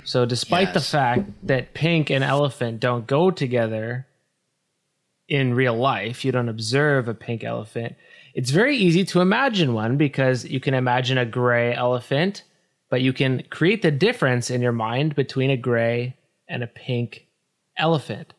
So, 0.04 0.24
despite 0.24 0.68
yes. 0.68 0.74
the 0.74 0.80
fact 0.80 1.30
that 1.42 1.74
pink 1.74 2.10
and 2.10 2.22
elephant 2.22 2.80
don't 2.80 3.06
go 3.06 3.30
together 3.30 4.06
in 5.28 5.54
real 5.54 5.74
life, 5.74 6.24
you 6.24 6.32
don't 6.32 6.48
observe 6.48 7.08
a 7.08 7.14
pink 7.14 7.44
elephant, 7.44 7.96
it's 8.34 8.50
very 8.50 8.76
easy 8.76 9.04
to 9.06 9.20
imagine 9.20 9.74
one 9.74 9.96
because 9.96 10.44
you 10.44 10.60
can 10.60 10.74
imagine 10.74 11.18
a 11.18 11.26
gray 11.26 11.74
elephant, 11.74 12.44
but 12.88 13.02
you 13.02 13.12
can 13.12 13.42
create 13.50 13.82
the 13.82 13.90
difference 13.90 14.50
in 14.50 14.62
your 14.62 14.72
mind 14.72 15.14
between 15.16 15.50
a 15.50 15.56
gray 15.56 16.14
and 16.48 16.62
a 16.62 16.68
pink 16.68 17.26
elephant. 17.76 18.32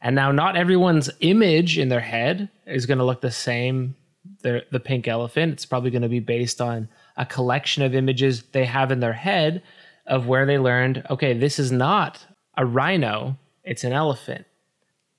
And 0.00 0.14
now, 0.14 0.32
not 0.32 0.56
everyone's 0.56 1.10
image 1.20 1.78
in 1.78 1.88
their 1.88 2.00
head 2.00 2.48
is 2.66 2.86
going 2.86 2.98
to 2.98 3.04
look 3.04 3.20
the 3.20 3.30
same. 3.30 3.96
The, 4.42 4.64
the 4.70 4.80
pink 4.80 5.06
elephant. 5.06 5.52
It's 5.52 5.66
probably 5.66 5.90
going 5.90 6.02
to 6.02 6.08
be 6.08 6.20
based 6.20 6.60
on 6.60 6.88
a 7.16 7.26
collection 7.26 7.82
of 7.82 7.94
images 7.94 8.42
they 8.52 8.64
have 8.64 8.90
in 8.90 9.00
their 9.00 9.12
head 9.12 9.62
of 10.06 10.26
where 10.26 10.46
they 10.46 10.58
learned 10.58 11.04
okay, 11.10 11.34
this 11.34 11.58
is 11.58 11.70
not 11.70 12.26
a 12.56 12.64
rhino, 12.64 13.36
it's 13.64 13.84
an 13.84 13.92
elephant. 13.92 14.46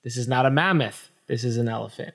This 0.02 0.16
is 0.16 0.26
not 0.26 0.46
a 0.46 0.50
mammoth, 0.50 1.10
this 1.28 1.44
is 1.44 1.56
an 1.56 1.68
elephant. 1.68 2.14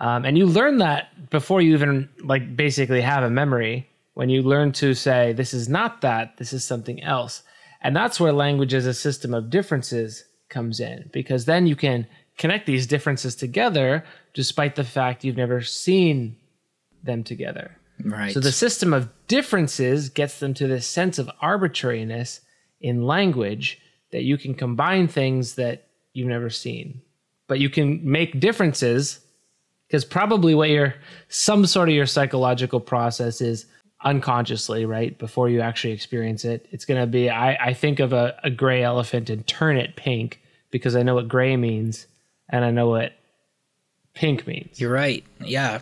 Um, 0.00 0.24
and 0.24 0.36
you 0.36 0.46
learn 0.46 0.78
that 0.78 1.30
before 1.30 1.62
you 1.62 1.74
even 1.74 2.08
like 2.24 2.56
basically 2.56 3.00
have 3.00 3.22
a 3.22 3.30
memory 3.30 3.88
when 4.14 4.28
you 4.28 4.42
learn 4.42 4.72
to 4.72 4.94
say 4.94 5.32
this 5.32 5.54
is 5.54 5.68
not 5.68 6.00
that 6.00 6.36
this 6.38 6.52
is 6.52 6.64
something 6.64 7.02
else 7.02 7.44
and 7.82 7.96
that's 7.96 8.20
where 8.20 8.32
language 8.32 8.74
as 8.74 8.86
a 8.86 8.94
system 8.94 9.34
of 9.34 9.50
differences 9.50 10.24
comes 10.48 10.80
in, 10.80 11.10
because 11.12 11.44
then 11.44 11.66
you 11.66 11.76
can 11.76 12.06
connect 12.38 12.66
these 12.66 12.86
differences 12.86 13.34
together 13.34 14.04
despite 14.34 14.76
the 14.76 14.84
fact 14.84 15.24
you've 15.24 15.36
never 15.36 15.60
seen 15.62 16.36
them 17.02 17.24
together. 17.24 17.76
Right. 18.04 18.32
So 18.32 18.40
the 18.40 18.52
system 18.52 18.92
of 18.92 19.08
differences 19.28 20.08
gets 20.08 20.40
them 20.40 20.54
to 20.54 20.66
this 20.66 20.86
sense 20.86 21.18
of 21.18 21.30
arbitrariness 21.40 22.40
in 22.80 23.06
language 23.06 23.80
that 24.10 24.22
you 24.22 24.36
can 24.36 24.54
combine 24.54 25.08
things 25.08 25.54
that 25.54 25.88
you've 26.12 26.28
never 26.28 26.50
seen. 26.50 27.00
But 27.46 27.58
you 27.58 27.70
can 27.70 28.00
make 28.08 28.40
differences 28.40 29.20
because 29.86 30.04
probably 30.04 30.54
what 30.54 30.70
your 30.70 30.94
some 31.28 31.66
sort 31.66 31.88
of 31.88 31.94
your 31.94 32.06
psychological 32.06 32.80
process 32.80 33.40
is 33.40 33.66
unconsciously, 34.04 34.84
right? 34.84 35.16
Before 35.18 35.48
you 35.48 35.60
actually 35.60 35.92
experience 35.92 36.44
it. 36.44 36.66
It's 36.70 36.84
going 36.84 37.00
to 37.00 37.06
be, 37.06 37.30
I, 37.30 37.54
I 37.54 37.74
think 37.74 38.00
of 38.00 38.12
a, 38.12 38.38
a 38.42 38.50
gray 38.50 38.82
elephant 38.82 39.30
and 39.30 39.46
turn 39.46 39.76
it 39.76 39.96
pink 39.96 40.40
because 40.70 40.96
I 40.96 41.02
know 41.02 41.14
what 41.14 41.28
gray 41.28 41.56
means 41.56 42.06
and 42.48 42.64
I 42.64 42.70
know 42.70 42.88
what 42.88 43.12
pink 44.14 44.46
means. 44.46 44.80
You're 44.80 44.92
right. 44.92 45.24
Yeah. 45.40 45.80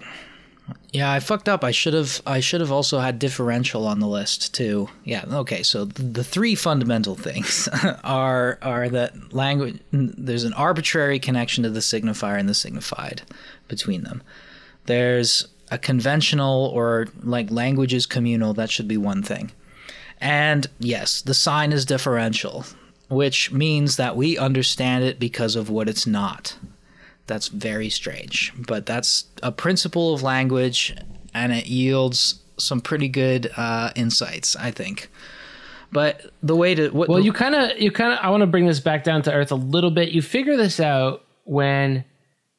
Yeah, 0.92 1.10
I 1.10 1.20
fucked 1.20 1.48
up. 1.48 1.64
I 1.64 1.70
should 1.70 1.94
have 1.94 2.20
I 2.26 2.40
should 2.40 2.60
have 2.60 2.72
also 2.72 2.98
had 2.98 3.18
differential 3.18 3.86
on 3.86 4.00
the 4.00 4.06
list 4.06 4.54
too. 4.54 4.88
Yeah, 5.04 5.24
okay. 5.32 5.62
So 5.62 5.84
the 5.84 6.24
three 6.24 6.54
fundamental 6.54 7.14
things 7.16 7.68
are 8.04 8.58
are 8.62 8.88
that 8.88 9.32
language 9.32 9.80
there's 9.92 10.44
an 10.44 10.52
arbitrary 10.52 11.18
connection 11.18 11.64
to 11.64 11.70
the 11.70 11.80
signifier 11.80 12.38
and 12.38 12.48
the 12.48 12.54
signified 12.54 13.22
between 13.68 14.04
them. 14.04 14.22
There's 14.86 15.46
a 15.70 15.78
conventional 15.78 16.66
or 16.74 17.08
like 17.22 17.50
language 17.50 17.94
is 17.94 18.06
communal, 18.06 18.54
that 18.54 18.70
should 18.70 18.88
be 18.88 18.96
one 18.96 19.22
thing. 19.22 19.52
And 20.20 20.66
yes, 20.78 21.22
the 21.22 21.34
sign 21.34 21.72
is 21.72 21.84
differential, 21.84 22.64
which 23.08 23.52
means 23.52 23.96
that 23.96 24.16
we 24.16 24.36
understand 24.36 25.04
it 25.04 25.18
because 25.18 25.56
of 25.56 25.70
what 25.70 25.88
it's 25.88 26.06
not. 26.06 26.56
That's 27.30 27.46
very 27.46 27.90
strange, 27.90 28.52
but 28.66 28.86
that's 28.86 29.26
a 29.40 29.52
principle 29.52 30.12
of 30.12 30.22
language 30.24 30.96
and 31.32 31.52
it 31.52 31.68
yields 31.68 32.42
some 32.58 32.80
pretty 32.80 33.06
good 33.06 33.52
uh, 33.56 33.92
insights, 33.94 34.56
I 34.56 34.72
think. 34.72 35.08
But 35.92 36.32
the 36.42 36.56
way 36.56 36.74
to 36.74 36.88
what, 36.90 37.08
Well, 37.08 37.20
you 37.20 37.32
kind 37.32 37.54
of, 37.54 37.78
you 37.78 37.92
kind 37.92 38.12
of, 38.12 38.18
I 38.20 38.30
want 38.30 38.40
to 38.40 38.48
bring 38.48 38.66
this 38.66 38.80
back 38.80 39.04
down 39.04 39.22
to 39.22 39.32
earth 39.32 39.52
a 39.52 39.56
little 39.56 39.92
bit. 39.92 40.08
You 40.10 40.22
figure 40.22 40.56
this 40.56 40.80
out 40.80 41.24
when 41.44 42.04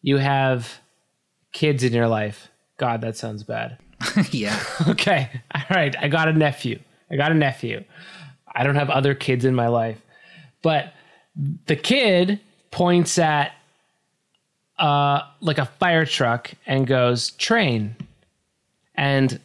you 0.01 0.17
have 0.17 0.80
kids 1.51 1.84
in 1.84 1.91
your 1.91 2.07
life. 2.07 2.47
God, 2.78 3.01
that 3.01 3.17
sounds 3.17 3.43
bad. 3.43 3.78
yeah, 4.32 4.57
Okay. 4.88 5.30
All 5.53 5.61
right. 5.69 5.93
I 5.99 6.07
got 6.07 6.30
a 6.30 6.34
nephew. 6.34 6.80
I 7.11 7.17
got 7.17 7.34
a 7.34 7.36
nephew. 7.36 7.84
I 8.55 8.63
don't 8.63 8.76
have 8.76 8.89
other 8.89 9.13
kids 9.15 9.43
in 9.43 9.53
my 9.53 9.67
life. 9.67 10.01
But 10.61 10.93
the 11.67 11.76
kid 11.76 12.39
points 12.72 13.17
at 13.19 13.51
uh 14.82 15.21
like 15.39 15.59
a 15.59 15.65
fire 15.65 16.05
truck 16.05 16.51
and 16.65 16.88
goes, 16.88 17.32
train. 17.32 17.95
And 18.95 19.39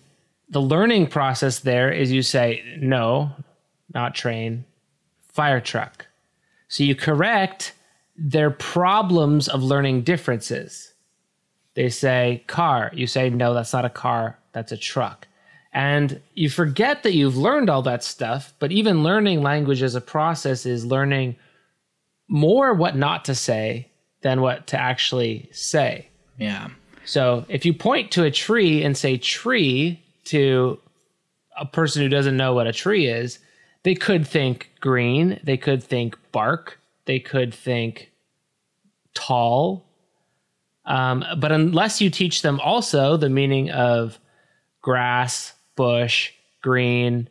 the 0.49 0.61
learning 0.61 1.09
process 1.09 1.61
there 1.61 1.93
is 1.93 2.11
you 2.11 2.22
say, 2.22 2.64
no, 2.78 3.30
not 3.95 4.14
train, 4.14 4.64
fire 5.32 5.61
truck. 5.61 6.07
So 6.68 6.84
you 6.84 6.95
correct 6.95 7.74
their 8.16 8.51
problems 8.51 9.49
of 9.49 9.62
learning 9.62 10.03
differences. 10.03 10.95
They 11.74 11.91
say 11.91 12.43
car. 12.47 12.91
You 12.95 13.07
say, 13.07 13.28
no, 13.28 13.53
that's 13.53 13.72
not 13.72 13.84
a 13.84 13.91
car, 13.91 14.39
that's 14.53 14.72
a 14.72 14.76
truck. 14.76 15.28
And 15.72 16.22
you 16.32 16.49
forget 16.49 17.03
that 17.03 17.12
you've 17.12 17.37
learned 17.37 17.68
all 17.68 17.82
that 17.82 18.03
stuff, 18.03 18.55
but 18.59 18.72
even 18.72 19.03
learning 19.03 19.43
language 19.43 19.82
as 19.82 19.95
a 19.95 20.01
process 20.01 20.64
is 20.64 20.87
learning 20.87 21.37
more 22.28 22.72
what 22.72 22.97
not 22.97 23.26
to 23.26 23.34
say 23.34 23.91
than 24.23 24.41
what 24.41 24.67
to 24.69 24.81
actually 24.81 25.49
say. 25.53 26.09
yeah, 26.39 26.69
So 27.05 27.45
if 27.49 27.64
you 27.64 27.73
point 27.73 28.11
to 28.12 28.25
a 28.25 28.31
tree 28.31 28.83
and 28.83 28.97
say 28.97 29.17
tree 29.17 30.03
to 30.25 30.81
a 31.57 31.67
person 31.67 32.03
who 32.03 32.09
doesn't 32.09 32.37
know 32.37 32.55
what 32.55 32.67
a 32.67 32.73
tree 32.73 33.07
is, 33.07 33.39
they 33.83 33.95
could 33.95 34.27
think 34.27 34.71
green, 34.81 35.41
they 35.45 35.57
could 35.57 35.83
think 35.83 36.17
bark, 36.33 36.79
they 37.05 37.21
could 37.21 37.55
think 37.55 38.11
tall. 39.14 39.85
Um, 40.85 41.25
but 41.39 41.53
unless 41.53 42.01
you 42.01 42.11
teach 42.11 42.43
them 42.43 42.61
also 42.61 43.17
the 43.17 43.31
meaning 43.31 43.71
of 43.71 44.19
grass, 44.83 45.55
bush, 45.77 46.33
green, 46.62 47.29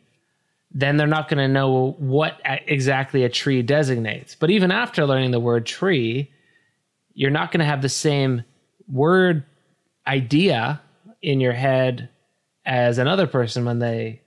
then 0.72 0.96
they're 0.96 1.06
not 1.06 1.28
going 1.28 1.38
to 1.38 1.48
know 1.48 1.92
what 1.98 2.40
exactly 2.44 3.24
a 3.24 3.28
tree 3.28 3.62
designates. 3.62 4.34
But 4.34 4.50
even 4.50 4.70
after 4.70 5.06
learning 5.06 5.30
the 5.30 5.40
word 5.40 5.64
tree, 5.64 6.30
you're 7.16 7.30
not 7.30 7.50
going 7.50 7.58
to 7.58 7.66
have 7.66 7.82
the 7.82 7.88
same 7.88 8.44
word 8.86 9.42
idea 10.06 10.80
in 11.22 11.40
your 11.40 11.54
head 11.54 12.08
as 12.64 12.98
another 12.98 13.26
person 13.26 13.64
when 13.64 13.80
they 13.80 14.20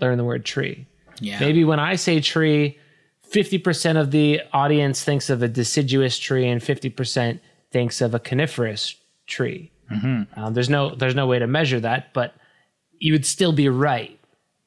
learn 0.00 0.18
the 0.18 0.24
word 0.24 0.44
tree. 0.44 0.86
yeah, 1.20 1.38
Maybe 1.40 1.64
when 1.64 1.80
I 1.80 1.94
say 1.96 2.20
tree, 2.20 2.78
50% 3.32 3.98
of 3.98 4.10
the 4.10 4.42
audience 4.52 5.02
thinks 5.02 5.30
of 5.30 5.42
a 5.42 5.48
deciduous 5.48 6.18
tree 6.18 6.46
and 6.48 6.60
50% 6.60 7.40
thinks 7.70 8.00
of 8.00 8.14
a 8.14 8.18
coniferous 8.18 8.96
tree. 9.26 9.70
Um, 10.36 10.52
there's 10.54 10.68
no 10.68 10.94
there's 10.96 11.14
no 11.14 11.26
way 11.28 11.38
to 11.38 11.46
measure 11.46 11.78
that, 11.80 12.12
but 12.12 12.34
you 12.98 13.12
would 13.12 13.24
still 13.24 13.52
be 13.52 13.68
right. 13.68 14.18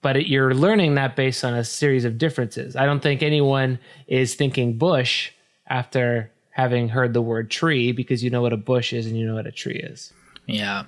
But 0.01 0.15
it, 0.15 0.27
you're 0.27 0.53
learning 0.53 0.95
that 0.95 1.17
based 1.17 1.43
on 1.43 1.53
a 1.53 1.63
series 1.65 2.05
of 2.05 2.17
differences. 2.17 2.77
I 2.77 2.85
don't 2.85 3.01
think 3.01 3.21
anyone 3.21 3.79
is 4.07 4.35
thinking 4.35 4.77
bush 4.77 5.31
after 5.67 6.31
having 6.51 6.89
heard 6.89 7.13
the 7.13 7.21
word 7.21 7.49
tree 7.49 7.91
because 7.91 8.23
you 8.23 8.29
know 8.29 8.41
what 8.41 8.53
a 8.53 8.57
bush 8.57 8.93
is 8.93 9.05
and 9.05 9.17
you 9.17 9.25
know 9.25 9.35
what 9.35 9.47
a 9.47 9.51
tree 9.51 9.75
is. 9.75 10.13
Yeah. 10.45 10.85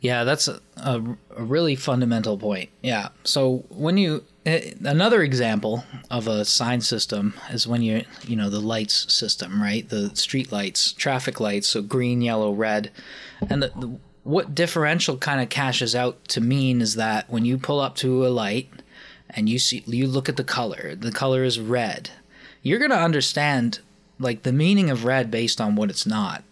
Yeah, 0.00 0.24
that's 0.24 0.46
a, 0.46 0.60
a, 0.76 1.02
a 1.36 1.42
really 1.42 1.74
fundamental 1.74 2.36
point. 2.36 2.70
Yeah. 2.82 3.08
So 3.24 3.64
when 3.70 3.96
you 3.96 4.24
eh, 4.44 4.72
another 4.84 5.22
example 5.22 5.84
of 6.10 6.28
a 6.28 6.44
sign 6.44 6.80
system 6.80 7.34
is 7.50 7.66
when 7.66 7.82
you 7.82 8.04
you 8.26 8.36
know 8.36 8.50
the 8.50 8.60
lights 8.60 9.12
system, 9.12 9.62
right? 9.62 9.88
The 9.88 10.14
street 10.14 10.52
lights, 10.52 10.92
traffic 10.92 11.40
lights, 11.40 11.68
so 11.68 11.82
green, 11.82 12.20
yellow, 12.20 12.52
red. 12.52 12.90
And 13.48 13.62
the, 13.62 13.68
the, 13.68 13.98
what 14.22 14.54
differential 14.54 15.16
kind 15.16 15.40
of 15.40 15.48
cashes 15.48 15.94
out 15.94 16.28
to 16.28 16.40
mean 16.40 16.82
is 16.82 16.94
that 16.96 17.30
when 17.30 17.44
you 17.44 17.58
pull 17.58 17.80
up 17.80 17.96
to 17.96 18.26
a 18.26 18.28
light 18.28 18.68
and 19.30 19.48
you 19.48 19.58
see 19.58 19.82
you 19.86 20.06
look 20.06 20.28
at 20.28 20.36
the 20.36 20.44
color, 20.44 20.94
the 20.94 21.12
color 21.12 21.42
is 21.42 21.58
red. 21.58 22.10
You're 22.62 22.78
going 22.78 22.90
to 22.90 22.98
understand 22.98 23.80
like 24.18 24.42
the 24.42 24.52
meaning 24.52 24.90
of 24.90 25.04
red 25.04 25.30
based 25.30 25.60
on 25.60 25.76
what 25.76 25.90
it's 25.90 26.06
not. 26.06 26.42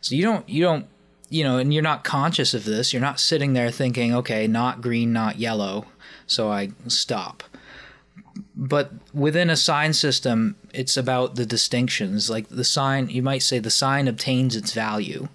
So 0.00 0.14
you 0.14 0.22
don't 0.22 0.48
you 0.48 0.62
don't 0.62 0.86
you 1.30 1.44
know, 1.44 1.58
and 1.58 1.72
you're 1.72 1.82
not 1.82 2.02
conscious 2.02 2.52
of 2.54 2.64
this. 2.64 2.92
You're 2.92 3.00
not 3.00 3.20
sitting 3.20 3.52
there 3.52 3.70
thinking, 3.70 4.12
okay, 4.14 4.48
not 4.48 4.82
green, 4.82 5.12
not 5.12 5.38
yellow, 5.38 5.86
so 6.26 6.50
I 6.50 6.70
stop. 6.88 7.44
But 8.56 8.90
within 9.14 9.48
a 9.48 9.56
sign 9.56 9.92
system, 9.92 10.56
it's 10.74 10.96
about 10.96 11.36
the 11.36 11.46
distinctions. 11.46 12.28
Like 12.28 12.48
the 12.48 12.64
sign, 12.64 13.08
you 13.08 13.22
might 13.22 13.42
say 13.42 13.60
the 13.60 13.70
sign 13.70 14.08
obtains 14.08 14.56
its 14.56 14.72
value 14.72 15.28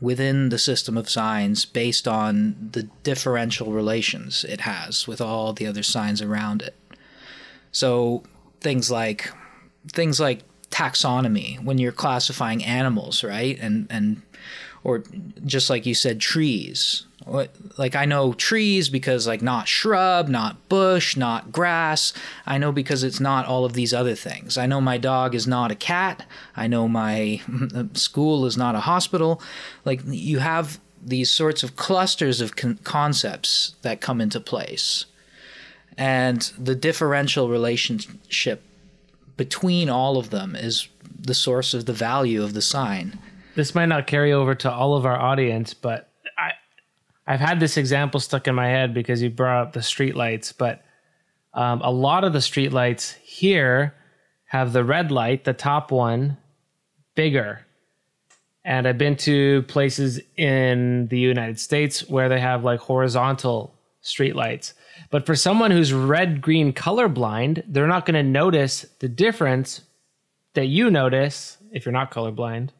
within 0.00 0.50
the 0.50 0.58
system 0.58 0.98
of 0.98 1.08
signs 1.08 1.64
based 1.64 2.06
on 2.06 2.70
the 2.72 2.82
differential 3.02 3.72
relations 3.72 4.44
it 4.44 4.62
has 4.62 5.08
with 5.08 5.20
all 5.20 5.54
the 5.54 5.66
other 5.66 5.82
signs 5.82 6.20
around 6.20 6.60
it. 6.60 6.74
So 7.72 8.24
things 8.60 8.90
like 8.90 9.30
things 9.90 10.20
like 10.20 10.42
taxonomy 10.74 11.62
when 11.62 11.78
you're 11.78 11.92
classifying 11.92 12.64
animals, 12.64 13.22
right? 13.22 13.58
And 13.60 13.86
and 13.88 14.22
or 14.82 15.04
just 15.46 15.70
like 15.70 15.86
you 15.86 15.94
said 15.94 16.20
trees. 16.20 17.06
Like 17.78 17.96
I 17.96 18.04
know 18.04 18.34
trees 18.34 18.90
because 18.90 19.26
like 19.26 19.40
not 19.40 19.66
shrub, 19.66 20.28
not 20.28 20.68
bush, 20.68 21.16
not 21.16 21.52
grass. 21.52 22.12
I 22.44 22.58
know 22.58 22.70
because 22.70 23.02
it's 23.02 23.20
not 23.20 23.46
all 23.46 23.64
of 23.64 23.72
these 23.72 23.94
other 23.94 24.14
things. 24.14 24.58
I 24.58 24.66
know 24.66 24.80
my 24.80 24.98
dog 24.98 25.34
is 25.34 25.46
not 25.46 25.70
a 25.70 25.76
cat. 25.76 26.26
I 26.54 26.66
know 26.66 26.86
my 26.86 27.40
school 27.94 28.44
is 28.44 28.58
not 28.58 28.74
a 28.74 28.80
hospital. 28.80 29.40
Like 29.86 30.02
you 30.04 30.40
have 30.40 30.80
these 31.02 31.30
sorts 31.30 31.62
of 31.62 31.76
clusters 31.76 32.42
of 32.42 32.56
con- 32.56 32.78
concepts 32.84 33.76
that 33.82 34.02
come 34.02 34.20
into 34.20 34.40
place. 34.40 35.06
And 35.96 36.42
the 36.58 36.74
differential 36.74 37.48
relationship 37.48 38.62
between 39.36 39.88
all 39.88 40.16
of 40.16 40.30
them 40.30 40.54
is 40.54 40.88
the 41.18 41.34
source 41.34 41.74
of 41.74 41.86
the 41.86 41.92
value 41.92 42.42
of 42.42 42.54
the 42.54 42.62
sign. 42.62 43.18
this 43.54 43.74
might 43.74 43.86
not 43.86 44.06
carry 44.06 44.32
over 44.32 44.54
to 44.54 44.70
all 44.70 44.96
of 44.96 45.06
our 45.06 45.18
audience, 45.18 45.74
but 45.74 46.10
I 46.36 46.52
I've 47.26 47.40
had 47.40 47.60
this 47.60 47.76
example 47.76 48.20
stuck 48.20 48.46
in 48.48 48.54
my 48.54 48.68
head 48.68 48.92
because 48.92 49.22
you 49.22 49.30
brought 49.30 49.62
up 49.62 49.72
the 49.72 49.80
streetlights, 49.80 50.52
but 50.56 50.84
um, 51.54 51.80
a 51.82 51.90
lot 51.90 52.24
of 52.24 52.32
the 52.32 52.40
streetlights 52.40 53.14
here 53.14 53.94
have 54.46 54.72
the 54.72 54.84
red 54.84 55.10
light, 55.10 55.44
the 55.44 55.52
top 55.52 55.90
one, 55.90 56.36
bigger. 57.14 57.64
And 58.64 58.86
I've 58.86 58.98
been 58.98 59.16
to 59.18 59.62
places 59.62 60.20
in 60.36 61.08
the 61.08 61.18
United 61.18 61.60
States 61.60 62.08
where 62.08 62.28
they 62.28 62.40
have 62.40 62.64
like 62.64 62.80
horizontal 62.80 63.74
streetlights. 64.02 64.74
But 65.10 65.26
for 65.26 65.34
someone 65.34 65.70
who's 65.70 65.92
red 65.92 66.40
green 66.40 66.72
colorblind, 66.72 67.64
they're 67.66 67.86
not 67.86 68.06
going 68.06 68.14
to 68.14 68.22
notice 68.22 68.86
the 69.00 69.08
difference 69.08 69.82
that 70.54 70.66
you 70.66 70.90
notice 70.90 71.58
if 71.72 71.84
you're 71.84 71.92
not 71.92 72.10
colorblind 72.10 72.70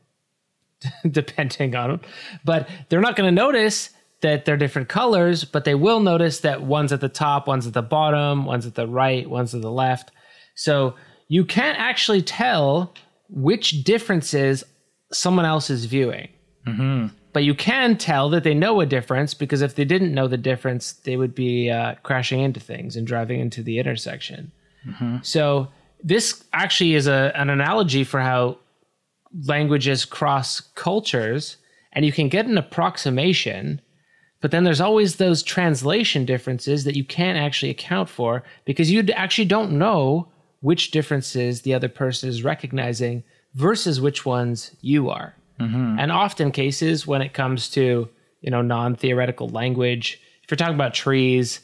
depending 1.11 1.75
on 1.75 1.91
them. 1.91 2.01
But 2.45 2.69
they're 2.89 3.01
not 3.01 3.17
going 3.17 3.29
to 3.29 3.43
notice 3.43 3.91
that 4.21 4.45
they're 4.45 4.57
different 4.57 4.89
colors, 4.89 5.45
but 5.45 5.65
they 5.65 5.75
will 5.75 6.01
notice 6.01 6.41
that 6.41 6.63
one's 6.63 6.93
at 6.93 7.01
the 7.01 7.09
top, 7.09 7.47
one's 7.47 7.67
at 7.67 7.75
the 7.75 7.83
bottom, 7.83 8.47
one's 8.47 8.67
at 8.67 8.75
the 8.75 8.87
right, 8.87 9.29
one's 9.29 9.55
at 9.55 9.61
the 9.61 9.71
left. 9.71 10.13
So 10.55 10.95
you 11.29 11.45
can't 11.45 11.79
actually 11.79 12.23
tell 12.23 12.95
which 13.29 13.85
differences 13.85 14.65
someone 15.13 15.45
else 15.45 15.71
is 15.71 15.85
viewing. 15.85 16.29
Mm-hmm. 16.67 17.09
But 17.35 17.45
you 17.45 17.55
can 17.55 17.99
tell 17.99 18.31
that 18.31 18.45
they 18.45 18.55
know 18.55 18.81
a 18.81 18.87
difference 18.87 19.35
because 19.35 19.61
if 19.61 19.75
they 19.75 19.85
didn't 19.85 20.15
know 20.15 20.29
the 20.29 20.39
difference, 20.39 20.93
they 20.93 21.17
would 21.17 21.35
be 21.35 21.69
uh, 21.69 21.97
crashing 22.05 22.41
into 22.41 22.61
things 22.61 22.97
and 22.97 23.07
driving 23.07 23.41
into 23.41 23.63
the 23.63 23.79
intersection. 23.79 24.53
So 25.23 25.69
this 26.03 26.45
actually 26.53 26.95
is 26.95 27.07
a, 27.07 27.33
an 27.35 27.51
analogy 27.51 28.05
for 28.05 28.21
how 28.21 28.59
languages 29.47 30.05
cross 30.05 30.61
cultures 30.61 31.57
and 31.93 32.05
you 32.05 32.13
can 32.13 32.29
get 32.29 32.47
an 32.47 32.57
approximation 32.57 33.81
but 34.41 34.51
then 34.51 34.65
there's 34.65 34.81
always 34.81 35.17
those 35.17 35.43
translation 35.43 36.27
differences 36.27 36.85
that 36.85 36.95
you 36.95 37.03
can't 37.03 37.39
actually 37.39 37.71
account 37.71 38.11
for 38.11 38.45
because 38.67 38.91
you 38.91 39.03
actually 39.15 39.47
don't 39.47 39.73
know 39.73 40.29
which 40.61 40.91
differences 40.91 41.63
the 41.63 41.73
other 41.73 41.89
person 41.89 42.29
is 42.29 42.45
recognizing 42.45 43.25
versus 43.55 44.03
which 44.03 44.27
ones 44.27 44.77
you 44.83 45.09
are 45.09 45.35
and 45.99 46.13
often 46.13 46.51
cases 46.51 47.07
when 47.07 47.23
it 47.23 47.33
comes 47.33 47.69
to 47.71 48.09
you 48.41 48.51
know 48.51 48.63
non-theoretical 48.63 49.49
language 49.49 50.21
if 50.43 50.51
you're 50.51 50.57
talking 50.57 50.75
about 50.75 50.93
trees 50.95 51.61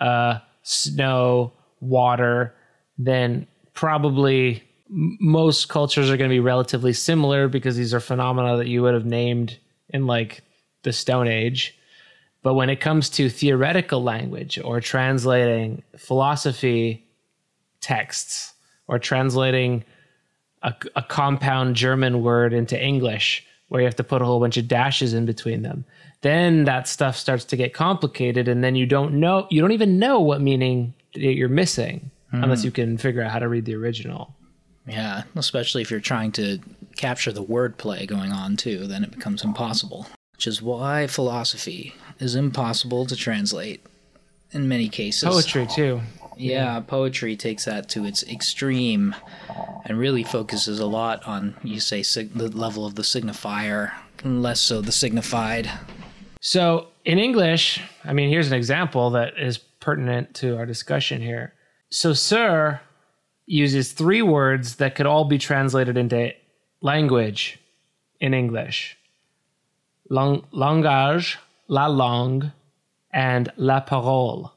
uh, 0.00 0.38
snow, 0.62 1.52
water, 1.80 2.54
then 2.98 3.46
probably 3.72 4.62
most 4.90 5.68
cultures 5.68 6.10
are 6.10 6.16
going 6.16 6.30
to 6.30 6.34
be 6.34 6.40
relatively 6.40 6.92
similar 6.92 7.48
because 7.48 7.76
these 7.76 7.94
are 7.94 8.00
phenomena 8.00 8.56
that 8.56 8.68
you 8.68 8.82
would 8.82 8.94
have 8.94 9.04
named 9.04 9.58
in 9.90 10.06
like 10.06 10.42
the 10.82 10.92
Stone 10.92 11.28
Age. 11.28 11.74
But 12.42 12.54
when 12.54 12.70
it 12.70 12.80
comes 12.80 13.10
to 13.10 13.28
theoretical 13.28 14.02
language 14.02 14.58
or 14.62 14.80
translating 14.80 15.82
philosophy 15.96 17.06
texts 17.80 18.54
or 18.86 18.98
translating 18.98 19.84
a, 20.62 20.74
a 20.96 21.02
compound 21.02 21.76
German 21.76 22.22
word 22.22 22.52
into 22.52 22.80
English 22.80 23.44
where 23.68 23.80
you 23.80 23.86
have 23.86 23.96
to 23.96 24.04
put 24.04 24.22
a 24.22 24.24
whole 24.24 24.40
bunch 24.40 24.56
of 24.56 24.66
dashes 24.66 25.12
in 25.12 25.26
between 25.26 25.62
them, 25.62 25.84
then 26.22 26.64
that 26.64 26.88
stuff 26.88 27.16
starts 27.16 27.44
to 27.44 27.56
get 27.56 27.74
complicated. 27.74 28.48
And 28.48 28.64
then 28.64 28.74
you 28.74 28.86
don't 28.86 29.14
know, 29.14 29.46
you 29.50 29.60
don't 29.60 29.72
even 29.72 29.98
know 29.98 30.20
what 30.20 30.40
meaning 30.40 30.94
you're 31.12 31.48
missing 31.48 32.10
hmm. 32.30 32.42
unless 32.42 32.64
you 32.64 32.70
can 32.70 32.96
figure 32.98 33.22
out 33.22 33.30
how 33.30 33.38
to 33.38 33.48
read 33.48 33.66
the 33.66 33.74
original. 33.74 34.34
Yeah, 34.86 35.24
especially 35.36 35.82
if 35.82 35.90
you're 35.90 36.00
trying 36.00 36.32
to 36.32 36.60
capture 36.96 37.30
the 37.30 37.44
wordplay 37.44 38.06
going 38.06 38.32
on 38.32 38.56
too, 38.56 38.86
then 38.86 39.04
it 39.04 39.10
becomes 39.10 39.44
impossible. 39.44 40.06
Which 40.32 40.46
is 40.46 40.62
why 40.62 41.06
philosophy 41.06 41.94
is 42.18 42.34
impossible 42.34 43.04
to 43.06 43.16
translate 43.16 43.84
in 44.52 44.66
many 44.66 44.88
cases. 44.88 45.28
Poetry, 45.28 45.66
too. 45.66 46.00
Yeah, 46.38 46.80
poetry 46.80 47.36
takes 47.36 47.64
that 47.64 47.88
to 47.90 48.04
its 48.04 48.22
extreme 48.24 49.14
and 49.84 49.98
really 49.98 50.24
focuses 50.24 50.80
a 50.80 50.86
lot 50.86 51.26
on, 51.26 51.56
you 51.62 51.80
say, 51.80 52.02
sig- 52.02 52.34
the 52.34 52.48
level 52.48 52.86
of 52.86 52.94
the 52.94 53.02
signifier, 53.02 53.92
less 54.24 54.60
so 54.60 54.80
the 54.80 54.92
signified. 54.92 55.70
So 56.40 56.88
in 57.04 57.18
English, 57.18 57.80
I 58.04 58.12
mean, 58.12 58.30
here's 58.30 58.48
an 58.48 58.54
example 58.54 59.10
that 59.10 59.38
is 59.38 59.58
pertinent 59.58 60.34
to 60.36 60.56
our 60.56 60.66
discussion 60.66 61.20
here. 61.20 61.54
Saussure 61.90 62.80
uses 63.46 63.92
three 63.92 64.22
words 64.22 64.76
that 64.76 64.94
could 64.94 65.06
all 65.06 65.24
be 65.24 65.38
translated 65.38 65.96
into 65.96 66.32
language 66.80 67.58
in 68.20 68.34
English 68.34 68.96
Lang- 70.10 70.44
langage, 70.52 71.36
la 71.68 71.86
langue, 71.86 72.52
and 73.12 73.52
la 73.56 73.80
parole. 73.80 74.52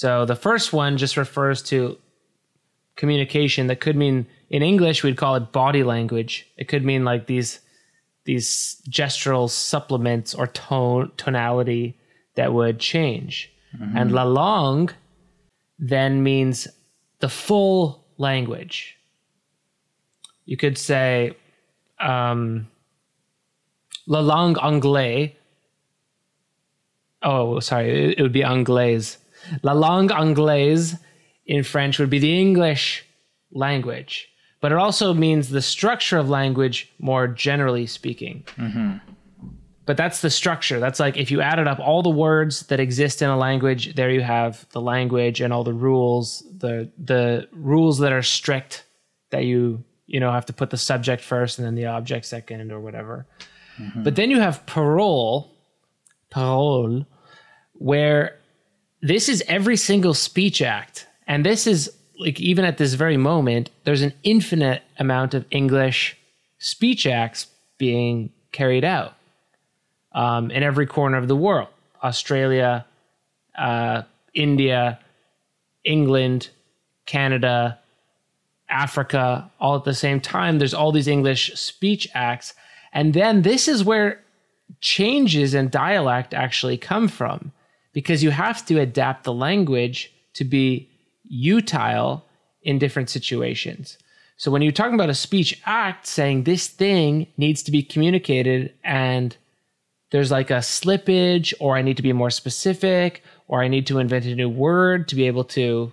So, 0.00 0.24
the 0.24 0.34
first 0.34 0.72
one 0.72 0.96
just 0.96 1.18
refers 1.18 1.60
to 1.64 1.98
communication 2.96 3.66
that 3.66 3.80
could 3.80 3.96
mean 3.96 4.26
in 4.48 4.62
English, 4.62 5.02
we'd 5.02 5.18
call 5.18 5.34
it 5.34 5.52
body 5.52 5.82
language. 5.82 6.48
It 6.56 6.68
could 6.68 6.86
mean 6.86 7.04
like 7.04 7.26
these 7.26 7.60
these 8.24 8.80
gestural 8.88 9.50
supplements 9.50 10.34
or 10.34 10.46
tone 10.46 11.12
tonality 11.18 11.98
that 12.36 12.54
would 12.54 12.78
change. 12.78 13.52
And 13.98 14.10
la 14.12 14.22
langue 14.22 14.94
then 15.78 16.22
means 16.22 16.66
the 17.18 17.28
full 17.28 18.02
language. 18.16 18.96
You 20.46 20.56
could 20.56 20.78
say 20.78 21.36
um, 21.98 22.68
la 24.06 24.20
langue 24.20 24.56
anglaise. 24.62 25.32
Oh, 27.22 27.60
sorry, 27.60 27.90
it, 27.90 28.18
it 28.18 28.22
would 28.22 28.32
be 28.32 28.44
anglaise. 28.44 29.18
La 29.62 29.72
langue 29.72 30.12
anglaise 30.12 30.96
in 31.46 31.62
French 31.62 31.98
would 31.98 32.10
be 32.10 32.18
the 32.18 32.38
English 32.38 33.04
language, 33.52 34.28
but 34.60 34.72
it 34.72 34.78
also 34.78 35.14
means 35.14 35.50
the 35.50 35.62
structure 35.62 36.18
of 36.18 36.28
language 36.28 36.92
more 36.98 37.26
generally 37.26 37.86
speaking. 37.86 38.44
Mm-hmm. 38.56 38.98
But 39.86 39.96
that's 39.96 40.20
the 40.20 40.30
structure. 40.30 40.78
That's 40.78 41.00
like 41.00 41.16
if 41.16 41.32
you 41.32 41.40
added 41.40 41.66
up 41.66 41.80
all 41.80 42.02
the 42.02 42.10
words 42.10 42.66
that 42.66 42.78
exist 42.78 43.22
in 43.22 43.28
a 43.28 43.36
language, 43.36 43.94
there 43.96 44.10
you 44.10 44.20
have 44.20 44.64
the 44.70 44.80
language 44.80 45.40
and 45.40 45.52
all 45.52 45.64
the 45.64 45.72
rules, 45.72 46.44
the 46.58 46.88
the 46.96 47.48
rules 47.52 47.98
that 47.98 48.12
are 48.12 48.22
strict 48.22 48.84
that 49.30 49.44
you 49.44 49.82
you 50.06 50.20
know 50.20 50.30
have 50.30 50.46
to 50.46 50.52
put 50.52 50.70
the 50.70 50.76
subject 50.76 51.22
first 51.22 51.58
and 51.58 51.66
then 51.66 51.74
the 51.74 51.86
object 51.86 52.26
second 52.26 52.70
or 52.70 52.78
whatever. 52.78 53.26
Mm-hmm. 53.80 54.04
But 54.04 54.14
then 54.14 54.30
you 54.30 54.38
have 54.38 54.64
parole, 54.66 55.56
parole, 56.30 57.06
where 57.72 58.39
this 59.02 59.28
is 59.28 59.42
every 59.48 59.76
single 59.76 60.14
speech 60.14 60.62
act. 60.62 61.06
And 61.26 61.44
this 61.44 61.66
is 61.66 61.90
like 62.18 62.38
even 62.40 62.64
at 62.64 62.78
this 62.78 62.94
very 62.94 63.16
moment, 63.16 63.70
there's 63.84 64.02
an 64.02 64.12
infinite 64.22 64.82
amount 64.98 65.34
of 65.34 65.46
English 65.50 66.16
speech 66.58 67.06
acts 67.06 67.46
being 67.78 68.30
carried 68.52 68.84
out 68.84 69.14
um, 70.12 70.50
in 70.50 70.62
every 70.62 70.86
corner 70.86 71.16
of 71.16 71.28
the 71.28 71.36
world 71.36 71.68
Australia, 72.02 72.84
uh, 73.56 74.02
India, 74.34 74.98
England, 75.84 76.50
Canada, 77.06 77.78
Africa, 78.68 79.50
all 79.60 79.76
at 79.76 79.84
the 79.84 79.94
same 79.94 80.20
time. 80.20 80.58
There's 80.58 80.74
all 80.74 80.92
these 80.92 81.08
English 81.08 81.52
speech 81.54 82.08
acts. 82.14 82.54
And 82.92 83.14
then 83.14 83.42
this 83.42 83.66
is 83.66 83.82
where 83.84 84.20
changes 84.80 85.54
in 85.54 85.68
dialect 85.68 86.34
actually 86.34 86.76
come 86.76 87.08
from 87.08 87.52
because 87.92 88.22
you 88.22 88.30
have 88.30 88.64
to 88.66 88.80
adapt 88.80 89.24
the 89.24 89.32
language 89.32 90.12
to 90.34 90.44
be 90.44 90.88
utile 91.24 92.24
in 92.62 92.78
different 92.78 93.10
situations. 93.10 93.98
So 94.36 94.50
when 94.50 94.62
you're 94.62 94.72
talking 94.72 94.94
about 94.94 95.10
a 95.10 95.14
speech 95.14 95.60
act 95.66 96.06
saying 96.06 96.44
this 96.44 96.66
thing 96.66 97.26
needs 97.36 97.62
to 97.64 97.70
be 97.70 97.82
communicated 97.82 98.72
and 98.82 99.36
there's 100.10 100.30
like 100.30 100.50
a 100.50 100.54
slippage 100.54 101.52
or 101.60 101.76
I 101.76 101.82
need 101.82 101.96
to 101.98 102.02
be 102.02 102.12
more 102.12 102.30
specific 102.30 103.22
or 103.48 103.62
I 103.62 103.68
need 103.68 103.86
to 103.88 103.98
invent 103.98 104.24
a 104.24 104.34
new 104.34 104.48
word 104.48 105.08
to 105.08 105.14
be 105.14 105.26
able 105.26 105.44
to 105.44 105.92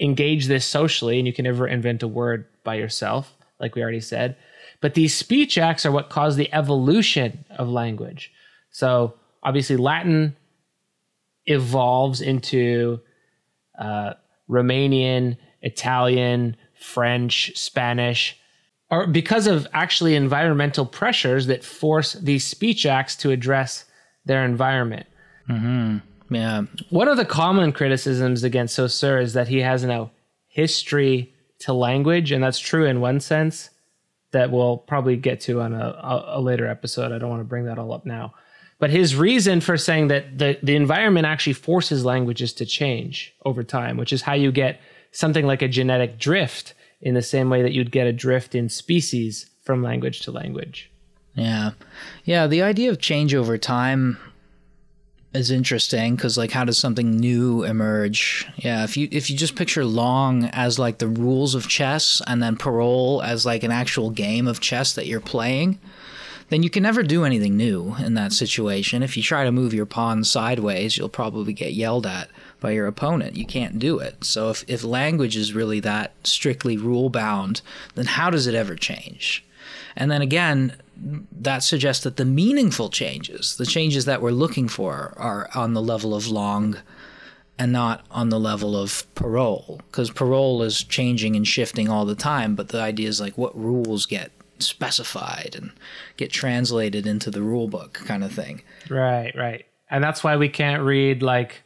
engage 0.00 0.46
this 0.46 0.64
socially 0.64 1.18
and 1.18 1.26
you 1.26 1.32
can 1.32 1.44
never 1.44 1.66
invent 1.66 2.02
a 2.02 2.08
word 2.08 2.46
by 2.64 2.74
yourself 2.74 3.34
like 3.60 3.74
we 3.74 3.82
already 3.82 4.00
said. 4.00 4.36
But 4.80 4.94
these 4.94 5.14
speech 5.14 5.58
acts 5.58 5.86
are 5.86 5.92
what 5.92 6.10
cause 6.10 6.36
the 6.36 6.52
evolution 6.52 7.44
of 7.50 7.68
language. 7.68 8.32
So 8.70 9.14
obviously 9.42 9.76
Latin 9.76 10.36
evolves 11.46 12.20
into 12.20 13.00
uh, 13.78 14.14
Romanian, 14.48 15.36
Italian, 15.62 16.56
French, 16.74 17.52
Spanish, 17.56 18.38
or 18.90 19.06
because 19.06 19.46
of 19.46 19.66
actually 19.72 20.14
environmental 20.14 20.84
pressures 20.84 21.46
that 21.46 21.64
force 21.64 22.12
these 22.14 22.44
speech 22.44 22.84
acts 22.84 23.16
to 23.16 23.30
address 23.30 23.84
their 24.24 24.44
environment. 24.44 25.06
Mm-hmm. 25.48 26.34
Yeah, 26.34 26.62
One 26.90 27.08
of 27.08 27.16
the 27.16 27.24
common 27.24 27.72
criticisms 27.72 28.42
against 28.42 28.74
Saussure 28.74 29.18
is 29.18 29.34
that 29.34 29.48
he 29.48 29.58
has 29.58 29.84
no 29.84 30.10
history 30.46 31.34
to 31.60 31.72
language, 31.72 32.32
and 32.32 32.42
that's 32.42 32.58
true 32.58 32.86
in 32.86 33.00
one 33.00 33.20
sense 33.20 33.70
that 34.32 34.50
we'll 34.50 34.78
probably 34.78 35.16
get 35.16 35.40
to 35.40 35.60
on 35.60 35.74
a, 35.74 35.86
a, 35.86 36.24
a 36.38 36.40
later 36.40 36.66
episode. 36.66 37.12
I 37.12 37.18
don't 37.18 37.30
want 37.30 37.40
to 37.40 37.48
bring 37.48 37.66
that 37.66 37.78
all 37.78 37.92
up 37.92 38.06
now. 38.06 38.34
But 38.82 38.90
his 38.90 39.14
reason 39.14 39.60
for 39.60 39.76
saying 39.76 40.08
that 40.08 40.38
the, 40.38 40.58
the 40.60 40.74
environment 40.74 41.24
actually 41.24 41.52
forces 41.52 42.04
languages 42.04 42.52
to 42.54 42.66
change 42.66 43.32
over 43.44 43.62
time, 43.62 43.96
which 43.96 44.12
is 44.12 44.22
how 44.22 44.32
you 44.32 44.50
get 44.50 44.80
something 45.12 45.46
like 45.46 45.62
a 45.62 45.68
genetic 45.68 46.18
drift 46.18 46.74
in 47.00 47.14
the 47.14 47.22
same 47.22 47.48
way 47.48 47.62
that 47.62 47.70
you'd 47.70 47.92
get 47.92 48.08
a 48.08 48.12
drift 48.12 48.56
in 48.56 48.68
species 48.68 49.48
from 49.62 49.84
language 49.84 50.22
to 50.22 50.32
language. 50.32 50.90
yeah, 51.36 51.70
yeah. 52.24 52.48
The 52.48 52.62
idea 52.62 52.90
of 52.90 52.98
change 52.98 53.36
over 53.36 53.56
time 53.56 54.18
is 55.32 55.52
interesting 55.52 56.16
because, 56.16 56.36
like, 56.36 56.50
how 56.50 56.64
does 56.64 56.76
something 56.76 57.16
new 57.16 57.62
emerge? 57.62 58.48
Yeah, 58.56 58.82
if 58.82 58.96
you 58.96 59.06
if 59.12 59.30
you 59.30 59.36
just 59.36 59.54
picture 59.54 59.84
langue 59.84 60.50
as 60.52 60.80
like 60.80 60.98
the 60.98 61.06
rules 61.06 61.54
of 61.54 61.68
chess, 61.68 62.20
and 62.26 62.42
then 62.42 62.56
parole 62.56 63.22
as 63.22 63.46
like 63.46 63.62
an 63.62 63.70
actual 63.70 64.10
game 64.10 64.48
of 64.48 64.58
chess 64.58 64.92
that 64.94 65.06
you're 65.06 65.20
playing, 65.20 65.78
then 66.52 66.62
you 66.62 66.68
can 66.68 66.82
never 66.82 67.02
do 67.02 67.24
anything 67.24 67.56
new 67.56 67.96
in 68.04 68.12
that 68.12 68.30
situation. 68.30 69.02
If 69.02 69.16
you 69.16 69.22
try 69.22 69.44
to 69.44 69.50
move 69.50 69.72
your 69.72 69.86
pawn 69.86 70.22
sideways, 70.22 70.98
you'll 70.98 71.08
probably 71.08 71.54
get 71.54 71.72
yelled 71.72 72.06
at 72.06 72.28
by 72.60 72.72
your 72.72 72.86
opponent. 72.86 73.36
You 73.38 73.46
can't 73.46 73.78
do 73.78 73.98
it. 73.98 74.22
So 74.22 74.50
if, 74.50 74.62
if 74.68 74.84
language 74.84 75.34
is 75.34 75.54
really 75.54 75.80
that 75.80 76.12
strictly 76.24 76.76
rule 76.76 77.08
bound, 77.08 77.62
then 77.94 78.04
how 78.04 78.28
does 78.28 78.46
it 78.46 78.54
ever 78.54 78.76
change? 78.76 79.42
And 79.96 80.10
then 80.10 80.20
again, 80.20 80.76
that 81.40 81.62
suggests 81.62 82.04
that 82.04 82.18
the 82.18 82.26
meaningful 82.26 82.90
changes, 82.90 83.56
the 83.56 83.64
changes 83.64 84.04
that 84.04 84.20
we're 84.20 84.30
looking 84.30 84.68
for, 84.68 85.14
are 85.16 85.48
on 85.54 85.72
the 85.72 85.80
level 85.80 86.14
of 86.14 86.30
langue 86.30 86.78
and 87.58 87.72
not 87.72 88.04
on 88.10 88.28
the 88.28 88.38
level 88.38 88.76
of 88.76 89.06
parole. 89.14 89.80
Because 89.90 90.10
parole 90.10 90.62
is 90.62 90.84
changing 90.84 91.34
and 91.34 91.48
shifting 91.48 91.88
all 91.88 92.04
the 92.04 92.14
time, 92.14 92.54
but 92.54 92.68
the 92.68 92.80
idea 92.80 93.08
is 93.08 93.22
like 93.22 93.38
what 93.38 93.58
rules 93.58 94.04
get 94.04 94.32
specified 94.66 95.54
and 95.56 95.72
get 96.16 96.30
translated 96.30 97.06
into 97.06 97.30
the 97.30 97.42
rule 97.42 97.68
book 97.68 97.94
kind 97.94 98.24
of 98.24 98.32
thing. 98.32 98.62
Right, 98.88 99.32
right. 99.36 99.66
And 99.90 100.02
that's 100.02 100.24
why 100.24 100.36
we 100.36 100.48
can't 100.48 100.82
read 100.82 101.22
like 101.22 101.62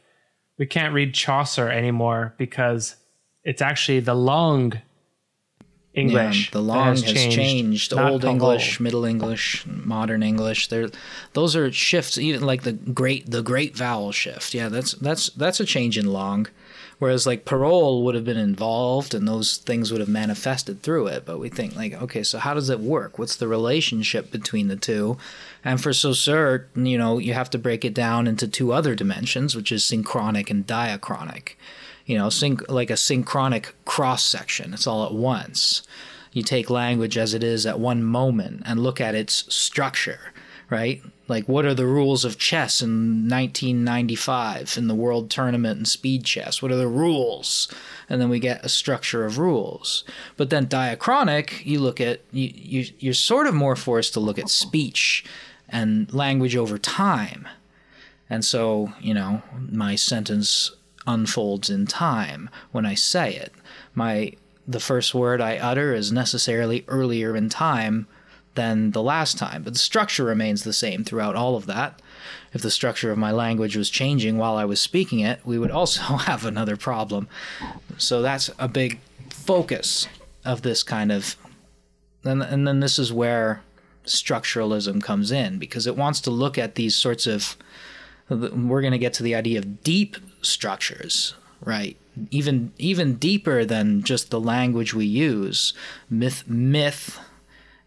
we 0.59 0.67
can't 0.67 0.95
read 0.95 1.15
Chaucer 1.15 1.69
anymore 1.69 2.35
because 2.39 2.97
it's 3.45 3.63
actually 3.63 4.01
the 4.01 4.15
langue 4.15 4.81
English. 5.97 6.47
Yeah, 6.47 6.53
the 6.53 6.63
langue 6.63 7.03
has 7.03 7.35
changed. 7.35 7.95
not 7.95 8.13
Old 8.13 8.25
English. 8.25 8.79
Middle 8.81 9.05
English, 9.05 9.65
Modern 9.67 10.23
English. 10.23 10.69
There, 10.69 10.89
those 11.33 11.57
are 11.57 11.73
shifts. 11.73 12.19
Even 12.19 12.43
like 12.43 12.63
the 12.63 12.73
great, 12.73 13.31
the 13.31 13.43
great 13.43 13.75
vowel 13.75 14.13
shift. 14.13 14.53
Yeah, 14.53 14.69
that's 14.69 14.93
that's 14.93 15.31
that's 15.31 15.59
a 15.59 15.65
change 15.65 15.97
in 15.97 16.13
langue, 16.13 16.49
Whereas 16.99 17.27
like 17.27 17.45
parole 17.45 18.05
would 18.05 18.15
have 18.15 18.25
been 18.25 18.39
involved 18.39 19.15
and 19.15 19.29
those 19.29 19.59
things 19.59 19.93
would 19.93 20.01
have 20.01 20.09
manifested 20.09 20.83
through 20.83 21.09
it. 21.09 21.27
But 21.27 21.39
we 21.39 21.51
think 21.51 21.77
like, 21.77 21.93
okay, 21.93 22.23
so 22.23 22.39
how 22.39 22.55
does 22.55 22.71
it 22.71 22.81
work? 22.81 23.19
What's 23.19 23.37
the 23.37 23.49
relationship 23.49 24.31
between 24.31 24.69
the 24.69 24.77
two? 24.77 25.19
And 25.63 25.81
for 25.81 25.93
Saussure, 25.93 26.69
you 26.75 26.97
know, 26.97 27.19
you 27.19 27.35
have 27.35 27.51
to 27.51 27.59
break 27.59 27.85
it 27.85 27.93
down 27.93 28.27
into 28.27 28.49
two 28.49 28.73
other 28.73 28.95
dimensions, 28.95 29.55
which 29.55 29.71
is 29.71 29.85
synchronic 29.85 30.51
and 30.51 30.67
diachronic. 30.67 31.57
You 32.07 32.17
know, 32.17 32.29
synch- 32.29 32.69
like 32.69 32.91
a 32.91 32.97
synchronic 32.97 33.75
cross 33.85 34.23
section. 34.23 34.73
It's 34.73 34.87
all 34.87 35.05
at 35.05 35.13
once. 35.13 35.83
You 36.33 36.43
take 36.43 36.71
language 36.71 37.19
as 37.19 37.35
it 37.35 37.43
is 37.43 37.67
at 37.67 37.81
one 37.81 38.03
moment 38.03 38.63
and 38.65 38.81
look 38.81 39.01
at 39.01 39.15
its 39.15 39.53
structure 39.55 40.33
right? 40.71 41.03
Like, 41.29 41.49
what 41.49 41.65
are 41.65 41.75
the 41.75 41.87
rules 41.87 42.25
of 42.25 42.39
chess 42.39 42.81
in 42.81 43.29
1995 43.29 44.77
in 44.79 44.87
the 44.87 44.95
world 44.95 45.29
tournament 45.29 45.77
and 45.79 45.89
speed 45.89 46.25
chess? 46.25 46.63
What 46.63 46.71
are 46.71 46.77
the 46.77 46.89
rules? 46.89 47.73
And 48.09 48.21
then 48.21 48.29
we 48.29 48.39
get 48.39 48.65
a 48.65 48.69
structure 48.69 49.25
of 49.25 49.39
rules. 49.39 50.05
But 50.37 50.51
then 50.51 50.67
diachronic, 50.67 51.67
you 51.67 51.81
look 51.81 52.01
at, 52.01 52.21
you, 52.31 52.53
you, 52.55 52.87
you're 53.01 53.15
sort 53.15 53.47
of 53.47 53.55
more 53.55 53.77
forced 53.77 54.13
to 54.15 54.21
look 54.21 54.39
at 54.39 54.49
speech 54.49 55.25
and 55.69 56.13
language 56.15 56.55
over 56.55 56.79
time. 56.79 57.49
And 58.31 58.45
so, 58.45 58.93
you 59.01 59.15
know, 59.15 59.43
my 59.59 59.97
sentence 59.97 60.71
unfolds 61.07 61.71
in 61.71 61.87
time 61.87 62.51
when 62.73 62.87
I 62.87 62.95
say 62.95 63.35
it. 63.35 63.53
My 63.95 64.33
the 64.69 64.81
first 64.81 65.15
word 65.15 65.41
I 65.41 65.59
utter 65.59 65.95
is 65.95 66.11
necessarily 66.11 66.85
earlier 66.89 67.37
in 67.37 67.49
time 67.49 68.09
than 68.57 68.91
the 68.91 69.03
last 69.03 69.39
time, 69.39 69.63
but 69.63 69.73
the 69.73 69.79
structure 69.79 70.25
remains 70.25 70.65
the 70.65 70.73
same 70.73 71.05
throughout 71.05 71.37
all 71.37 71.57
of 71.57 71.67
that. 71.67 72.03
If 72.53 72.63
the 72.63 72.71
structure 72.71 73.11
of 73.11 73.19
my 73.19 73.31
language 73.31 73.77
was 73.77 73.91
changing 73.91 74.39
while 74.39 74.57
I 74.57 74.65
was 74.65 74.81
speaking 74.81 75.21
it, 75.21 75.41
we 75.45 75.59
would 75.59 75.71
also 75.71 76.03
have 76.17 76.45
another 76.45 76.77
problem. 76.77 77.29
So 77.99 78.23
that's 78.23 78.51
a 78.59 78.69
big 78.69 79.01
focus 79.31 80.09
of 80.45 80.63
this 80.63 80.83
kind 80.83 81.13
of 81.13 81.37
and, 82.25 82.43
and 82.43 82.67
then 82.67 82.81
this 82.81 82.99
is 82.99 83.13
where 83.13 83.63
structuralism 84.05 85.03
comes 85.03 85.31
in 85.31 85.59
because 85.59 85.87
it 85.87 85.97
wants 85.97 86.21
to 86.21 86.31
look 86.31 86.59
at 86.59 86.75
these 86.75 86.95
sorts 86.95 87.27
of 87.27 87.57
we're 88.29 88.81
going 88.81 88.93
to 88.93 88.99
get 88.99 89.13
to 89.15 89.23
the 89.23 89.35
idea 89.35 89.59
of 89.59 89.83
deep 89.83 90.17
structures 90.43 91.35
right 91.61 91.97
even 92.31 92.73
even 92.79 93.15
deeper 93.17 93.65
than 93.65 94.03
just 94.03 94.31
the 94.31 94.41
language 94.41 94.95
we 94.95 95.05
use 95.05 95.75
myth 96.09 96.49
myth 96.49 97.19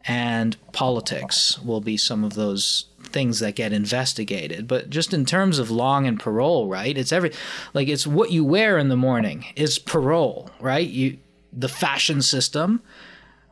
and 0.05 0.55
politics 0.71 1.59
will 1.59 1.81
be 1.81 1.97
some 1.97 2.23
of 2.23 2.33
those 2.33 2.85
things 3.03 3.39
that 3.39 3.55
get 3.55 3.73
investigated. 3.73 4.67
But 4.67 4.89
just 4.89 5.13
in 5.13 5.25
terms 5.25 5.59
of 5.59 5.71
langue 5.71 6.07
and 6.07 6.19
parole, 6.19 6.67
right? 6.67 6.97
It's 6.97 7.11
every 7.11 7.31
like 7.73 7.87
it's 7.87 8.07
what 8.07 8.31
you 8.31 8.45
wear 8.45 8.77
in 8.77 8.89
the 8.89 8.97
morning 8.97 9.45
is 9.55 9.79
parole, 9.79 10.49
right? 10.59 10.87
You 10.87 11.17
the 11.51 11.69
fashion 11.69 12.21
system, 12.21 12.81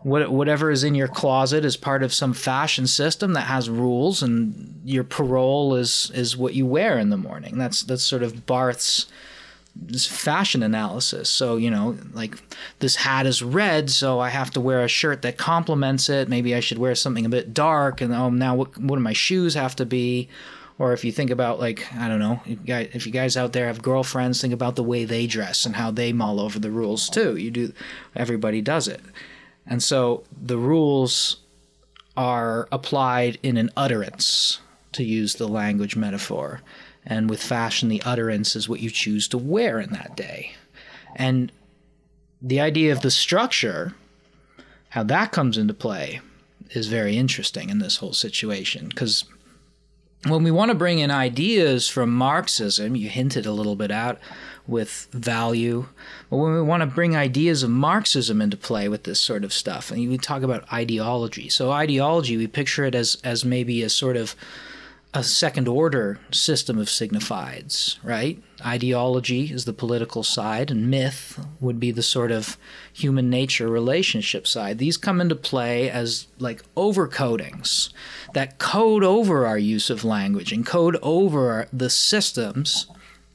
what, 0.04 0.32
whatever 0.32 0.70
is 0.70 0.84
in 0.84 0.95
your 0.95 1.08
closet 1.08 1.66
is 1.66 1.76
part 1.76 2.04
of 2.04 2.14
some 2.14 2.34
fashion 2.34 2.86
system 2.86 3.34
that 3.34 3.41
has 3.41 3.70
rules, 3.70 4.22
and 4.22 4.82
your 4.86 5.04
parole 5.04 5.76
is 5.76 6.12
is 6.14 6.38
what 6.38 6.54
you 6.54 6.66
wear 6.66 6.98
in 6.98 7.10
the 7.10 7.18
morning. 7.18 7.58
That's 7.58 7.82
that's 7.82 8.04
sort 8.04 8.24
of 8.24 8.45
Barthes's 8.45 9.08
fashion 10.07 10.63
analysis. 10.63 11.30
So, 11.30 11.55
you 11.57 11.69
know, 11.69 11.97
like 12.13 12.36
this 12.80 12.95
hat 12.95 13.25
is 13.25 13.41
red, 13.41 13.89
so 13.89 14.19
I 14.19 14.30
have 14.30 14.51
to 14.51 14.61
wear 14.61 14.84
a 14.84 14.88
shirt 14.88 15.21
that 15.21 15.38
complements 15.38 16.09
it. 16.09 16.30
Maybe 16.30 16.55
I 16.55 16.59
should 16.59 16.78
wear 16.78 16.95
something 16.95 17.25
a 17.25 17.30
bit 17.30 17.53
dark. 17.53 18.01
And 18.01 18.13
oh, 18.13 18.30
now 18.30 18.55
what, 18.55 18.78
what 18.78 18.97
do 18.97 19.01
my 19.01 19.13
shoes 19.13 19.53
have 19.53 19.75
to 19.78 19.86
be? 19.86 20.30
Or 20.80 20.93
if 20.93 21.03
you 21.03 21.11
think 21.11 21.32
about, 21.32 21.59
like, 21.59 21.91
I 21.95 22.07
don't 22.07 22.19
know, 22.19 22.39
if 22.45 23.05
you 23.07 23.11
guys 23.11 23.36
out 23.36 23.53
there 23.53 23.65
have 23.67 23.82
girlfriends, 23.82 24.39
think 24.39 24.53
about 24.53 24.75
the 24.75 24.84
way 24.84 25.05
they 25.05 25.25
dress 25.25 25.65
and 25.65 25.75
how 25.75 25.89
they 25.89 26.13
mull 26.13 26.39
over 26.39 26.59
the 26.59 26.69
rules 26.69 27.09
too. 27.09 27.36
You 27.36 27.49
do, 27.49 27.73
everybody 28.15 28.61
does 28.61 28.88
it. 28.88 29.01
And 29.65 29.82
so 29.82 30.23
the 30.39 30.57
rules 30.57 31.38
are 32.15 32.67
applied 32.71 33.39
in 33.41 33.57
an 33.57 33.71
utterance, 33.75 34.59
to 34.93 35.03
use 35.03 35.36
the 35.36 35.47
language 35.47 35.95
metaphor. 35.95 36.61
And 37.08 37.30
with 37.30 37.41
fashion, 37.41 37.88
the 37.88 38.03
utterance 38.03 38.55
is 38.55 38.68
what 38.68 38.82
you 38.82 38.89
choose 38.89 39.28
to 39.30 39.38
wear 39.38 39.80
in 39.80 39.91
that 39.91 40.16
day. 40.16 40.51
And 41.16 41.51
the 42.41 42.60
idea 42.60 42.91
of 42.91 43.01
the 43.01 43.10
structure, 43.10 43.95
how 44.89 45.03
that 45.03 45.32
comes 45.32 45.58
into 45.58 45.74
play, 45.74 46.20
is 46.72 46.88
very 46.88 47.18
interesting 47.18 47.70
in 47.70 47.80
this 47.80 47.97
whole 47.97 48.12
situation. 48.12 48.89
Because 48.89 49.24
when 50.26 50.43
we 50.43 50.51
want 50.51 50.70
to 50.70 50.76
bring 50.76 50.99
in 50.99 51.10
ideas 51.10 51.88
from 51.88 52.14
Marxism, 52.14 52.95
you 52.97 53.08
hinted 53.08 53.45
a 53.45 53.53
little 53.53 53.78
bit 53.78 53.89
out 53.89 54.20
with 54.68 55.08
value, 55.14 55.86
but 56.30 56.38
when 56.38 56.53
we 56.53 56.62
want 56.62 56.82
to 56.82 56.88
bring 56.88 57.16
ideas 57.16 57.64
of 57.64 57.70
Marxism 57.70 58.41
into 58.41 58.58
play 58.58 58.89
with 58.89 59.03
this 59.03 59.20
sort 59.20 59.45
of 59.45 59.53
stuff, 59.53 59.91
and 59.91 60.10
we 60.10 60.18
talk 60.18 60.41
about 60.41 60.72
ideology. 60.74 61.47
So 61.47 61.72
ideology, 61.72 62.36
we 62.36 62.47
picture 62.47 62.84
it 62.84 62.93
as 62.93 63.18
as 63.24 63.45
maybe 63.45 63.82
a 63.82 63.89
sort 63.89 64.18
of 64.18 64.36
a 65.18 65.24
second 65.24 65.68
order 65.68 66.20
system 66.30 66.78
of 66.78 66.86
signifieds, 66.86 67.97
right? 68.03 68.39
Ideology 68.63 69.51
is 69.51 69.65
the 69.65 69.74
political 69.74 70.22
side, 70.22 70.70
and 70.70 70.91
myth 70.91 71.43
would 71.59 71.80
be 71.80 71.89
the 71.89 72.03
sort 72.03 72.32
of 72.32 72.55
human 72.93 73.28
nature 73.28 73.68
relationship 73.68 74.45
side. 74.45 74.78
These 74.78 74.95
come 74.95 75.20
into 75.20 75.36
play 75.36 75.89
as 75.89 76.28
like 76.38 76.61
overcodings 76.76 77.91
that 78.36 78.59
code 78.59 79.03
over 79.03 79.47
our 79.47 79.57
use 79.57 79.89
of 79.89 80.03
language 80.03 80.51
and 80.51 80.63
code 80.63 80.97
over 81.01 81.68
the 81.74 81.89
systems 81.89 82.86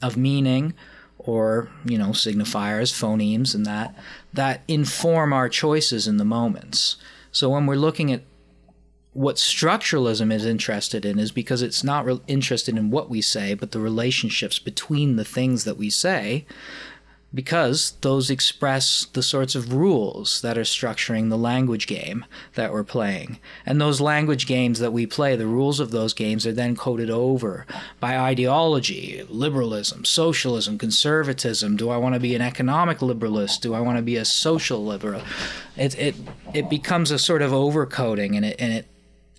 of 0.00 0.16
meaning 0.16 0.74
or, 1.18 1.68
you 1.84 1.98
know, 1.98 2.10
signifiers, 2.10 2.92
phonemes, 2.92 3.56
and 3.56 3.66
that 3.66 3.92
that 4.32 4.62
inform 4.68 5.32
our 5.32 5.48
choices 5.48 6.06
in 6.06 6.16
the 6.16 6.24
moments. 6.24 6.96
So 7.32 7.48
when 7.48 7.66
we're 7.66 7.74
looking 7.74 8.12
at 8.12 8.22
what 9.12 9.36
structuralism 9.36 10.32
is 10.32 10.46
interested 10.46 11.04
in 11.04 11.18
is 11.18 11.32
because 11.32 11.60
it's 11.60 11.84
not 11.84 12.06
re- 12.06 12.20
interested 12.26 12.76
in 12.76 12.90
what 12.90 13.10
we 13.10 13.20
say, 13.20 13.54
but 13.54 13.72
the 13.72 13.80
relationships 13.80 14.58
between 14.58 15.16
the 15.16 15.24
things 15.24 15.64
that 15.64 15.76
we 15.76 15.90
say, 15.90 16.46
because 17.34 17.92
those 18.02 18.30
express 18.30 19.06
the 19.12 19.22
sorts 19.22 19.54
of 19.54 19.72
rules 19.72 20.42
that 20.42 20.58
are 20.58 20.62
structuring 20.62 21.30
the 21.30 21.38
language 21.38 21.86
game 21.86 22.24
that 22.54 22.72
we're 22.72 22.84
playing. 22.84 23.38
And 23.64 23.80
those 23.80 24.00
language 24.00 24.46
games 24.46 24.80
that 24.80 24.92
we 24.92 25.06
play, 25.06 25.34
the 25.36 25.46
rules 25.46 25.80
of 25.80 25.90
those 25.90 26.12
games 26.12 26.46
are 26.46 26.52
then 26.52 26.76
coded 26.76 27.08
over 27.10 27.66
by 28.00 28.18
ideology, 28.18 29.24
liberalism, 29.28 30.04
socialism, 30.04 30.76
conservatism. 30.76 31.76
Do 31.76 31.88
I 31.88 31.96
want 31.96 32.14
to 32.14 32.20
be 32.20 32.34
an 32.34 32.42
economic 32.42 32.98
liberalist? 32.98 33.60
Do 33.60 33.74
I 33.74 33.80
want 33.80 33.96
to 33.96 34.02
be 34.02 34.16
a 34.16 34.24
social 34.26 34.84
liberal? 34.84 35.22
It, 35.76 35.98
it, 35.98 36.14
it 36.52 36.68
becomes 36.68 37.10
a 37.10 37.18
sort 37.18 37.40
of 37.40 37.50
overcoding 37.52 38.36
and 38.36 38.44
it, 38.44 38.56
and 38.58 38.72
it 38.74 38.86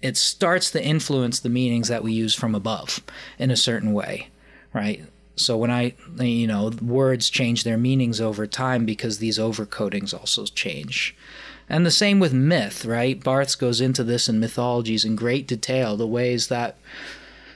it 0.03 0.17
starts 0.17 0.69
to 0.69 0.83
influence 0.83 1.39
the 1.39 1.49
meanings 1.49 1.87
that 1.87 2.03
we 2.03 2.11
use 2.11 2.35
from 2.35 2.53
above 2.53 3.01
in 3.39 3.49
a 3.49 3.55
certain 3.55 3.93
way, 3.93 4.27
right? 4.73 5.05
So 5.37 5.57
when 5.57 5.71
I, 5.71 5.93
you 6.19 6.45
know, 6.45 6.71
words 6.81 7.29
change 7.29 7.63
their 7.63 7.77
meanings 7.77 8.19
over 8.19 8.45
time 8.45 8.85
because 8.85 9.17
these 9.17 9.39
overcodings 9.39 10.13
also 10.13 10.45
change. 10.45 11.15
And 11.69 11.85
the 11.85 11.89
same 11.89 12.19
with 12.19 12.33
myth, 12.33 12.83
right? 12.83 13.23
Barthes 13.23 13.55
goes 13.55 13.79
into 13.79 14.03
this 14.03 14.27
in 14.27 14.41
mythologies 14.41 15.05
in 15.05 15.15
great 15.15 15.47
detail, 15.47 15.95
the 15.95 16.05
ways 16.05 16.47
that 16.47 16.75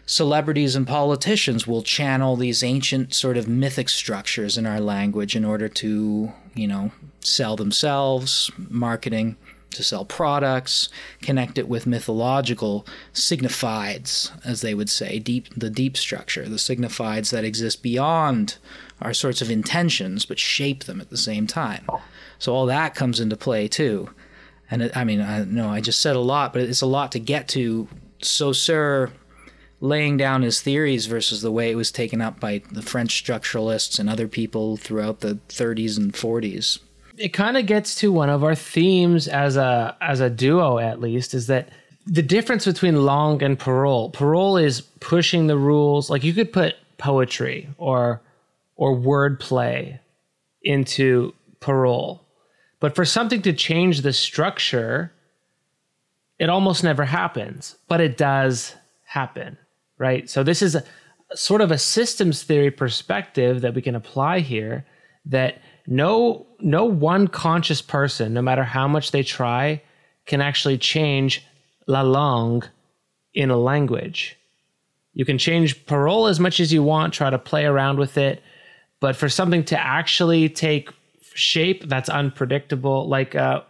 celebrities 0.05 0.73
and 0.73 0.87
politicians 0.87 1.67
will 1.67 1.83
channel 1.83 2.37
these 2.37 2.63
ancient 2.63 3.13
sort 3.13 3.35
of 3.35 3.49
mythic 3.49 3.89
structures 3.89 4.57
in 4.57 4.65
our 4.65 4.79
language 4.79 5.35
in 5.35 5.43
order 5.43 5.67
to, 5.67 6.31
you 6.55 6.65
know, 6.65 6.93
sell 7.19 7.57
themselves, 7.57 8.49
marketing 8.69 9.35
to 9.71 9.83
sell 9.83 10.05
products, 10.05 10.89
connect 11.21 11.57
it 11.57 11.67
with 11.67 11.87
mythological 11.87 12.85
signifieds, 13.13 14.31
as 14.45 14.61
they 14.61 14.73
would 14.73 14.89
say, 14.89 15.19
deep 15.19 15.47
the 15.55 15.69
deep 15.69 15.97
structure, 15.97 16.47
the 16.47 16.55
signifieds 16.55 17.31
that 17.31 17.43
exist 17.43 17.83
beyond 17.83 18.57
our 19.01 19.13
sorts 19.13 19.41
of 19.41 19.51
intentions 19.51 20.25
but 20.25 20.39
shape 20.39 20.85
them 20.85 20.99
at 20.99 21.09
the 21.09 21.17
same 21.17 21.47
time. 21.47 21.85
So 22.39 22.53
all 22.53 22.65
that 22.65 22.95
comes 22.95 23.19
into 23.19 23.37
play 23.37 23.67
too. 23.67 24.09
And 24.69 24.81
it, 24.81 24.97
I 24.97 25.03
mean, 25.03 25.21
I 25.21 25.43
know 25.45 25.69
I 25.69 25.81
just 25.81 26.01
said 26.01 26.15
a 26.15 26.21
lot, 26.21 26.53
but 26.53 26.63
it's 26.63 26.81
a 26.81 26.87
lot 26.87 27.11
to 27.13 27.19
get 27.19 27.47
to. 27.49 27.87
Saussure 28.19 29.11
laying 29.79 30.17
down 30.17 30.41
his 30.41 30.59
theories 30.59 31.05
versus 31.05 31.41
the 31.41 31.51
way 31.51 31.71
it 31.71 31.75
was 31.75 31.91
taken 31.91 32.19
up 32.19 32.39
by 32.39 32.63
the 32.71 32.81
French 32.81 33.23
structuralists 33.23 33.99
and 33.99 34.09
other 34.09 34.27
people 34.27 34.75
throughout 34.75 35.19
the 35.19 35.35
30s 35.49 35.97
and 35.97 36.13
40s 36.13 36.79
it 37.17 37.29
kind 37.29 37.57
of 37.57 37.65
gets 37.65 37.95
to 37.95 38.11
one 38.11 38.29
of 38.29 38.43
our 38.43 38.55
themes 38.55 39.27
as 39.27 39.57
a 39.57 39.95
as 40.01 40.19
a 40.19 40.29
duo 40.29 40.77
at 40.77 40.99
least 41.01 41.33
is 41.33 41.47
that 41.47 41.69
the 42.05 42.21
difference 42.21 42.65
between 42.65 43.05
langue 43.05 43.41
and 43.41 43.59
parole 43.59 44.09
parole 44.11 44.57
is 44.57 44.81
pushing 44.81 45.47
the 45.47 45.57
rules 45.57 46.09
like 46.09 46.23
you 46.23 46.33
could 46.33 46.53
put 46.53 46.75
poetry 46.97 47.69
or 47.77 48.21
or 48.75 48.95
wordplay 48.95 49.99
into 50.63 51.33
parole 51.59 52.21
but 52.79 52.95
for 52.95 53.05
something 53.05 53.41
to 53.41 53.53
change 53.53 54.01
the 54.01 54.13
structure 54.13 55.11
it 56.39 56.49
almost 56.49 56.83
never 56.83 57.05
happens 57.05 57.75
but 57.87 57.99
it 57.99 58.17
does 58.17 58.75
happen 59.03 59.57
right? 59.97 60.29
So 60.29 60.43
this 60.43 60.61
is 60.61 60.75
a, 60.75 60.83
sort 61.33 61.61
of 61.61 61.71
a 61.71 61.77
systems 61.77 62.43
theory 62.43 62.71
perspective 62.71 63.61
that 63.61 63.73
we 63.73 63.81
can 63.81 63.95
apply 63.95 64.39
here 64.39 64.85
that 65.25 65.61
no 65.87 66.45
no 66.59 66.85
one 66.85 67.27
conscious 67.27 67.81
person, 67.81 68.33
no 68.33 68.41
matter 68.41 68.63
how 68.63 68.87
much 68.87 69.11
they 69.11 69.23
try, 69.23 69.81
can 70.25 70.41
actually 70.41 70.77
change 70.77 71.43
la 71.87 72.01
langue 72.01 72.67
in 73.33 73.49
a 73.49 73.57
language. 73.57 74.37
You 75.13 75.25
can 75.25 75.37
change 75.37 75.85
parole 75.85 76.27
as 76.27 76.39
much 76.39 76.59
as 76.59 76.71
you 76.73 76.83
want, 76.83 77.13
try 77.13 77.29
to 77.29 77.39
play 77.39 77.65
around 77.65 77.97
with 77.97 78.17
it, 78.17 78.43
but 78.99 79.15
for 79.15 79.29
something 79.29 79.63
to 79.65 79.79
actually 79.79 80.49
take 80.49 80.89
shape 81.33 81.87
that's 81.87 82.09
unpredictable, 82.09 83.07
like 83.07 83.35
uh, 83.35 83.61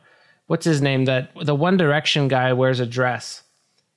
what's 0.47 0.65
his 0.65 0.82
name? 0.82 1.05
That 1.05 1.32
the 1.41 1.55
One 1.55 1.78
Direction 1.78 2.28
guy 2.28 2.53
wears 2.53 2.80
a 2.80 2.86
dress, 2.86 3.43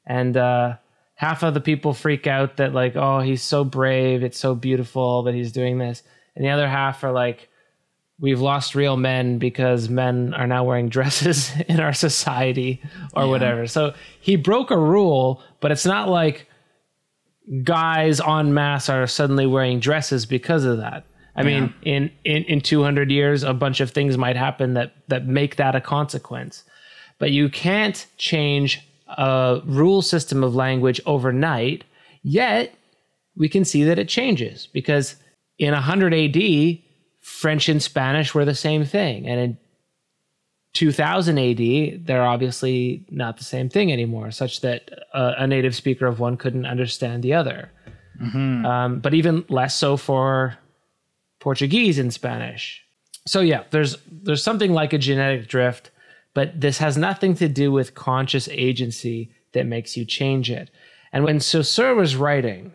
and 0.07 0.37
uh, 0.37 0.77
half 1.15 1.43
of 1.43 1.55
the 1.55 1.61
people 1.61 1.95
freak 1.95 2.27
out 2.27 2.57
that 2.57 2.75
like, 2.75 2.97
oh, 2.97 3.21
he's 3.21 3.43
so 3.43 3.65
brave, 3.65 4.23
it's 4.23 4.39
so 4.39 4.55
beautiful 4.55 5.23
that 5.23 5.35
he's 5.35 5.53
doing 5.53 5.79
this, 5.79 6.03
and 6.35 6.45
the 6.45 6.51
other 6.51 6.69
half 6.69 7.03
are 7.05 7.13
like, 7.13 7.49
we've 8.21 8.41
lost 8.41 8.75
real 8.75 8.97
men 8.97 9.39
because 9.39 9.89
men 9.89 10.35
are 10.35 10.47
now 10.47 10.63
wearing 10.63 10.89
dresses 10.97 11.51
in 11.69 11.81
our 11.81 11.93
society 11.93 12.81
or 13.15 13.25
yeah. 13.25 13.29
whatever. 13.29 13.67
So 13.67 13.95
he 14.21 14.37
broke 14.37 14.71
a 14.71 14.79
rule, 14.79 15.43
but 15.61 15.73
it's 15.73 15.87
not 15.87 16.09
like 16.09 16.47
guys 17.65 18.21
en 18.21 18.55
masse 18.55 18.89
are 18.89 19.07
suddenly 19.07 19.47
wearing 19.47 19.81
dresses 19.81 20.27
because 20.27 20.65
of 20.65 20.79
that. 20.79 21.05
I 21.35 21.43
yeah. 21.43 21.61
mean, 21.61 21.75
in, 21.83 22.11
in, 22.25 22.45
in 22.45 22.61
200 22.61 23.11
years, 23.11 23.43
a 23.43 23.55
bunch 23.55 23.81
of 23.81 23.91
things 23.91 24.19
might 24.19 24.37
happen 24.37 24.75
that, 24.75 24.93
that 25.09 25.27
make 25.27 25.57
that 25.57 25.75
a 25.75 25.81
consequence. 25.81 26.65
But 27.19 27.31
you 27.31 27.49
can't 27.49 28.07
change 28.19 28.81
a 29.09 29.61
rule 29.65 30.03
system 30.03 30.45
of 30.45 30.55
language 30.55 31.01
overnight, 31.07 31.85
yet 32.23 32.75
we 33.37 33.49
can 33.49 33.65
see 33.65 33.85
that 33.85 33.99
it 33.99 34.09
changes 34.09 34.69
because 34.73 35.17
in 35.59 35.73
100 35.73 36.15
AD, 36.15 36.79
French 37.31 37.69
and 37.69 37.83
Spanish 37.83 38.35
were 38.35 38.45
the 38.45 38.55
same 38.55 38.85
thing. 38.85 39.27
And 39.27 39.41
in 39.41 39.59
2000 40.75 41.39
AD, 41.39 42.07
they're 42.07 42.25
obviously 42.25 43.05
not 43.09 43.39
the 43.39 43.45
same 43.45 43.69
thing 43.69 43.93
anymore, 43.93 44.31
such 44.31 44.61
that 44.61 44.91
a, 45.15 45.35
a 45.39 45.47
native 45.47 45.75
speaker 45.75 46.07
of 46.07 46.21
one 46.21 46.37
couldn't 46.37 46.67
understand 46.67 47.23
the 47.23 47.33
other. 47.33 47.71
Mm-hmm. 48.21 48.67
Um, 48.67 48.99
but 49.01 49.15
even 49.15 49.45
less 49.49 49.75
so 49.75 49.97
for 49.97 50.59
Portuguese 51.39 51.99
and 51.99 52.13
Spanish. 52.13 52.85
So 53.27 53.41
yeah, 53.41 53.63
there's 53.71 53.97
there's 54.11 54.43
something 54.43 54.73
like 54.73 54.93
a 54.93 54.99
genetic 54.99 55.49
drift, 55.49 55.91
but 56.35 56.61
this 56.61 56.79
has 56.79 56.97
nothing 56.97 57.35
to 57.37 57.49
do 57.49 57.73
with 57.73 57.95
conscious 57.95 58.49
agency 58.51 59.31
that 59.53 59.67
makes 59.67 59.97
you 59.97 60.05
change 60.05 60.51
it. 60.51 60.71
And 61.13 61.25
when 61.25 61.41
Saussure 61.41 61.95
was 61.95 62.17
writing, 62.17 62.73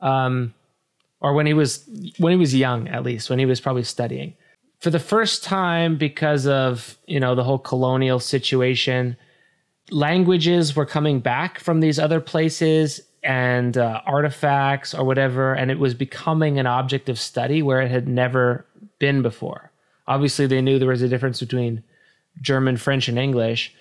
um, 0.00 0.54
or 1.20 1.32
when 1.32 1.46
he 1.46 1.54
was 1.54 1.88
when 2.18 2.32
he 2.32 2.38
was 2.38 2.54
young 2.54 2.88
at 2.88 3.02
least 3.02 3.30
when 3.30 3.38
he 3.38 3.46
was 3.46 3.60
probably 3.60 3.82
studying. 3.82 4.34
For 4.80 4.90
the 4.90 5.00
first 5.00 5.42
time 5.42 5.96
because 5.96 6.46
of 6.46 6.98
you 7.06 7.20
know 7.20 7.34
the 7.34 7.44
whole 7.44 7.58
colonial 7.58 8.20
situation 8.20 9.16
languages 9.90 10.74
were 10.74 10.86
coming 10.86 11.20
back 11.20 11.60
from 11.60 11.80
these 11.80 11.98
other 11.98 12.20
places 12.20 13.00
and 13.22 13.78
uh, 13.78 14.00
artifacts 14.06 14.94
or 14.94 15.04
whatever 15.04 15.54
and 15.54 15.70
it 15.70 15.78
was 15.78 15.94
becoming 15.94 16.58
an 16.58 16.66
object 16.66 17.08
of 17.08 17.18
study 17.18 17.62
where 17.62 17.80
it 17.80 17.90
had 17.90 18.08
never 18.08 18.66
been 18.98 19.22
before. 19.22 19.70
Obviously 20.08 20.46
they 20.46 20.60
knew 20.60 20.78
there 20.78 20.88
was 20.88 21.02
a 21.02 21.08
difference 21.08 21.40
between 21.40 21.82
german 22.42 22.76
french 22.76 23.08
and 23.08 23.18
english 23.18 23.72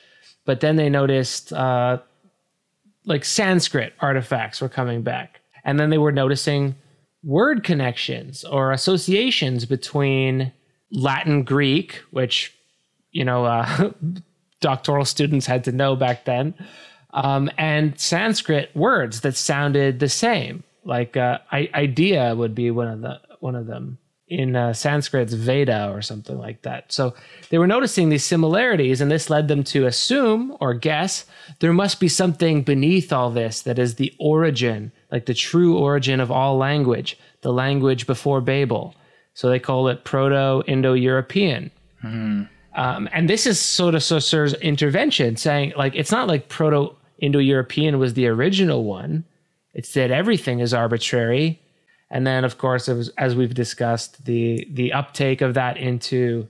but 0.45 0.61
then 0.61 0.75
they 0.75 0.89
noticed 0.89 1.51
uh, 1.51 1.97
like 3.05 3.23
sanskrit 3.25 3.93
artifacts 3.99 4.61
were 4.61 4.69
coming 4.69 5.01
back. 5.01 5.41
And 5.63 5.79
then 5.79 5.89
they 5.89 5.97
were 5.97 6.11
noticing 6.11 6.75
word 7.25 7.63
connections 7.63 8.43
or 8.45 8.71
associations 8.71 9.65
between 9.65 10.53
Latin 10.91 11.43
Greek, 11.43 12.01
which, 12.11 12.53
you 13.11 13.25
know, 13.25 13.45
uh, 13.45 13.91
doctoral 14.61 15.05
students 15.05 15.45
had 15.45 15.63
to 15.65 15.71
know 15.71 15.95
back 15.95 16.25
then, 16.25 16.53
um, 17.13 17.49
and 17.57 17.99
Sanskrit 17.99 18.75
words 18.75 19.21
that 19.21 19.35
sounded 19.35 19.99
the 19.99 20.09
same. 20.09 20.63
Like 20.83 21.17
uh, 21.17 21.39
idea 21.51 22.35
would 22.35 22.53
be 22.53 22.69
one 22.69 22.87
of 22.87 23.01
the 23.01 23.19
one 23.39 23.55
of 23.55 23.65
them 23.65 23.97
in 24.27 24.55
uh, 24.55 24.73
Sanskrit's 24.73 25.33
Veda 25.33 25.91
or 25.91 26.01
something 26.01 26.37
like 26.37 26.63
that. 26.63 26.91
So 26.91 27.13
they 27.49 27.57
were 27.57 27.67
noticing 27.67 28.09
these 28.09 28.23
similarities, 28.23 29.01
and 29.01 29.11
this 29.11 29.29
led 29.29 29.47
them 29.47 29.63
to 29.65 29.85
assume 29.85 30.55
or 30.59 30.73
guess 30.73 31.25
there 31.59 31.73
must 31.73 31.99
be 31.99 32.07
something 32.07 32.63
beneath 32.63 33.13
all 33.13 33.29
this 33.29 33.61
that 33.61 33.79
is 33.79 33.95
the 33.95 34.13
origin, 34.19 34.91
like 35.11 35.25
the 35.25 35.33
true 35.33 35.77
origin 35.77 36.19
of 36.19 36.31
all 36.31 36.57
language, 36.57 37.17
the 37.41 37.53
language 37.53 38.07
before 38.07 38.41
Babel. 38.41 38.95
So 39.33 39.49
they 39.49 39.59
call 39.59 39.87
it 39.87 40.03
Proto 40.03 40.63
Indo 40.67 40.93
European. 40.93 41.71
Mm. 42.03 42.49
Um, 42.75 43.09
and 43.11 43.29
this 43.29 43.45
is 43.45 43.59
sort 43.59 43.95
of 43.95 44.03
Saussure's 44.03 44.53
intervention, 44.55 45.37
saying, 45.37 45.73
like, 45.77 45.95
it's 45.95 46.11
not 46.11 46.27
like 46.27 46.49
Proto 46.49 46.95
Indo 47.19 47.39
European 47.39 47.99
was 47.99 48.13
the 48.13 48.27
original 48.27 48.83
one, 48.83 49.23
it's 49.73 49.93
that 49.93 50.11
everything 50.11 50.59
is 50.59 50.73
arbitrary 50.73 51.61
and 52.09 52.25
then, 52.25 52.43
of 52.43 52.57
course, 52.57 52.87
was, 52.87 53.09
as 53.17 53.35
we've 53.35 53.53
discussed, 53.53 54.25
the 54.25 54.67
the 54.71 54.93
uptake 54.93 55.41
of 55.41 55.53
that 55.55 55.77
into 55.77 56.47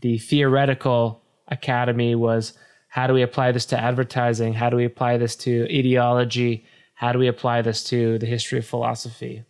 the 0.00 0.18
theoretical 0.18 1.22
academy 1.48 2.14
was 2.14 2.54
how 2.88 3.06
do 3.06 3.12
we 3.12 3.22
apply 3.22 3.52
this 3.52 3.66
to 3.66 3.78
advertising? 3.78 4.54
How 4.54 4.70
do 4.70 4.76
we 4.76 4.84
apply 4.84 5.18
this 5.18 5.36
to 5.36 5.64
ideology? 5.64 6.64
How 6.94 7.12
do 7.12 7.18
we 7.18 7.26
apply 7.26 7.62
this 7.62 7.84
to 7.84 8.18
the 8.18 8.26
history 8.26 8.58
of 8.58 8.66
philosophy? 8.66 9.44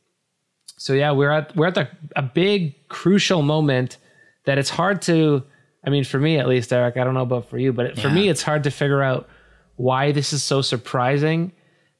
So 0.76 0.92
yeah, 0.92 1.12
we're 1.12 1.30
at 1.30 1.54
we're 1.54 1.66
at 1.66 1.74
the, 1.74 1.88
a 2.16 2.22
big 2.22 2.88
crucial 2.88 3.42
moment 3.42 3.98
that 4.44 4.58
it's 4.58 4.70
hard 4.70 5.02
to. 5.02 5.42
I 5.86 5.90
mean, 5.90 6.04
for 6.04 6.18
me 6.18 6.38
at 6.38 6.48
least, 6.48 6.72
Eric. 6.72 6.96
I 6.96 7.04
don't 7.04 7.14
know 7.14 7.22
about 7.22 7.50
for 7.50 7.58
you, 7.58 7.72
but 7.72 7.98
for 7.98 8.08
me, 8.08 8.28
it's 8.30 8.42
hard 8.42 8.64
to 8.64 8.70
figure 8.70 9.02
out 9.02 9.28
why 9.76 10.12
this 10.12 10.32
is 10.32 10.42
so 10.42 10.62
surprising 10.62 11.52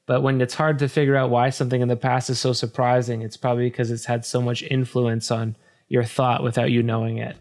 but 0.05 0.21
when 0.21 0.39
it's 0.39 0.53
hard 0.53 0.79
to 0.79 0.87
figure 0.87 1.15
out 1.15 1.29
why 1.29 1.49
something 1.49 1.81
in 1.81 1.87
the 1.87 1.95
past 1.95 2.29
is 2.29 2.39
so 2.39 2.53
surprising, 2.53 3.21
it's 3.21 3.37
probably 3.37 3.65
because 3.65 3.89
it's 3.89 4.05
had 4.05 4.25
so 4.25 4.41
much 4.41 4.61
influence 4.63 5.31
on 5.31 5.55
your 5.87 6.03
thought 6.03 6.43
without 6.43 6.71
you 6.71 6.83
knowing 6.83 7.17
it. 7.17 7.37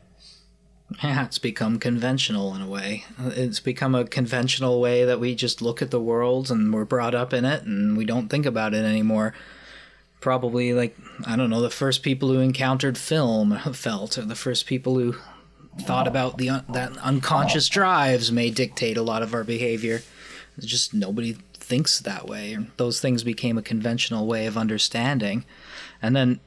Yeah, 1.03 1.25
it's 1.25 1.39
become 1.39 1.79
conventional 1.79 2.55
in 2.55 2.63
a 2.63 2.67
way. 2.67 3.05
It's 3.19 3.61
become 3.61 3.95
a 3.95 4.05
conventional 4.05 4.81
way 4.81 5.05
that 5.05 5.21
we 5.21 5.35
just 5.35 5.61
look 5.61 5.83
at 5.83 5.91
the 5.91 6.01
world 6.01 6.51
and 6.51 6.73
we're 6.73 6.85
brought 6.85 7.15
up 7.15 7.33
in 7.33 7.45
it 7.45 7.65
and 7.65 7.97
we 7.97 8.05
don't 8.05 8.29
think 8.29 8.47
about 8.47 8.75
it 8.75 8.85
anymore. 8.85 9.35
Probably 10.21 10.73
like, 10.73 10.97
I 11.27 11.37
don't 11.37 11.51
know, 11.51 11.61
the 11.61 11.71
first 11.71 12.03
people 12.03 12.29
who 12.29 12.39
encountered 12.39 12.97
film 12.97 13.59
felt, 13.73 14.17
or 14.17 14.23
the 14.23 14.35
first 14.35 14.67
people 14.67 14.99
who 14.99 15.17
thought 15.81 16.07
about 16.07 16.39
the 16.39 16.51
un- 16.51 16.65
that 16.69 16.97
unconscious 16.99 17.69
drives 17.69 18.31
may 18.31 18.51
dictate 18.51 18.97
a 18.97 19.03
lot 19.03 19.23
of 19.23 19.35
our 19.35 19.45
behavior. 19.45 20.03
It's 20.57 20.67
just 20.67 20.95
nobody 20.95 21.37
thinks 21.55 21.99
that 22.01 22.27
way. 22.27 22.57
Those 22.77 23.01
things 23.01 23.25
became 23.25 23.59
a 23.59 23.63
conventional 23.63 24.27
way 24.27 24.47
of 24.47 24.57
understanding. 24.57 25.45
And 26.01 26.15
then, 26.15 26.41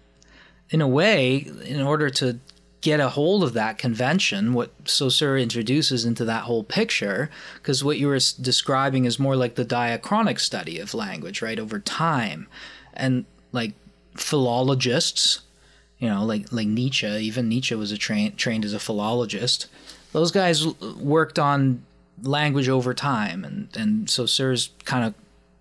in 0.70 0.82
a 0.82 0.88
way, 0.88 1.38
in 1.66 1.82
order 1.82 2.10
to 2.12 2.40
get 2.82 3.00
a 3.00 3.10
hold 3.10 3.44
of 3.44 3.54
that 3.54 3.78
convention, 3.78 4.54
what 4.54 4.72
Saussure 4.86 5.38
introduces 5.38 6.06
into 6.06 6.24
that 6.26 6.44
whole 6.44 6.64
picture, 6.64 7.30
because 7.56 7.84
what 7.84 7.98
you 7.98 8.08
were 8.08 8.20
describing 8.40 9.06
is 9.06 9.20
more 9.20 9.36
like 9.36 9.56
the 9.56 9.66
diachronic 9.66 10.40
study 10.40 10.80
of 10.80 10.94
language, 10.94 11.42
right, 11.42 11.60
over 11.60 11.80
time. 11.80 12.48
And 12.94 13.26
like 13.52 13.74
philologists, 14.16 15.42
you 16.00 16.08
know, 16.08 16.24
like 16.24 16.52
like 16.52 16.68
Nietzsche, 16.68 17.08
even 17.08 17.50
Nietzsche 17.50 17.76
was 17.76 17.92
a 17.92 17.98
train, 17.98 18.36
trained 18.36 18.66
as 18.66 18.74
a 18.74 18.80
philologist. 18.80 19.68
Those 20.12 20.32
guys 20.32 20.66
worked 20.66 21.40
on 21.40 21.84
language 22.22 22.70
over 22.70 22.94
time. 22.94 23.44
And, 23.44 23.70
and 23.76 24.10
Saussure's 24.10 24.70
kind 24.86 25.06
of 25.06 25.14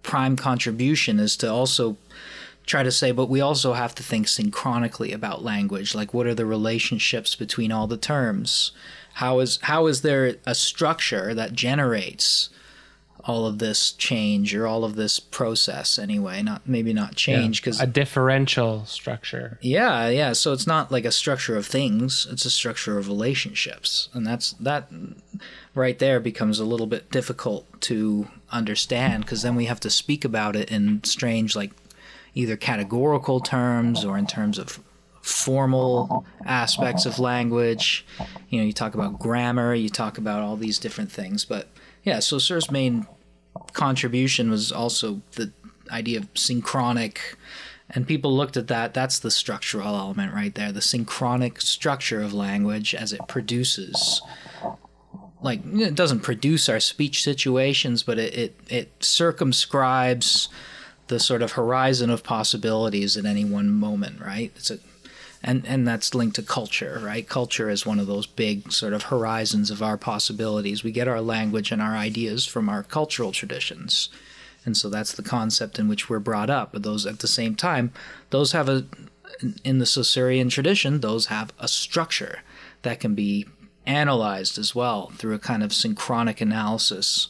prime 0.02 0.36
contribution 0.36 1.18
is 1.18 1.36
to 1.38 1.50
also 1.50 1.96
try 2.66 2.82
to 2.82 2.90
say, 2.90 3.12
but 3.12 3.28
we 3.30 3.40
also 3.40 3.72
have 3.72 3.94
to 3.94 4.02
think 4.02 4.26
synchronically 4.26 5.12
about 5.12 5.44
language. 5.44 5.94
Like, 5.94 6.12
what 6.12 6.26
are 6.26 6.34
the 6.34 6.46
relationships 6.46 7.34
between 7.34 7.72
all 7.72 7.86
the 7.86 7.96
terms? 7.96 8.72
How 9.14 9.38
is 9.38 9.58
how 9.62 9.86
is 9.86 10.02
there 10.02 10.36
a 10.44 10.54
structure 10.54 11.32
that 11.32 11.54
generates 11.54 12.50
all 13.24 13.46
of 13.46 13.58
this 13.58 13.92
change 13.92 14.54
or 14.54 14.66
all 14.66 14.84
of 14.84 14.94
this 14.94 15.18
process 15.18 15.98
anyway? 15.98 16.42
Not 16.42 16.68
maybe 16.68 16.92
not 16.92 17.14
change 17.14 17.62
because 17.62 17.78
yeah, 17.78 17.84
a 17.84 17.86
differential 17.86 18.84
structure. 18.84 19.58
Yeah 19.62 20.08
yeah. 20.08 20.32
So 20.34 20.52
it's 20.52 20.66
not 20.66 20.92
like 20.92 21.06
a 21.06 21.12
structure 21.12 21.56
of 21.56 21.66
things 21.66 22.26
it's 22.30 22.44
a 22.44 22.50
structure 22.50 22.98
of 22.98 23.08
relationships. 23.08 24.10
And 24.12 24.26
that's 24.26 24.52
that 24.54 24.90
right 25.74 25.98
there 25.98 26.20
becomes 26.20 26.58
a 26.58 26.66
little 26.66 26.86
bit 26.86 27.10
difficult 27.10 27.80
to 27.82 28.28
understand 28.52 29.24
because 29.24 29.40
then 29.40 29.56
we 29.56 29.64
have 29.64 29.80
to 29.80 29.90
speak 29.90 30.26
about 30.26 30.56
it 30.56 30.70
in 30.70 31.02
strange 31.04 31.56
like 31.56 31.72
either 32.36 32.56
categorical 32.56 33.40
terms 33.40 34.04
or 34.04 34.16
in 34.16 34.26
terms 34.26 34.58
of 34.58 34.78
formal 35.22 36.24
aspects 36.44 37.04
of 37.04 37.18
language 37.18 38.06
you 38.48 38.60
know 38.60 38.64
you 38.64 38.72
talk 38.72 38.94
about 38.94 39.18
grammar 39.18 39.74
you 39.74 39.88
talk 39.88 40.18
about 40.18 40.40
all 40.40 40.56
these 40.56 40.78
different 40.78 41.10
things 41.10 41.44
but 41.44 41.66
yeah 42.04 42.20
so 42.20 42.38
Saussure's 42.38 42.70
main 42.70 43.04
contribution 43.72 44.50
was 44.50 44.70
also 44.70 45.20
the 45.32 45.50
idea 45.90 46.18
of 46.18 46.28
synchronic 46.34 47.36
And 47.90 48.06
people 48.06 48.36
looked 48.36 48.56
at 48.56 48.66
that, 48.66 48.94
that's 48.94 49.20
the 49.20 49.30
structural 49.30 49.94
element 49.94 50.34
right 50.34 50.54
there, 50.54 50.72
the 50.72 50.80
synchronic 50.80 51.60
structure 51.60 52.20
of 52.20 52.34
language 52.34 52.94
as 52.94 53.12
it 53.12 53.20
produces. 53.28 54.20
Like, 55.40 55.60
it 55.64 55.94
doesn't 55.94 56.20
produce 56.20 56.68
our 56.68 56.80
speech 56.80 57.22
situations, 57.22 58.02
but 58.02 58.18
it, 58.18 58.34
it, 58.34 58.60
it 58.68 59.04
circumscribes 59.04 60.48
the 61.08 61.20
sort 61.20 61.42
of 61.42 61.52
horizon 61.52 62.10
of 62.10 62.24
possibilities 62.24 63.16
at 63.16 63.24
any 63.24 63.44
one 63.44 63.70
moment, 63.70 64.20
right? 64.20 64.52
It's 64.56 64.70
a, 64.70 64.78
and 65.42 65.64
and 65.66 65.86
that's 65.86 66.14
linked 66.14 66.36
to 66.36 66.42
culture, 66.42 67.00
right? 67.02 67.28
Culture 67.28 67.70
is 67.70 67.86
one 67.86 68.00
of 68.00 68.06
those 68.06 68.26
big 68.26 68.72
sort 68.72 68.92
of 68.92 69.04
horizons 69.04 69.70
of 69.70 69.82
our 69.82 69.96
possibilities. 69.96 70.82
We 70.82 70.90
get 70.90 71.08
our 71.08 71.20
language 71.20 71.70
and 71.70 71.80
our 71.80 71.94
ideas 71.94 72.46
from 72.46 72.68
our 72.68 72.82
cultural 72.82 73.32
traditions. 73.32 74.08
And 74.64 74.76
so 74.76 74.88
that's 74.88 75.12
the 75.12 75.22
concept 75.22 75.78
in 75.78 75.86
which 75.86 76.10
we're 76.10 76.18
brought 76.18 76.50
up. 76.50 76.72
But 76.72 76.82
those 76.82 77.06
at 77.06 77.20
the 77.20 77.28
same 77.28 77.54
time, 77.54 77.92
those 78.30 78.52
have 78.52 78.68
a 78.68 78.86
in 79.64 79.78
the 79.78 79.86
Saussurean 79.86 80.50
tradition, 80.50 81.00
those 81.00 81.26
have 81.26 81.52
a 81.58 81.68
structure 81.68 82.40
that 82.82 83.00
can 83.00 83.14
be 83.14 83.46
analyzed 83.84 84.58
as 84.58 84.74
well 84.74 85.12
through 85.16 85.34
a 85.34 85.38
kind 85.38 85.62
of 85.62 85.72
synchronic 85.72 86.40
analysis 86.40 87.28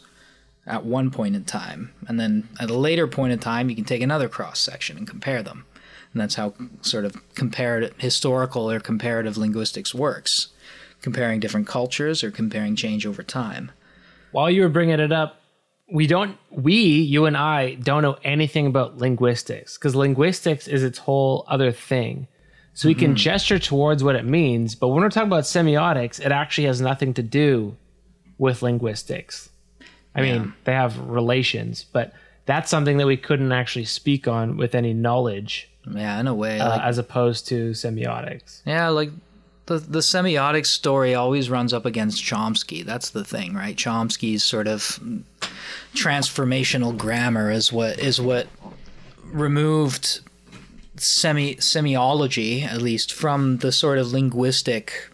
at 0.67 0.85
one 0.85 1.11
point 1.11 1.37
in 1.37 1.45
time. 1.45 1.93
And 2.09 2.19
then 2.19 2.49
at 2.61 2.71
a 2.71 2.77
later 2.77 3.07
point 3.07 3.33
in 3.33 3.39
time, 3.39 3.71
you 3.71 3.77
can 3.77 3.85
take 3.85 4.03
another 4.03 4.29
cross 4.29 4.59
section 4.59 4.97
and 4.97 5.09
compare 5.09 5.43
them. 5.43 5.65
And 6.13 6.21
that's 6.21 6.35
how 6.35 6.55
sort 6.81 7.05
of 7.05 7.17
comparative, 7.35 7.95
historical 7.99 8.71
or 8.71 8.81
comparative 8.81 9.37
linguistics 9.37 9.95
works, 9.95 10.49
comparing 11.03 11.41
different 11.41 11.67
cultures 11.67 12.25
or 12.25 12.31
comparing 12.31 12.75
change 12.75 13.07
over 13.07 13.23
time. 13.23 13.71
While 14.33 14.51
you 14.51 14.63
were 14.63 14.69
bringing 14.69 14.99
it 14.99 15.13
up, 15.13 15.41
we 15.93 16.07
don't, 16.07 16.37
we, 16.51 16.75
you 16.75 17.27
and 17.27 17.37
I, 17.37 17.75
don't 17.75 18.03
know 18.03 18.19
anything 18.25 18.67
about 18.67 18.99
linguistics 18.99 19.79
because 19.79 19.95
linguistics 19.95 20.67
is 20.67 20.83
its 20.83 20.99
whole 20.99 21.45
other 21.47 21.71
thing. 21.71 22.27
So 22.73 22.89
we 22.89 22.95
can 22.95 23.11
mm-hmm. 23.11 23.17
gesture 23.17 23.59
towards 23.59 24.03
what 24.03 24.17
it 24.17 24.25
means, 24.25 24.75
but 24.75 24.89
when 24.89 25.01
we're 25.03 25.09
talking 25.09 25.29
about 25.29 25.45
semiotics, 25.45 26.21
it 26.21 26.33
actually 26.33 26.67
has 26.67 26.81
nothing 26.81 27.15
to 27.15 27.23
do 27.23 27.77
with 28.37 28.63
linguistics. 28.63 29.49
I 30.17 30.23
yeah. 30.23 30.39
mean, 30.39 30.55
they 30.65 30.73
have 30.73 30.99
relations, 30.99 31.85
but 31.93 32.13
that's 32.47 32.71
something 32.71 32.97
that 32.97 33.07
we 33.07 33.17
couldn't 33.17 33.53
actually 33.53 33.85
speak 33.85 34.27
on 34.27 34.57
with 34.57 34.75
any 34.75 34.95
knowledge. 34.95 35.69
Yeah, 35.89 36.19
in 36.19 36.27
a 36.27 36.35
way, 36.35 36.59
uh, 36.59 36.81
as 36.81 36.99
opposed 36.99 37.47
to 37.49 37.71
semiotics. 37.71 38.63
Yeah, 38.65 38.89
like 38.89 39.11
the 39.67 39.79
the 39.79 40.01
semiotics 40.01 40.67
story 40.67 41.15
always 41.15 41.49
runs 41.51 41.73
up 41.73 41.85
against 41.85 42.25
Chomsky. 42.25 42.85
That's 42.85 43.11
the 43.11 43.25
thing, 43.25 43.55
right? 43.55 43.77
Chomsky's 43.77 44.43
sort 44.43 44.67
of 44.67 44.99
transformational 45.95 46.97
grammar 46.97 47.51
is 47.51 47.73
what 47.73 47.99
is 48.01 48.21
what 48.21 48.49
removed 49.25 50.21
semi 50.97 51.57
semiology, 51.57 52.65
at 52.65 52.81
least, 52.81 53.13
from 53.13 53.59
the 53.59 53.71
sort 53.71 53.99
of 53.99 54.13
linguistic 54.13 55.11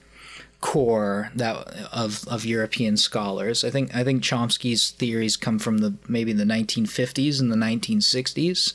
core 0.63 1.31
that 1.35 1.69
of 1.93 2.27
of 2.29 2.47
European 2.47 2.97
scholars. 2.97 3.65
I 3.65 3.71
think 3.71 3.95
I 3.95 4.03
think 4.03 4.23
Chomsky's 4.23 4.91
theories 4.93 5.37
come 5.37 5.59
from 5.59 5.79
the 5.79 5.95
maybe 6.09 6.33
the 6.33 6.45
1950s 6.45 7.41
and 7.41 7.53
the 7.53 7.57
1960s, 7.57 8.73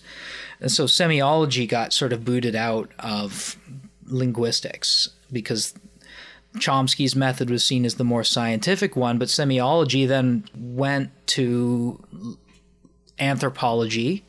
and 0.62 0.72
so 0.72 0.86
semiology 0.86 1.68
got 1.68 1.94
sort 1.94 2.14
of 2.14 2.24
booted 2.24 2.56
out 2.56 2.92
of 3.00 3.58
linguistics 4.06 5.10
because 5.32 5.74
Chomsky's 6.58 7.16
method 7.16 7.50
was 7.50 7.66
seen 7.66 7.86
as 7.86 7.96
the 7.96 8.04
more 8.04 8.24
scientific 8.24 8.96
one, 8.96 9.18
but 9.18 9.30
semiology 9.30 10.08
then 10.08 10.46
went 10.56 11.10
to 11.28 12.04
anthropology 13.18 14.24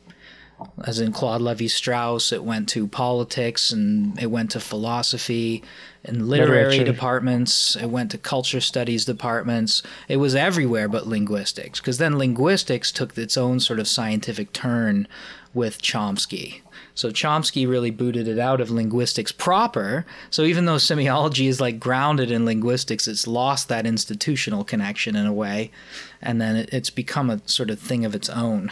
as 0.85 0.99
in 0.99 1.11
Claude 1.11 1.41
Levi 1.41 1.67
Strauss, 1.67 2.31
it 2.31 2.43
went 2.43 2.69
to 2.69 2.87
politics 2.87 3.71
and 3.71 4.19
it 4.21 4.27
went 4.27 4.51
to 4.51 4.59
philosophy 4.59 5.63
and 6.05 6.27
literary 6.27 6.77
Literature. 6.77 6.91
departments. 6.91 7.75
It 7.75 7.87
went 7.87 8.11
to 8.11 8.17
culture 8.17 8.61
studies 8.61 9.05
departments. 9.05 9.83
It 10.07 10.17
was 10.17 10.35
everywhere 10.35 10.87
but 10.87 11.07
linguistics, 11.07 11.79
because 11.79 11.97
then 11.97 12.17
linguistics 12.17 12.91
took 12.91 13.17
its 13.17 13.37
own 13.37 13.59
sort 13.59 13.79
of 13.79 13.87
scientific 13.87 14.53
turn 14.53 15.07
with 15.53 15.81
Chomsky. 15.81 16.61
So 16.93 17.09
Chomsky 17.11 17.67
really 17.67 17.91
booted 17.91 18.27
it 18.27 18.39
out 18.39 18.61
of 18.61 18.69
linguistics 18.69 19.31
proper. 19.31 20.05
So 20.29 20.43
even 20.43 20.65
though 20.65 20.75
semiology 20.75 21.47
is 21.47 21.61
like 21.61 21.79
grounded 21.79 22.29
in 22.29 22.45
linguistics, 22.45 23.07
it's 23.07 23.25
lost 23.25 23.67
that 23.69 23.85
institutional 23.85 24.63
connection 24.63 25.15
in 25.15 25.25
a 25.25 25.33
way, 25.33 25.71
and 26.21 26.41
then 26.41 26.67
it's 26.71 26.89
become 26.89 27.29
a 27.29 27.41
sort 27.45 27.69
of 27.69 27.79
thing 27.79 28.05
of 28.05 28.15
its 28.15 28.29
own. 28.29 28.71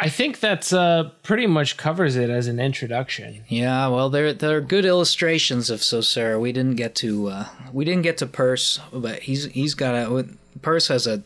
I 0.00 0.08
think 0.08 0.38
that's 0.38 0.72
uh, 0.72 1.10
pretty 1.24 1.48
much 1.48 1.76
covers 1.76 2.14
it 2.14 2.30
as 2.30 2.46
an 2.46 2.60
introduction. 2.60 3.42
Yeah, 3.48 3.88
well, 3.88 4.08
there 4.08 4.32
there 4.32 4.56
are 4.56 4.60
good 4.60 4.84
illustrations 4.84 5.70
of 5.70 5.82
Saussure. 5.82 6.38
We 6.38 6.52
didn't 6.52 6.76
get 6.76 6.94
to 6.96 7.28
uh, 7.28 7.48
we 7.72 7.84
didn't 7.84 8.02
get 8.02 8.16
to 8.18 8.26
Peirce, 8.26 8.78
but 8.92 9.20
he's 9.20 9.46
he's 9.46 9.74
got 9.74 9.94
a 9.94 10.28
Peirce 10.62 10.86
has 10.88 11.08
a 11.08 11.24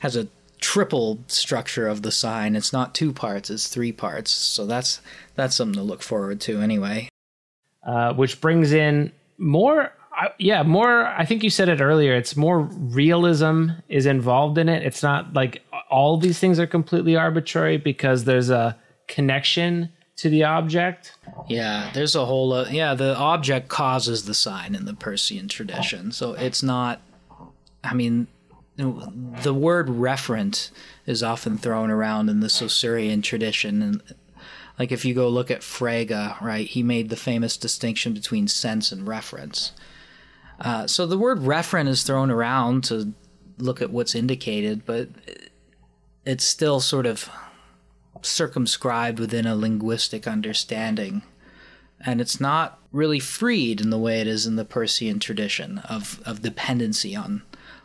has 0.00 0.16
a 0.16 0.28
triple 0.58 1.18
structure 1.26 1.86
of 1.86 2.00
the 2.00 2.10
sign. 2.10 2.56
It's 2.56 2.72
not 2.72 2.94
two 2.94 3.12
parts; 3.12 3.50
it's 3.50 3.68
three 3.68 3.92
parts. 3.92 4.30
So 4.30 4.64
that's 4.64 5.02
that's 5.34 5.54
something 5.54 5.74
to 5.74 5.82
look 5.82 6.02
forward 6.02 6.40
to, 6.42 6.60
anyway. 6.60 7.10
Uh, 7.82 8.14
which 8.14 8.40
brings 8.40 8.72
in 8.72 9.12
more 9.36 9.92
yeah, 10.38 10.62
more. 10.62 11.06
I 11.06 11.24
think 11.24 11.42
you 11.42 11.50
said 11.50 11.68
it 11.68 11.80
earlier. 11.80 12.14
It's 12.14 12.36
more 12.36 12.60
realism 12.60 13.70
is 13.88 14.06
involved 14.06 14.58
in 14.58 14.68
it. 14.68 14.82
It's 14.84 15.02
not 15.02 15.32
like 15.32 15.62
all 15.90 16.16
these 16.16 16.38
things 16.38 16.58
are 16.58 16.66
completely 16.66 17.16
arbitrary 17.16 17.76
because 17.76 18.24
there's 18.24 18.50
a 18.50 18.76
connection 19.08 19.90
to 20.16 20.28
the 20.28 20.44
object. 20.44 21.16
Yeah, 21.48 21.90
there's 21.94 22.14
a 22.14 22.24
whole. 22.24 22.52
Uh, 22.52 22.68
yeah, 22.70 22.94
the 22.94 23.16
object 23.16 23.68
causes 23.68 24.24
the 24.24 24.34
sign 24.34 24.74
in 24.74 24.84
the 24.84 24.94
Peircean 24.94 25.48
tradition, 25.48 26.12
so 26.12 26.34
it's 26.34 26.62
not. 26.62 27.00
I 27.82 27.94
mean, 27.94 28.28
the 28.76 29.54
word 29.54 29.88
referent 29.88 30.70
is 31.06 31.22
often 31.22 31.58
thrown 31.58 31.90
around 31.90 32.28
in 32.28 32.40
the 32.40 32.48
Saussurean 32.48 33.22
tradition, 33.22 33.82
and 33.82 34.02
like 34.78 34.90
if 34.90 35.04
you 35.04 35.14
go 35.14 35.28
look 35.28 35.50
at 35.50 35.60
Frege, 35.60 36.40
right, 36.40 36.66
he 36.66 36.82
made 36.82 37.10
the 37.10 37.16
famous 37.16 37.56
distinction 37.56 38.14
between 38.14 38.48
sense 38.48 38.90
and 38.92 39.06
reference. 39.06 39.72
Uh, 40.60 40.86
so 40.86 41.06
the 41.06 41.18
word 41.18 41.40
referent 41.40 41.88
is 41.88 42.02
thrown 42.02 42.30
around 42.30 42.84
to 42.84 43.12
look 43.58 43.82
at 43.82 43.90
what's 43.90 44.14
indicated, 44.14 44.84
but 44.84 45.08
it's 46.24 46.44
still 46.44 46.80
sort 46.80 47.06
of 47.06 47.28
circumscribed 48.22 49.18
within 49.18 49.46
a 49.46 49.56
linguistic 49.56 50.26
understanding. 50.26 51.22
And 52.00 52.20
it's 52.20 52.40
not 52.40 52.78
really 52.92 53.20
freed 53.20 53.80
in 53.80 53.90
the 53.90 53.98
way 53.98 54.20
it 54.20 54.26
is 54.26 54.46
in 54.46 54.56
the 54.56 54.64
Peircean 54.64 55.20
tradition 55.20 55.78
of, 55.78 56.20
of 56.24 56.42
dependency 56.42 57.16
on 57.16 57.42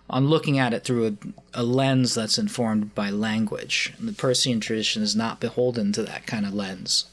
on 0.10 0.28
looking 0.28 0.58
at 0.58 0.74
it 0.74 0.84
through 0.84 1.06
a, 1.06 1.62
a 1.62 1.64
lens 1.64 2.16
that's 2.16 2.38
informed 2.38 2.96
by 2.96 3.10
language. 3.10 3.94
And 4.00 4.08
the 4.08 4.14
Peircean 4.14 4.60
tradition 4.60 5.04
is 5.04 5.16
not 5.16 5.40
beholden 5.40 5.92
to 5.94 6.04
that 6.04 6.26
kind 6.26 6.46
of 6.46 6.54
lens. 6.54 7.06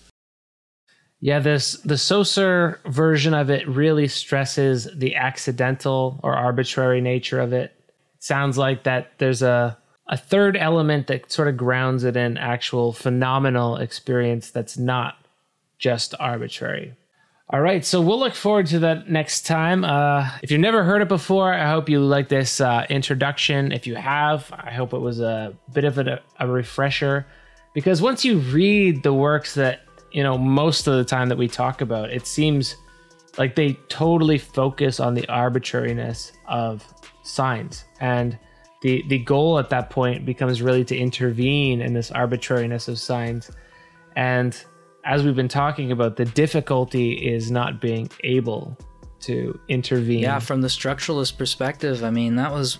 Yeah, 1.20 1.38
this 1.38 1.74
the 1.78 1.96
Saussure 1.96 2.80
version 2.86 3.34
of 3.34 3.50
it 3.50 3.66
really 3.68 4.08
stresses 4.08 4.88
the 4.94 5.16
accidental 5.16 6.20
or 6.22 6.34
arbitrary 6.34 7.00
nature 7.00 7.40
of 7.40 7.52
it. 7.52 7.72
Sounds 8.18 8.58
like 8.58 8.84
that 8.84 9.12
there's 9.18 9.42
a 9.42 9.78
a 10.08 10.16
third 10.16 10.56
element 10.56 11.08
that 11.08 11.32
sort 11.32 11.48
of 11.48 11.56
grounds 11.56 12.04
it 12.04 12.16
in 12.16 12.38
actual 12.38 12.92
phenomenal 12.92 13.76
experience 13.76 14.50
that's 14.50 14.78
not 14.78 15.16
just 15.78 16.14
arbitrary. 16.20 16.94
All 17.48 17.60
right, 17.60 17.84
so 17.84 18.00
we'll 18.00 18.18
look 18.18 18.34
forward 18.34 18.66
to 18.68 18.80
that 18.80 19.08
next 19.08 19.46
time. 19.46 19.84
Uh, 19.84 20.28
if 20.42 20.50
you've 20.50 20.60
never 20.60 20.82
heard 20.82 21.00
it 21.00 21.08
before, 21.08 21.52
I 21.54 21.70
hope 21.70 21.88
you 21.88 22.00
like 22.00 22.28
this 22.28 22.60
uh, 22.60 22.86
introduction. 22.90 23.70
If 23.70 23.86
you 23.86 23.94
have, 23.94 24.52
I 24.52 24.72
hope 24.72 24.92
it 24.92 24.98
was 24.98 25.20
a 25.20 25.54
bit 25.72 25.84
of 25.84 25.96
a, 25.98 26.20
a 26.40 26.48
refresher. 26.48 27.24
Because 27.72 28.02
once 28.02 28.24
you 28.24 28.38
read 28.38 29.04
the 29.04 29.14
works 29.14 29.54
that 29.54 29.82
you 30.16 30.22
know, 30.22 30.38
most 30.38 30.86
of 30.86 30.94
the 30.94 31.04
time 31.04 31.28
that 31.28 31.36
we 31.36 31.46
talk 31.46 31.82
about, 31.82 32.10
it 32.10 32.26
seems 32.26 32.76
like 33.36 33.54
they 33.54 33.74
totally 33.90 34.38
focus 34.38 34.98
on 34.98 35.12
the 35.12 35.28
arbitrariness 35.28 36.32
of 36.46 36.82
signs. 37.22 37.84
And 38.00 38.38
the, 38.80 39.04
the 39.08 39.18
goal 39.18 39.58
at 39.58 39.68
that 39.68 39.90
point 39.90 40.24
becomes 40.24 40.62
really 40.62 40.86
to 40.86 40.96
intervene 40.96 41.82
in 41.82 41.92
this 41.92 42.10
arbitrariness 42.10 42.88
of 42.88 42.98
signs. 42.98 43.50
And 44.16 44.58
as 45.04 45.22
we've 45.22 45.36
been 45.36 45.48
talking 45.48 45.92
about, 45.92 46.16
the 46.16 46.24
difficulty 46.24 47.12
is 47.12 47.50
not 47.50 47.78
being 47.82 48.08
able 48.24 48.74
to 49.20 49.60
intervene. 49.68 50.20
Yeah, 50.20 50.38
from 50.38 50.62
the 50.62 50.68
structuralist 50.68 51.36
perspective, 51.36 52.02
I 52.02 52.08
mean, 52.08 52.36
that 52.36 52.52
was 52.52 52.78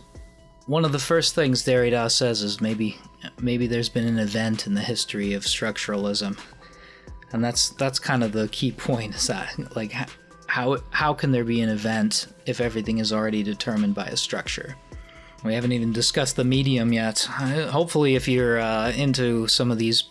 one 0.65 0.87
of 0.87 0.93
the 0.93 0.99
first 0.99 1.35
things 1.35 1.65
Derrida 1.65 2.11
says 2.11 2.41
is 2.43 2.63
maybe 2.63 2.97
maybe 3.41 3.67
there's 3.67 3.91
been 3.91 4.07
an 4.07 4.19
event 4.19 4.67
in 4.67 4.73
the 4.73 4.81
history 4.81 5.35
of 5.35 5.43
structuralism 5.43 6.39
and 7.33 7.45
that's 7.45 7.71
that's 7.71 7.99
kind 7.99 8.23
of 8.23 8.33
the 8.33 8.49
key 8.49 8.73
point 8.73 9.15
is 9.15 9.27
that 9.27 9.77
like 9.77 9.93
how 10.47 10.79
how 10.91 11.13
can 11.13 11.33
there 11.33 11.45
be 11.45 11.61
an 11.61 11.69
event 11.69 12.29
if 12.47 12.61
everything 12.61 12.99
is 12.99 13.13
already 13.13 13.43
determined 13.43 13.95
by 13.95 14.07
a 14.07 14.17
structure 14.17 14.77
we 15.45 15.55
haven't 15.55 15.73
even 15.73 15.93
discussed 15.93 16.37
the 16.37 16.45
medium 16.45 16.93
yet 16.93 17.21
hopefully 17.21 18.15
if 18.15 18.27
you're 18.27 18.59
uh, 18.59 18.91
into 18.93 19.47
some 19.49 19.71
of 19.71 19.79
these 19.79 20.05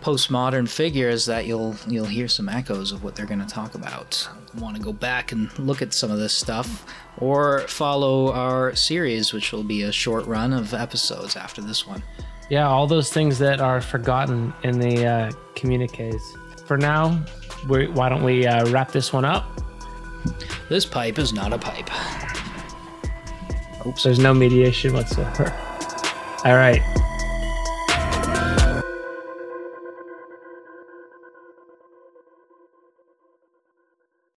postmodern 0.00 0.68
figures 0.68 1.26
that 1.26 1.46
you'll 1.46 1.76
you'll 1.86 2.06
hear 2.06 2.28
some 2.28 2.48
echoes 2.48 2.92
of 2.92 3.04
what 3.04 3.14
they're 3.14 3.26
going 3.26 3.40
to 3.40 3.46
talk 3.46 3.74
about. 3.74 4.28
Want 4.58 4.76
to 4.76 4.82
go 4.82 4.92
back 4.92 5.32
and 5.32 5.56
look 5.58 5.82
at 5.82 5.92
some 5.92 6.10
of 6.10 6.18
this 6.18 6.32
stuff, 6.32 6.86
or 7.18 7.60
follow 7.68 8.32
our 8.32 8.74
series, 8.74 9.32
which 9.32 9.52
will 9.52 9.62
be 9.62 9.82
a 9.82 9.92
short 9.92 10.26
run 10.26 10.52
of 10.52 10.74
episodes 10.74 11.36
after 11.36 11.60
this 11.60 11.86
one. 11.86 12.02
Yeah, 12.48 12.68
all 12.68 12.86
those 12.86 13.12
things 13.12 13.38
that 13.38 13.60
are 13.60 13.80
forgotten 13.80 14.52
in 14.64 14.80
the 14.80 15.06
uh, 15.06 15.30
communiques. 15.60 16.36
For 16.66 16.76
now, 16.76 17.22
we, 17.68 17.88
why 17.88 18.08
don't 18.08 18.24
we 18.24 18.46
uh, 18.46 18.68
wrap 18.70 18.92
this 18.92 19.12
one 19.12 19.24
up? 19.24 19.44
This 20.68 20.86
pipe 20.86 21.18
is 21.18 21.32
not 21.32 21.52
a 21.52 21.58
pipe. 21.58 21.90
Oops. 23.86 24.02
There's 24.02 24.18
no 24.18 24.32
mediation 24.34 24.92
whatsoever. 24.92 25.52
All 26.44 26.54
right. 26.54 26.80